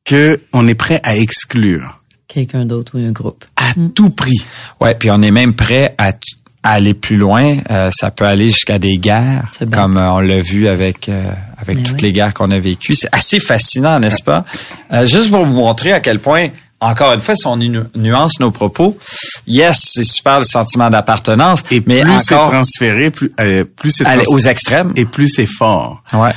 que 0.05 0.41
on 0.53 0.67
est 0.67 0.75
prêt 0.75 1.01
à 1.03 1.17
exclure 1.17 2.01
Quelqu'un 2.29 2.65
d'autre 2.67 2.99
ou 2.99 3.05
un 3.07 3.13
groupe. 3.13 3.45
à 3.57 3.73
tout 3.95 4.11
prix. 4.11 4.37
Ouais, 4.81 4.95
puis 4.95 5.11
on 5.11 5.23
est 5.23 5.31
même 5.31 5.55
prêt 5.55 5.95
à, 5.99 6.13
aller 6.63 6.93
plus 6.93 7.17
loin. 7.17 7.57
Euh, 7.71 7.91
ça 7.95 8.11
peut 8.11 8.27
aller 8.27 8.49
jusqu'à 8.49 8.79
des 8.79 8.97
guerres, 8.99 9.49
C'est 9.57 9.65
bon. 9.65 9.71
comme 9.77 9.97
euh, 9.97 10.11
on 10.13 10.21
l'a 10.21 10.41
vu 10.41 10.69
avec 10.69 11.09
euh, 11.09 11.33
avec 11.57 11.79
Mais 11.79 11.83
toutes 11.85 11.95
oui. 12.03 12.09
les 12.09 12.13
guerres 12.13 12.35
qu'on 12.35 12.51
a 12.51 12.59
vécues. 12.59 12.95
C'est 12.95 13.09
assez 13.13 13.41
fascinant, 13.41 13.99
n'est-ce 14.01 14.23
pas? 14.23 14.45
Euh, 14.93 15.07
Juste 15.07 15.31
pour 15.31 15.45
vous 15.47 15.55
montrer 15.55 15.93
à 15.93 16.01
quel 16.01 16.19
point, 16.21 16.49
encore 16.81 17.13
une 17.13 17.21
fois, 17.21 17.35
si 17.35 17.47
on 17.47 17.57
nu- 17.57 17.81
nuance 17.97 18.39
nos 18.41 18.51
propos, 18.51 18.97
yes, 19.47 19.81
c'est 19.95 20.05
super 20.05 20.39
le 20.39 20.45
sentiment 20.45 20.91
d'appartenance, 20.91 21.63
Et 21.71 21.83
mais 21.87 22.03
plus 22.03 22.19
c'est 22.21 22.35
transféré, 22.37 23.11
plus, 23.11 23.33
euh, 23.41 23.65
plus 23.65 23.91
c'est 23.91 24.27
aux 24.29 24.39
extrêmes. 24.39 24.93
et 24.97 25.05
plus 25.05 25.29
c'est 25.29 25.47
fort. 25.47 26.03
Ouais. 26.13 26.33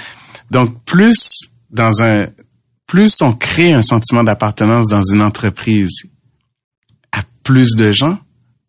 Donc, 0.49 0.83
plus 0.83 1.39
dans 1.69 2.01
un, 2.03 2.25
plus 2.87 3.21
on 3.21 3.31
crée 3.33 3.71
un 3.73 3.81
sentiment 3.81 4.23
d'appartenance 4.23 4.87
dans 4.87 5.01
une 5.03 5.21
entreprise 5.21 5.89
à 7.11 7.19
plus 7.43 7.75
de 7.75 7.91
gens, 7.91 8.17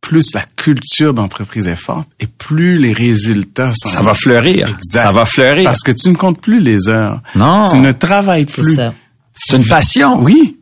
plus 0.01 0.35
la 0.35 0.43
culture 0.57 1.15
d'entreprise 1.15 1.69
est 1.69 1.77
forte 1.77 2.09
et 2.21 2.27
plus 2.27 2.77
les 2.77 2.93
résultats 2.93 3.71
sont. 3.73 3.89
Ça 3.89 4.03
va 4.03 4.15
fleurir. 4.15 4.69
Exact. 4.69 5.03
Ça 5.05 5.13
va 5.13 5.25
fleurir. 5.25 5.65
Parce 5.65 5.81
que 5.83 5.93
tu 5.93 6.09
ne 6.11 6.15
comptes 6.17 6.41
plus 6.41 6.61
les 6.61 6.89
heures. 6.89 7.21
Non. 7.35 7.67
Tu 7.71 7.79
ne 7.79 7.93
travailles 7.93 8.47
C'est 8.49 8.63
plus. 8.63 8.75
ça. 8.77 8.95
C'est 9.35 9.57
une 9.57 9.65
passion. 9.65 10.21
Oui. 10.21 10.59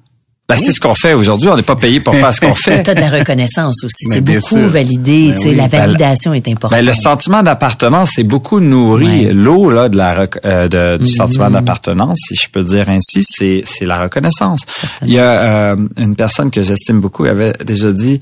Ben, 0.50 0.56
c'est 0.56 0.72
ce 0.72 0.80
qu'on 0.80 0.94
fait 0.94 1.14
aujourd'hui. 1.14 1.48
On 1.48 1.56
n'est 1.56 1.62
pas 1.62 1.76
payé 1.76 2.00
pour 2.00 2.14
faire 2.14 2.32
ce 2.32 2.40
qu'on 2.40 2.54
fait. 2.66 2.82
T'as 2.82 2.94
de 2.94 3.00
la 3.00 3.08
reconnaissance 3.10 3.84
aussi. 3.84 4.04
C'est 4.06 4.20
beaucoup 4.20 4.40
sûr. 4.58 4.68
validé. 4.68 5.28
Ben 5.28 5.34
tu 5.36 5.42
sais, 5.42 5.48
oui. 5.50 5.54
la 5.56 5.68
Ben, 5.68 5.80
validation 5.80 6.34
est 6.34 6.46
importante. 6.48 6.78
Ben, 6.78 6.84
le 6.84 6.92
sentiment 6.92 7.42
d'appartenance, 7.42 8.12
c'est 8.16 8.22
beaucoup 8.24 8.60
nourri. 8.60 9.26
Ouais. 9.26 9.32
L'eau 9.32 9.70
là 9.70 9.88
de 9.88 9.96
la 9.96 10.14
rec- 10.14 10.38
euh, 10.44 10.68
de- 10.68 10.96
du 10.98 11.04
Mhm. 11.04 11.16
sentiment 11.16 11.50
d'appartenance, 11.50 12.18
si 12.28 12.34
je 12.34 12.48
peux 12.50 12.62
dire 12.62 12.88
ainsi, 12.88 13.22
c'est 13.22 13.62
c'est 13.64 13.86
la 13.86 14.00
reconnaissance. 14.02 14.60
Il 15.02 15.12
y 15.12 15.18
a 15.18 15.30
euh, 15.72 15.76
une 15.96 16.16
personne 16.16 16.50
que 16.50 16.62
j'estime 16.62 17.00
beaucoup, 17.00 17.24
elle 17.24 17.30
avait 17.32 17.52
déjà 17.64 17.92
dit 17.92 18.20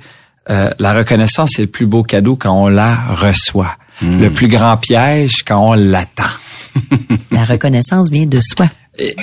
euh, 0.51 0.71
la 0.79 0.93
reconnaissance 0.95 1.51
c'est 1.57 1.63
le 1.63 1.69
plus 1.69 1.87
beau 1.87 2.03
cadeau 2.03 2.37
quand 2.37 2.53
on 2.53 2.69
la 2.69 2.95
reçoit. 2.95 3.77
Mhm. 4.01 4.21
Le 4.21 4.31
plus 4.31 4.49
grand 4.49 4.77
piège 4.77 5.43
quand 5.47 5.71
on 5.71 5.75
l'attend. 5.75 6.25
La 7.33 7.45
reconnaissance 7.45 8.11
vient 8.11 8.27
de 8.27 8.41
soi. 8.41 8.69
Et- 8.99 9.15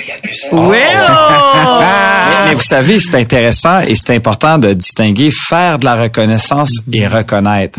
Oui! 0.52 0.76
mais, 1.80 2.48
mais 2.48 2.54
vous 2.54 2.62
savez, 2.62 2.98
c'est 2.98 3.14
intéressant 3.16 3.80
et 3.80 3.94
c'est 3.94 4.14
important 4.14 4.58
de 4.58 4.72
distinguer 4.72 5.30
faire 5.30 5.78
de 5.78 5.84
la 5.84 5.94
reconnaissance 5.96 6.70
et 6.92 7.06
reconnaître. 7.06 7.78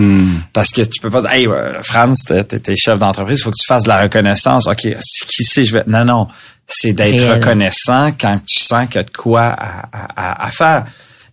Parce 0.53 0.69
que 0.71 0.81
tu 0.81 0.99
peux 1.01 1.09
pas 1.09 1.21
dire, 1.21 1.31
hey, 1.31 1.47
euh, 1.47 1.81
Franz, 1.83 2.23
t'es 2.25 2.75
chef 2.75 2.99
d'entreprise, 2.99 3.39
il 3.39 3.43
faut 3.43 3.51
que 3.51 3.57
tu 3.59 3.65
fasses 3.67 3.83
de 3.83 3.89
la 3.89 4.01
reconnaissance. 4.03 4.67
OK, 4.67 4.87
qui 5.27 5.43
sait, 5.43 5.65
je 5.65 5.73
vais... 5.77 5.83
Non, 5.87 6.05
non. 6.05 6.27
C'est 6.67 6.91
d'être 6.93 7.23
reconnaissant 7.35 8.11
quand 8.19 8.37
tu 8.45 8.59
sens 8.59 8.87
qu'il 8.87 8.95
y 8.97 8.99
a 8.99 9.03
de 9.03 9.09
quoi 9.11 9.43
à, 9.43 9.87
à- 9.91 10.07
à- 10.15 10.47
à 10.47 10.51
faire. 10.51 10.85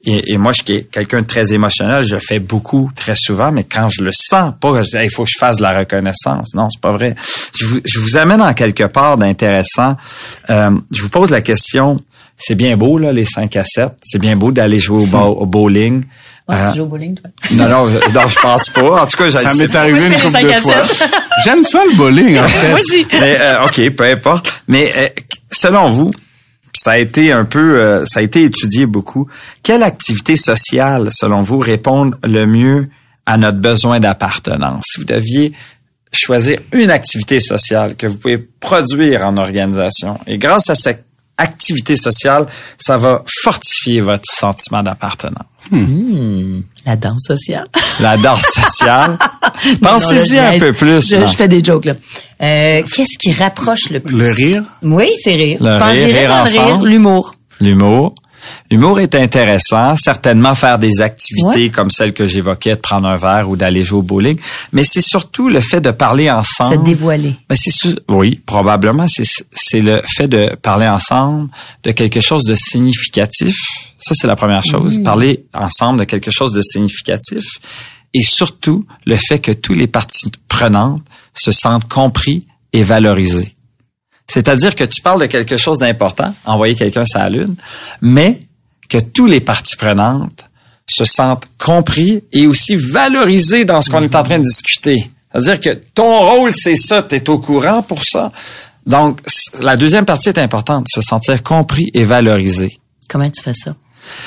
Et, 0.06 0.32
et 0.34 0.36
moi, 0.38 0.52
je 0.52 0.62
suis 0.64 0.86
quelqu'un 0.86 1.20
de 1.20 1.26
très 1.26 1.52
émotionnel. 1.54 2.04
Je 2.04 2.14
le 2.16 2.20
fais 2.20 2.38
beaucoup, 2.38 2.90
très 2.94 3.14
souvent, 3.14 3.50
mais 3.52 3.64
quand 3.64 3.88
je 3.88 4.02
le 4.02 4.10
sens 4.12 4.52
pas, 4.60 4.82
je 4.82 4.90
dis, 4.90 4.96
Hey, 4.96 5.06
il 5.06 5.10
faut 5.10 5.24
que 5.24 5.30
je 5.32 5.38
fasse 5.38 5.56
de 5.56 5.62
la 5.62 5.78
reconnaissance. 5.78 6.54
Non, 6.54 6.68
c'est 6.70 6.80
pas 6.80 6.92
vrai. 6.92 7.14
Je 7.58 7.64
vous, 7.66 7.80
je 7.84 7.98
vous 8.00 8.16
amène 8.16 8.42
en 8.42 8.52
quelque 8.52 8.84
part 8.84 9.16
d'intéressant. 9.16 9.96
Euh, 10.50 10.70
je 10.92 11.02
vous 11.02 11.08
pose 11.08 11.30
la 11.30 11.40
question. 11.40 12.00
C'est 12.36 12.54
bien 12.56 12.76
beau, 12.76 12.98
là, 12.98 13.12
les 13.12 13.24
5 13.24 13.56
à 13.56 13.64
7. 13.64 13.88
C'est 14.02 14.18
bien 14.18 14.36
beau 14.36 14.50
d'aller 14.52 14.78
jouer 14.78 15.02
au, 15.02 15.06
bo- 15.06 15.18
au 15.40 15.46
bowling. 15.46 16.02
Ouais, 16.48 16.56
Euh, 16.56 16.70
tu 16.72 16.76
joues 16.78 16.82
au 16.82 16.86
bowling, 16.86 17.14
toi? 17.14 17.30
non, 17.52 17.68
non, 17.68 17.88
je, 17.88 18.12
non, 18.12 18.28
je 18.28 18.38
pense 18.40 18.68
pas. 18.70 19.02
En 19.02 19.06
tout 19.06 19.16
cas, 19.16 19.28
j'ai 19.30 19.40
Ça 19.40 19.54
m'est 19.54 19.74
arrivé 19.74 20.00
je 20.00 20.06
une 20.08 20.12
couple 20.20 20.36
les 20.42 20.54
de 20.54 20.60
fois. 20.60 20.74
J'aime 21.44 21.64
ça 21.64 21.82
le 21.90 21.96
bowling, 21.96 22.38
en 22.38 22.42
fait. 22.46 22.68
Moi 22.70 22.80
aussi. 22.80 23.06
Mais 23.12 23.36
euh, 23.40 23.64
ok, 23.64 23.90
peu 23.96 24.04
importe. 24.04 24.52
Mais 24.68 24.92
euh, 24.96 25.08
selon 25.50 25.88
vous, 25.88 26.10
ça 26.76 26.92
a 26.92 26.98
été 26.98 27.32
un 27.32 27.44
peu, 27.44 27.80
euh, 27.80 28.04
ça 28.04 28.20
a 28.20 28.22
été 28.22 28.42
étudié 28.44 28.86
beaucoup. 28.86 29.28
Quelle 29.62 29.82
activité 29.82 30.36
sociale, 30.36 31.08
selon 31.10 31.40
vous, 31.40 31.58
répond 31.58 32.10
le 32.22 32.46
mieux 32.46 32.88
à 33.26 33.36
notre 33.36 33.58
besoin 33.58 34.00
d'appartenance? 34.00 34.84
Si 34.88 35.00
vous 35.00 35.06
deviez 35.06 35.52
choisir 36.12 36.60
une 36.72 36.90
activité 36.90 37.40
sociale 37.40 37.96
que 37.96 38.06
vous 38.06 38.18
pouvez 38.18 38.38
produire 38.38 39.22
en 39.22 39.36
organisation, 39.36 40.18
et 40.26 40.38
grâce 40.38 40.70
à 40.70 40.74
cette 40.74 41.03
activité 41.36 41.96
sociale, 41.96 42.46
ça 42.78 42.96
va 42.96 43.22
fortifier 43.42 44.00
votre 44.00 44.30
sentiment 44.30 44.82
d'appartenance. 44.82 45.46
Hmm, 45.70 46.60
la 46.86 46.96
danse 46.96 47.22
sociale. 47.26 47.68
La 48.00 48.16
danse 48.16 48.42
sociale. 48.42 49.18
Pensez-y 49.82 50.38
un 50.38 50.58
peu 50.58 50.72
plus. 50.72 51.08
Je, 51.08 51.16
là. 51.16 51.26
je 51.26 51.36
fais 51.36 51.48
des 51.48 51.62
jokes, 51.62 51.84
là. 51.84 51.94
Euh, 52.42 52.82
Qu'est-ce 52.94 53.16
qui 53.18 53.32
rapproche 53.32 53.88
le 53.90 54.00
plus? 54.00 54.16
Le 54.16 54.30
rire? 54.30 54.62
Oui, 54.82 55.08
c'est 55.22 55.34
rire. 55.34 55.58
Le 55.60 55.70
Je 55.72 55.78
pense 55.78 55.98
que 55.98 56.04
rire, 56.04 56.44
rire 56.44 56.66
rire, 56.66 56.80
l'humour. 56.82 57.34
L'humour. 57.60 58.14
L'humour 58.70 59.00
est 59.00 59.14
intéressant, 59.14 59.96
certainement 59.96 60.54
faire 60.54 60.78
des 60.78 61.00
activités 61.00 61.44
Ouais. 61.64 61.70
comme 61.70 61.90
celle 61.90 62.12
que 62.12 62.26
j'évoquais, 62.26 62.70
de 62.76 62.80
prendre 62.80 63.08
un 63.08 63.16
verre 63.16 63.48
ou 63.48 63.56
d'aller 63.56 63.82
jouer 63.82 63.98
au 63.98 64.02
bowling, 64.02 64.38
mais 64.72 64.82
c'est 64.84 65.00
surtout 65.00 65.48
le 65.48 65.60
fait 65.60 65.80
de 65.80 65.90
parler 65.90 66.30
ensemble. 66.30 66.76
Se 66.76 66.80
dévoiler. 66.80 67.36
Ben, 67.48 67.56
c'est 67.56 67.94
oui, 68.08 68.40
probablement 68.46 69.06
c'est 69.08 69.24
c'est 69.52 69.80
le 69.80 70.02
fait 70.04 70.28
de 70.28 70.54
parler 70.62 70.88
ensemble 70.88 71.48
de 71.82 71.90
quelque 71.92 72.20
chose 72.20 72.44
de 72.44 72.54
significatif. 72.54 73.56
Ça 73.98 74.14
c'est 74.16 74.26
la 74.26 74.36
première 74.36 74.64
chose, 74.64 75.02
parler 75.02 75.44
ensemble 75.54 76.00
de 76.00 76.04
quelque 76.04 76.30
chose 76.30 76.52
de 76.52 76.62
significatif 76.62 77.44
et 78.12 78.22
surtout 78.22 78.86
le 79.06 79.16
fait 79.16 79.38
que 79.40 79.52
tous 79.52 79.74
les 79.74 79.86
parties 79.86 80.30
prenantes 80.48 81.02
se 81.34 81.50
sentent 81.52 81.88
compris 81.88 82.46
et 82.72 82.82
valorisés. 82.82 83.53
C'est-à-dire 84.26 84.74
que 84.74 84.84
tu 84.84 85.00
parles 85.00 85.20
de 85.20 85.26
quelque 85.26 85.56
chose 85.56 85.78
d'important, 85.78 86.34
envoyer 86.44 86.74
quelqu'un 86.74 87.04
sur 87.04 87.18
la 87.18 87.30
lune, 87.30 87.56
mais 88.00 88.40
que 88.88 88.98
tous 88.98 89.26
les 89.26 89.40
parties 89.40 89.76
prenantes 89.76 90.46
se 90.88 91.04
sentent 91.04 91.46
compris 91.58 92.22
et 92.32 92.46
aussi 92.46 92.76
valorisés 92.76 93.64
dans 93.64 93.80
ce 93.80 93.90
qu'on 93.90 94.02
est 94.02 94.14
en 94.14 94.22
train 94.22 94.38
de 94.38 94.44
discuter. 94.44 95.10
C'est-à-dire 95.32 95.60
que 95.60 95.70
ton 95.94 96.20
rôle, 96.20 96.52
c'est 96.54 96.76
ça, 96.76 97.02
tu 97.02 97.16
es 97.16 97.30
au 97.30 97.38
courant 97.38 97.82
pour 97.82 98.04
ça. 98.04 98.32
Donc, 98.86 99.20
la 99.60 99.76
deuxième 99.76 100.04
partie 100.04 100.28
est 100.28 100.38
importante, 100.38 100.86
se 100.92 101.00
sentir 101.00 101.42
compris 101.42 101.90
et 101.94 102.04
valorisé. 102.04 102.78
Comment 103.08 103.30
tu 103.30 103.42
fais 103.42 103.54
ça? 103.54 103.74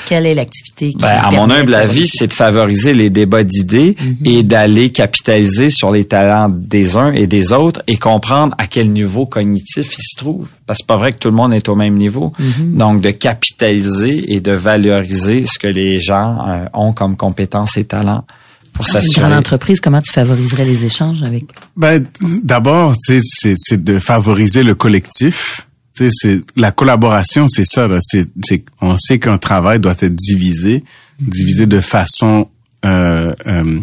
Quelle 0.06 0.26
est 0.26 0.34
l'activité 0.34 0.90
qui 0.90 0.96
Ben, 0.98 1.18
à 1.22 1.30
mon 1.30 1.50
humble 1.50 1.74
avis, 1.74 2.06
c'est 2.06 2.26
de 2.28 2.32
favoriser 2.32 2.94
les 2.94 3.10
débats 3.10 3.44
d'idées 3.44 3.96
et 4.24 4.42
d'aller 4.42 4.90
capitaliser 4.90 5.70
sur 5.70 5.90
les 5.90 6.04
talents 6.04 6.48
des 6.50 6.96
uns 6.96 7.12
et 7.12 7.26
des 7.26 7.52
autres 7.52 7.82
et 7.86 7.96
comprendre 7.96 8.54
à 8.58 8.66
quel 8.66 8.90
niveau 8.92 9.26
cognitif 9.26 9.92
ils 9.98 10.02
se 10.02 10.16
trouvent. 10.16 10.48
Parce 10.66 10.78
que 10.78 10.82
c'est 10.84 10.86
pas 10.86 10.96
vrai 10.96 11.12
que 11.12 11.18
tout 11.18 11.28
le 11.28 11.36
monde 11.36 11.52
est 11.54 11.68
au 11.68 11.74
même 11.74 11.96
niveau. 11.96 12.32
Donc, 12.60 13.00
de 13.00 13.10
capitaliser 13.10 14.34
et 14.34 14.40
de 14.40 14.52
valoriser 14.52 15.46
ce 15.46 15.58
que 15.58 15.66
les 15.68 15.98
gens 15.98 16.38
euh, 16.46 16.64
ont 16.74 16.92
comme 16.92 17.16
compétences 17.16 17.76
et 17.76 17.84
talents 17.84 18.24
pour 18.72 18.84
Dans 18.84 18.92
une 18.92 19.00
s'assurer. 19.00 19.26
grande 19.26 19.38
entreprise, 19.38 19.80
comment 19.80 20.00
tu 20.02 20.12
favoriserais 20.12 20.64
les 20.64 20.84
échanges 20.84 21.22
avec? 21.22 21.44
Ben, 21.76 22.04
d'abord, 22.42 22.94
tu 22.96 23.20
sais, 23.20 23.20
c'est, 23.24 23.54
c'est 23.56 23.82
de 23.82 23.98
favoriser 23.98 24.62
le 24.62 24.74
collectif. 24.74 25.67
C'est 26.10 26.40
la 26.56 26.72
collaboration, 26.72 27.48
c'est 27.48 27.64
ça. 27.64 27.88
Là. 27.88 27.98
C'est, 28.02 28.28
c'est, 28.42 28.64
on 28.80 28.96
sait 28.96 29.18
qu'un 29.18 29.38
travail 29.38 29.80
doit 29.80 29.96
être 29.98 30.14
divisé, 30.14 30.84
divisé 31.18 31.66
de 31.66 31.80
façon 31.80 32.48
euh, 32.84 33.32
euh, 33.46 33.80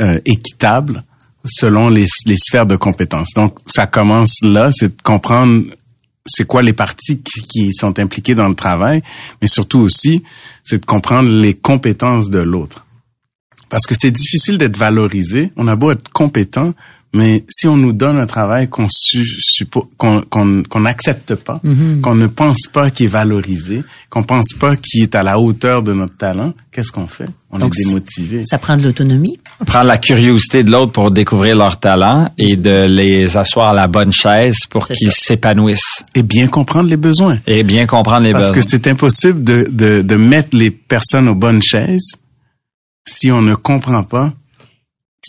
euh, 0.00 0.18
équitable 0.24 1.04
selon 1.44 1.88
les, 1.88 2.06
les 2.26 2.36
sphères 2.36 2.66
de 2.66 2.76
compétences. 2.76 3.30
Donc, 3.34 3.58
ça 3.66 3.86
commence 3.86 4.38
là, 4.42 4.70
c'est 4.72 4.96
de 4.96 5.02
comprendre 5.02 5.64
c'est 6.24 6.46
quoi 6.46 6.62
les 6.62 6.72
parties 6.72 7.20
qui, 7.20 7.42
qui 7.42 7.72
sont 7.72 7.98
impliquées 7.98 8.36
dans 8.36 8.48
le 8.48 8.54
travail, 8.54 9.02
mais 9.40 9.48
surtout 9.48 9.80
aussi, 9.80 10.22
c'est 10.62 10.78
de 10.78 10.86
comprendre 10.86 11.28
les 11.28 11.54
compétences 11.54 12.30
de 12.30 12.38
l'autre. 12.38 12.86
Parce 13.68 13.86
que 13.86 13.94
c'est 13.94 14.10
difficile 14.10 14.58
d'être 14.58 14.76
valorisé. 14.76 15.50
On 15.56 15.66
a 15.66 15.76
beau 15.76 15.90
être 15.92 16.10
compétent, 16.10 16.74
mais 17.14 17.44
si 17.48 17.68
on 17.68 17.76
nous 17.76 17.92
donne 17.92 18.18
un 18.18 18.26
travail 18.26 18.68
qu'on 18.68 18.86
qu'on 19.98 20.22
qu'on 20.22 20.62
qu'on 20.62 20.80
n'accepte 20.80 21.34
pas, 21.34 21.60
qu'on 22.02 22.14
ne 22.14 22.26
pense 22.26 22.66
pas 22.72 22.90
qu'il 22.90 23.06
est 23.06 23.08
valorisé, 23.10 23.82
qu'on 24.08 24.22
pense 24.22 24.54
pas 24.54 24.76
qu'il 24.76 25.02
est 25.02 25.14
à 25.14 25.22
la 25.22 25.38
hauteur 25.38 25.82
de 25.82 25.92
notre 25.92 26.16
talent, 26.16 26.54
qu'est-ce 26.70 26.90
qu'on 26.90 27.06
fait? 27.06 27.28
On 27.50 27.58
Donc, 27.58 27.74
est 27.78 27.84
démotivé. 27.84 28.44
Ça 28.46 28.56
prend 28.56 28.78
de 28.78 28.82
l'autonomie. 28.82 29.38
Prendre 29.66 29.86
la 29.88 29.98
curiosité 29.98 30.64
de 30.64 30.70
l'autre 30.70 30.92
pour 30.92 31.10
découvrir 31.10 31.54
leurs 31.54 31.78
talents 31.78 32.30
et 32.38 32.56
de 32.56 32.86
les 32.86 33.36
asseoir 33.36 33.68
à 33.68 33.74
la 33.74 33.88
bonne 33.88 34.10
chaise 34.12 34.60
pour 34.70 34.88
qu'ils 34.88 35.12
s'épanouissent 35.12 36.02
Et 36.14 36.22
bien 36.22 36.46
comprendre 36.46 36.88
les 36.88 36.96
besoins. 36.96 37.38
et 37.46 37.62
bien 37.62 37.84
comprendre 37.86 38.24
les 38.24 38.32
Parce 38.32 38.44
besoins. 38.46 38.54
que 38.56 38.62
c'est 38.62 38.86
impossible 38.86 39.44
de, 39.44 39.68
de, 39.70 40.00
de 40.00 40.16
mettre 40.16 40.56
les 40.56 40.70
personnes 40.70 41.28
aux 41.28 41.34
bonnes 41.34 41.60
chaises 41.62 42.12
si 43.06 43.30
on 43.30 43.42
ne 43.42 43.54
comprend 43.54 44.02
pas. 44.04 44.32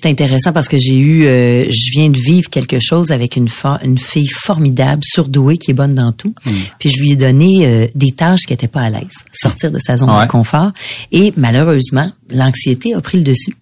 C'est 0.03 0.09
intéressant 0.09 0.51
parce 0.51 0.67
que 0.67 0.75
j'ai 0.77 0.97
eu, 0.97 1.25
euh, 1.27 1.63
je 1.71 1.91
viens 1.93 2.09
de 2.09 2.19
vivre 2.19 2.49
quelque 2.49 2.77
chose 2.81 3.11
avec 3.11 3.37
une, 3.37 3.47
une 3.85 3.97
fille 3.97 4.27
formidable, 4.27 5.01
surdouée, 5.01 5.57
qui 5.57 5.71
est 5.71 5.73
bonne 5.73 5.95
dans 5.95 6.11
tout. 6.11 6.35
Puis 6.77 6.89
je 6.89 7.01
lui 7.01 7.11
ai 7.11 7.15
donné 7.15 7.65
euh, 7.65 7.87
des 7.95 8.11
tâches 8.11 8.41
qui 8.41 8.51
n'étaient 8.51 8.67
pas 8.67 8.81
à 8.81 8.89
l'aise, 8.89 9.13
sortir 9.31 9.71
de 9.71 9.79
sa 9.79 9.95
zone 9.95 10.09
Ouais. 10.09 10.25
de 10.25 10.29
confort. 10.29 10.73
Et 11.13 11.31
malheureusement, 11.37 12.11
l'anxiété 12.29 12.93
a 12.93 12.99
pris 12.99 13.17
le 13.19 13.23
dessus. 13.23 13.55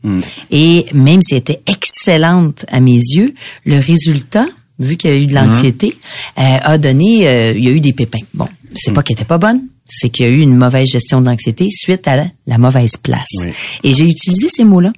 Et 0.50 0.88
même 0.94 1.22
si 1.22 1.36
elle 1.36 1.42
était 1.42 1.62
excellente 1.68 2.66
à 2.70 2.80
mes 2.80 2.98
yeux, 2.98 3.36
le 3.66 3.78
résultat, 3.80 4.48
vu 4.80 4.98
qu'il 4.98 5.12
y 5.12 5.14
a 5.14 5.18
eu 5.18 5.28
de 5.28 5.36
l'anxiété, 5.36 5.96
euh, 6.40 6.42
a 6.60 6.78
donné, 6.80 7.28
euh, 7.28 7.52
il 7.56 7.64
y 7.64 7.68
a 7.68 7.72
eu 7.72 7.80
des 7.82 7.94
pépins. 7.94 8.18
Bon, 8.34 8.48
c'est 8.74 8.94
pas 8.94 9.04
qu'elle 9.04 9.14
était 9.16 9.26
pas 9.26 9.38
bonne, 9.38 9.62
c'est 9.94 10.10
qu'il 10.10 10.26
y 10.26 10.30
a 10.30 10.32
eu 10.32 10.40
une 10.40 10.56
mauvaise 10.56 10.90
gestion 10.90 11.20
de 11.20 11.26
l'anxiété 11.26 11.68
suite 11.70 12.08
à 12.08 12.16
la, 12.16 12.26
la 12.48 12.58
mauvaise 12.58 12.96
place. 12.96 13.28
Oui. 13.40 13.52
Et 13.84 13.92
j'ai 13.92 14.06
utilisé 14.06 14.48
ces 14.48 14.64
mots-là. 14.64 14.94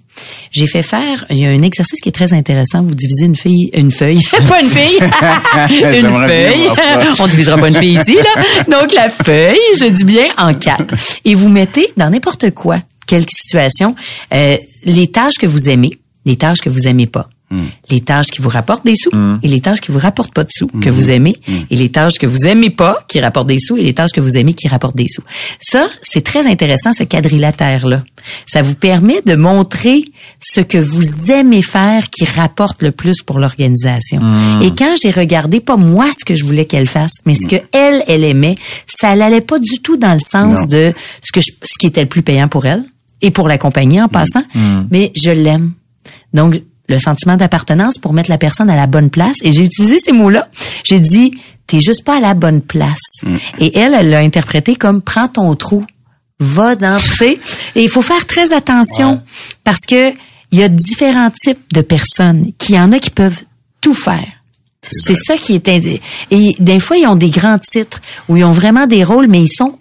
J'ai 0.52 0.68
fait 0.68 0.84
faire, 0.84 1.26
il 1.32 1.40
y 1.40 1.46
a 1.46 1.50
un 1.50 1.64
exercice 1.64 2.00
qui 2.00 2.10
est 2.10 2.14
très 2.14 2.32
intéressant. 2.32 2.84
Vous 2.84 2.94
divisez 2.94 3.26
une 3.26 3.36
fille, 3.36 3.72
une 3.74 3.90
feuille, 3.90 4.22
pas 4.48 4.62
une 4.62 4.70
fille, 4.70 5.00
une 6.00 6.10
feuille. 6.10 6.70
On 7.20 7.28
divisera 7.28 7.58
pas 7.58 7.70
une 7.70 7.76
fille 7.76 8.00
ici, 8.00 8.16
là. 8.16 8.44
Donc, 8.70 8.94
la 8.94 9.10
feuille, 9.10 9.58
je 9.80 9.88
dis 9.88 10.04
bien 10.04 10.28
en 10.38 10.54
quatre. 10.54 10.94
Et 11.26 11.34
vous 11.34 11.50
mettez 11.50 11.88
dans 11.98 12.12
n'importe 12.12 12.52
quoi, 12.52 12.80
quelque 13.08 13.32
situation, 13.36 13.96
euh, 14.32 14.58
les 14.86 15.08
tâches 15.08 15.40
que 15.40 15.48
vous 15.48 15.70
aimez, 15.70 15.98
les 16.26 16.36
tâches 16.36 16.62
que 16.62 16.70
vous 16.70 16.88
aimez 16.88 17.08
pas. 17.08 17.30
Les 17.90 18.02
tâches 18.02 18.28
qui 18.32 18.42
vous 18.42 18.50
rapportent 18.50 18.86
des 18.86 18.96
sous 18.96 19.12
et 19.44 19.48
les 19.48 19.60
tâches 19.62 19.82
qui 19.82 19.92
vous 19.92 20.00
rapportent 20.00 20.34
pas 20.34 20.44
de 20.44 20.50
sous, 20.52 20.68
que 20.68 20.90
vous 20.90 21.12
aimez, 21.12 21.36
et 21.70 21.76
les 21.76 21.90
tâches 21.90 22.18
que 22.18 22.26
vous 22.28 22.48
aimez 22.48 22.70
pas, 22.70 22.98
qui 23.08 23.20
rapportent 23.20 23.48
des 23.48 23.60
sous, 23.60 23.78
et 23.78 23.84
les 23.84 23.94
tâches 23.94 24.12
que 24.12 24.22
vous 24.22 24.38
aimez, 24.38 24.54
qui 24.54 24.68
rapportent 24.68 24.96
des 24.96 25.08
sous. 25.08 25.24
Ça, 25.60 25.88
c'est 26.02 26.24
très 26.24 26.48
intéressant, 26.48 26.94
ce 26.94 27.04
quadrilatère-là. 27.04 28.04
Ça 28.46 28.62
vous 28.62 28.76
permet 28.76 29.22
de 29.22 29.36
montrer 29.36 30.04
ce 30.40 30.62
que 30.62 30.78
vous 30.78 31.32
aimez 31.32 31.62
faire 31.62 32.10
qui 32.10 32.26
rapporte 32.26 32.82
le 32.82 32.92
plus 32.92 33.22
pour 33.22 33.40
l'organisation. 33.40 34.22
Et 34.62 34.72
quand 34.72 34.96
j'ai 35.02 35.12
regardé, 35.12 35.60
pas 35.60 35.78
moi 35.78 36.08
ce 36.18 36.24
que 36.26 36.36
je 36.36 36.46
voulais 36.46 36.66
qu'elle 36.66 36.88
fasse, 36.88 37.16
mais 37.26 37.36
ce 37.36 37.48
que 37.48 37.58
elle, 37.72 38.04
elle 38.08 38.24
aimait, 38.24 38.56
ça 38.88 39.16
n'allait 39.16 39.42
pas 39.42 39.60
du 39.60 39.80
tout 39.82 39.98
dans 39.98 40.14
le 40.14 40.20
sens 40.20 40.62
Non. 40.62 40.66
de 40.66 40.94
ce 41.22 41.32
que 41.32 41.42
je- 41.42 41.52
ce 41.64 41.78
qui 41.78 41.88
était 41.88 42.02
le 42.02 42.08
plus 42.10 42.22
payant 42.24 42.48
pour 42.48 42.66
elle 42.66 42.84
et 43.22 43.32
pour 43.32 43.48
la 43.48 43.58
compagnie 43.58 44.02
en 44.02 44.08
passant, 44.10 44.44
mais 44.92 45.12
je 45.16 45.32
l'aime. 45.32 45.74
Donc, 46.34 46.62
le 46.90 46.98
sentiment 46.98 47.38
d'appartenance 47.38 47.98
pour 47.98 48.14
mettre 48.14 48.30
la 48.30 48.38
personne 48.38 48.70
à 48.70 48.76
la 48.76 48.88
bonne 48.88 49.10
place. 49.10 49.38
Et 49.44 49.52
j'ai 49.52 49.64
utilisé 49.64 50.00
ces 50.00 50.12
mots-là. 50.12 50.48
J'ai 50.84 51.00
dit, 51.00 51.38
t'es 51.68 51.80
juste 51.80 52.04
pas 52.04 52.18
à 52.18 52.20
la 52.20 52.34
bonne 52.34 52.62
place. 52.62 53.22
Et 53.60 53.78
elle, 53.78 53.94
elle 53.94 54.10
l'a 54.10 54.20
interprété 54.20 54.76
comme, 54.76 55.02
prends 55.02 55.28
ton 55.28 55.56
trou, 55.56 55.86
va 56.40 56.76
dans. 56.76 57.00
Et 57.22 57.38
il 57.76 57.90
faut 57.90 58.02
faire 58.02 58.26
très 58.26 58.54
attention 58.54 59.22
parce 59.64 59.86
que 59.86 60.12
il 60.52 60.60
y 60.60 60.64
a 60.64 60.70
différents 60.70 61.32
types 61.32 61.74
de 61.74 61.82
personnes. 61.82 62.52
Qui 62.60 62.74
y 62.74 62.80
en 62.80 62.92
a 62.92 63.00
qui 63.00 63.10
peuvent 63.10 63.44
tout 63.82 63.96
faire. 63.96 64.28
C'est 64.82 65.16
ça 65.16 65.38
qui 65.38 65.56
est 65.56 65.68
et 66.30 66.56
des 66.60 66.80
fois 66.80 66.98
ils 66.98 67.08
ont 67.08 67.16
des 67.16 67.30
grands 67.30 67.58
titres 67.58 68.02
où 68.28 68.36
ils 68.36 68.44
ont 68.44 68.52
vraiment 68.52 68.86
des 68.86 69.06
rôles 69.06 69.28
mais 69.28 69.42
ils 69.42 69.52
sont 69.52 69.80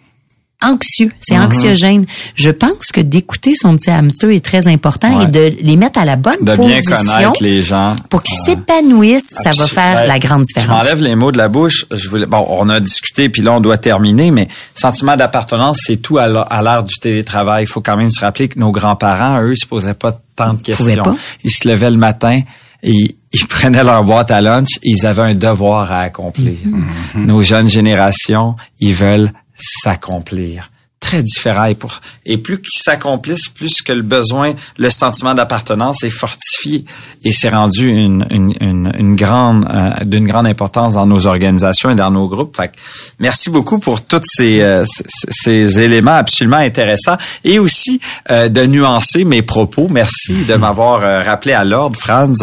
anxieux, 0.63 1.11
c'est 1.19 1.35
Mm-hmm. 1.35 1.45
anxiogène. 1.47 2.07
Je 2.35 2.51
pense 2.51 2.93
que 2.93 3.01
d'écouter 3.01 3.55
son 3.55 3.77
petit 3.77 3.91
hamster 3.91 4.31
est 4.31 4.45
très 4.45 4.69
important 4.69 5.19
Ouais. 5.19 5.25
et 5.25 5.27
de 5.29 5.57
les 5.63 5.77
mettre 5.77 5.99
à 6.01 6.05
la 6.05 6.17
bonne 6.17 6.39
de 6.41 6.55
bien 6.57 6.57
position 6.57 6.97
connaître 6.97 7.43
les 7.43 7.63
gens. 7.63 7.97
pour 8.09 8.23
qu'ils 8.23 8.39
s'épanouissent, 8.45 9.33
ça 9.43 9.51
va 9.53 9.67
faire 9.67 10.07
la 10.07 10.19
grande 10.19 10.45
Je 10.49 10.55
différence. 10.55 10.85
m'enlève 10.85 11.01
les 11.03 11.15
mots 11.15 11.33
de 11.33 11.39
la 11.39 11.49
bouche. 11.49 11.87
Je 11.91 12.09
voulais, 12.09 12.27
bon, 12.27 12.45
on 12.49 12.69
a 12.69 12.81
discuté, 12.81 13.29
puis 13.29 13.43
là, 13.43 13.53
on 13.53 13.61
doit 13.61 13.79
terminer, 13.79 14.31
mais 14.31 14.49
sentiment 14.75 15.17
d'appartenance, 15.17 15.79
c'est 15.87 15.97
tout 15.99 16.19
à 16.19 16.29
l'ère 16.29 16.83
du 16.85 16.95
télétravail. 17.01 17.65
Il 17.65 17.67
faut 17.69 17.81
quand 17.81 17.97
même 17.97 18.11
se 18.11 18.21
rappeler 18.21 18.49
que 18.49 18.59
nos 18.59 18.71
grands-parents, 18.73 19.41
eux, 19.43 19.55
se 19.55 19.67
posaient 19.67 19.95
pas 19.95 20.19
tant 20.37 20.55
de 20.55 20.63
questions. 20.63 21.03
pas. 21.03 21.15
Ils 21.45 21.51
se 21.51 21.69
levaient 21.69 21.91
le 21.91 21.97
matin 21.97 22.41
et 22.83 23.17
ils, 23.33 23.47
prenaient 23.47 23.85
leur 23.85 24.05
boîte 24.05 24.31
à 24.31 24.41
lunch 24.41 24.69
ils 24.83 25.07
avaient 25.07 25.23
un 25.23 25.35
devoir 25.35 25.91
à 25.93 26.01
accomplir. 26.01 26.53
Mm-hmm. 26.67 27.27
Nos 27.27 27.43
jeunes 27.43 27.69
générations, 27.69 28.57
ils 28.81 28.93
veulent 28.95 29.33
s'accomplir 29.55 30.72
très 31.13 31.23
différent 31.23 31.67
et 31.67 31.75
pour 31.75 32.01
et 32.25 32.39
plus 32.39 32.59
qu'ils 32.63 32.81
s'accomplissent 32.81 33.49
plus 33.49 33.83
que 33.83 33.93
le 33.93 34.01
besoin 34.03 34.55
le 34.79 34.89
sentiment 34.89 35.35
d'appartenance 35.35 36.03
est 36.05 36.11
fortifié 36.11 36.85
et 37.25 37.33
c'est 37.33 37.51
rendu 37.51 37.87
une, 37.87 38.27
une, 38.31 38.55
une, 38.61 38.93
une 38.99 39.15
grande 39.17 39.67
euh, 39.71 40.05
d'une 40.05 40.27
grande 40.27 40.47
importance 40.47 40.95
dans 40.95 41.07
nos 41.07 41.27
organisations 41.27 41.91
et 41.91 41.95
dans 41.95 42.11
nos 42.11 42.27
groupes. 42.29 42.57
Fait 42.57 42.69
que 42.69 42.73
merci 43.19 43.51
beaucoup 43.51 43.79
pour 43.79 44.01
tous 44.05 44.23
ces 44.25 44.61
euh, 44.63 44.85
ces, 45.29 45.79
éléments 45.81 46.17
absolument 46.17 46.57
intéressants 46.57 47.19
et 47.45 47.59
aussi 47.59 48.01
euh, 48.31 48.49
de 48.49 48.65
nuancer 48.67 49.25
mes 49.25 49.43
propos. 49.43 49.89
Merci 49.91 50.45
de 50.45 50.55
m'avoir 50.63 51.03
euh, 51.03 51.23
rappelé 51.23 51.53
à 51.53 51.65
l'ordre 51.65 51.99
Franz. 51.99 52.43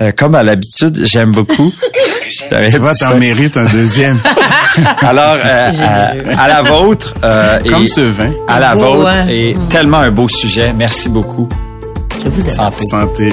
Euh, 0.00 0.12
comme 0.16 0.34
à 0.34 0.42
l'habitude 0.42 1.04
j'aime 1.04 1.30
beaucoup. 1.32 1.72
Tu 2.70 2.78
vois, 2.78 2.94
t'en 2.94 3.16
mérites 3.18 3.56
un 3.56 3.64
deuxième. 3.64 4.18
alors 5.00 5.38
euh, 5.44 5.72
à, 5.80 6.42
à 6.42 6.48
la 6.48 6.62
vôtre 6.62 7.14
euh, 7.24 7.58
Comme 7.68 7.82
et- 7.82 7.88
ce 7.88 8.00
à 8.48 8.58
la 8.60 8.74
Beau, 8.74 8.80
vôtre 8.96 9.08
hein? 9.08 9.26
et 9.28 9.54
tellement 9.68 9.98
un 9.98 10.10
beau 10.10 10.28
sujet. 10.28 10.72
Merci 10.76 11.08
beaucoup. 11.08 11.48
Je 12.24 12.28
vous 12.30 12.46
aime. 12.46 12.54
Santé. 12.54 12.84
Santé. 12.86 13.32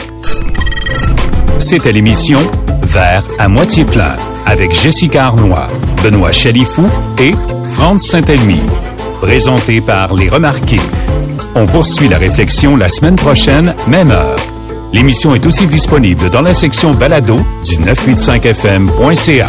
C'était 1.59 1.91
l'émission 1.91 2.39
Vers 2.83 3.23
à 3.39 3.47
moitié 3.47 3.83
plein 3.85 4.15
avec 4.45 4.73
Jessica 4.73 5.25
Arnois, 5.25 5.65
Benoît 6.03 6.31
Chalifou 6.31 6.87
et 7.19 7.33
Franz 7.71 7.99
Saint-Elmy. 8.05 8.61
Présenté 9.21 9.81
par 9.81 10.13
Les 10.13 10.29
Remarqués. 10.29 10.79
On 11.55 11.65
poursuit 11.65 12.07
la 12.09 12.17
réflexion 12.17 12.75
la 12.75 12.89
semaine 12.89 13.15
prochaine, 13.15 13.73
même 13.87 14.11
heure. 14.11 14.35
L'émission 14.93 15.33
est 15.35 15.45
aussi 15.45 15.67
disponible 15.67 16.29
dans 16.29 16.41
la 16.41 16.53
section 16.53 16.91
balado 16.91 17.37
du 17.63 17.77
985fm.ca. 17.77 19.47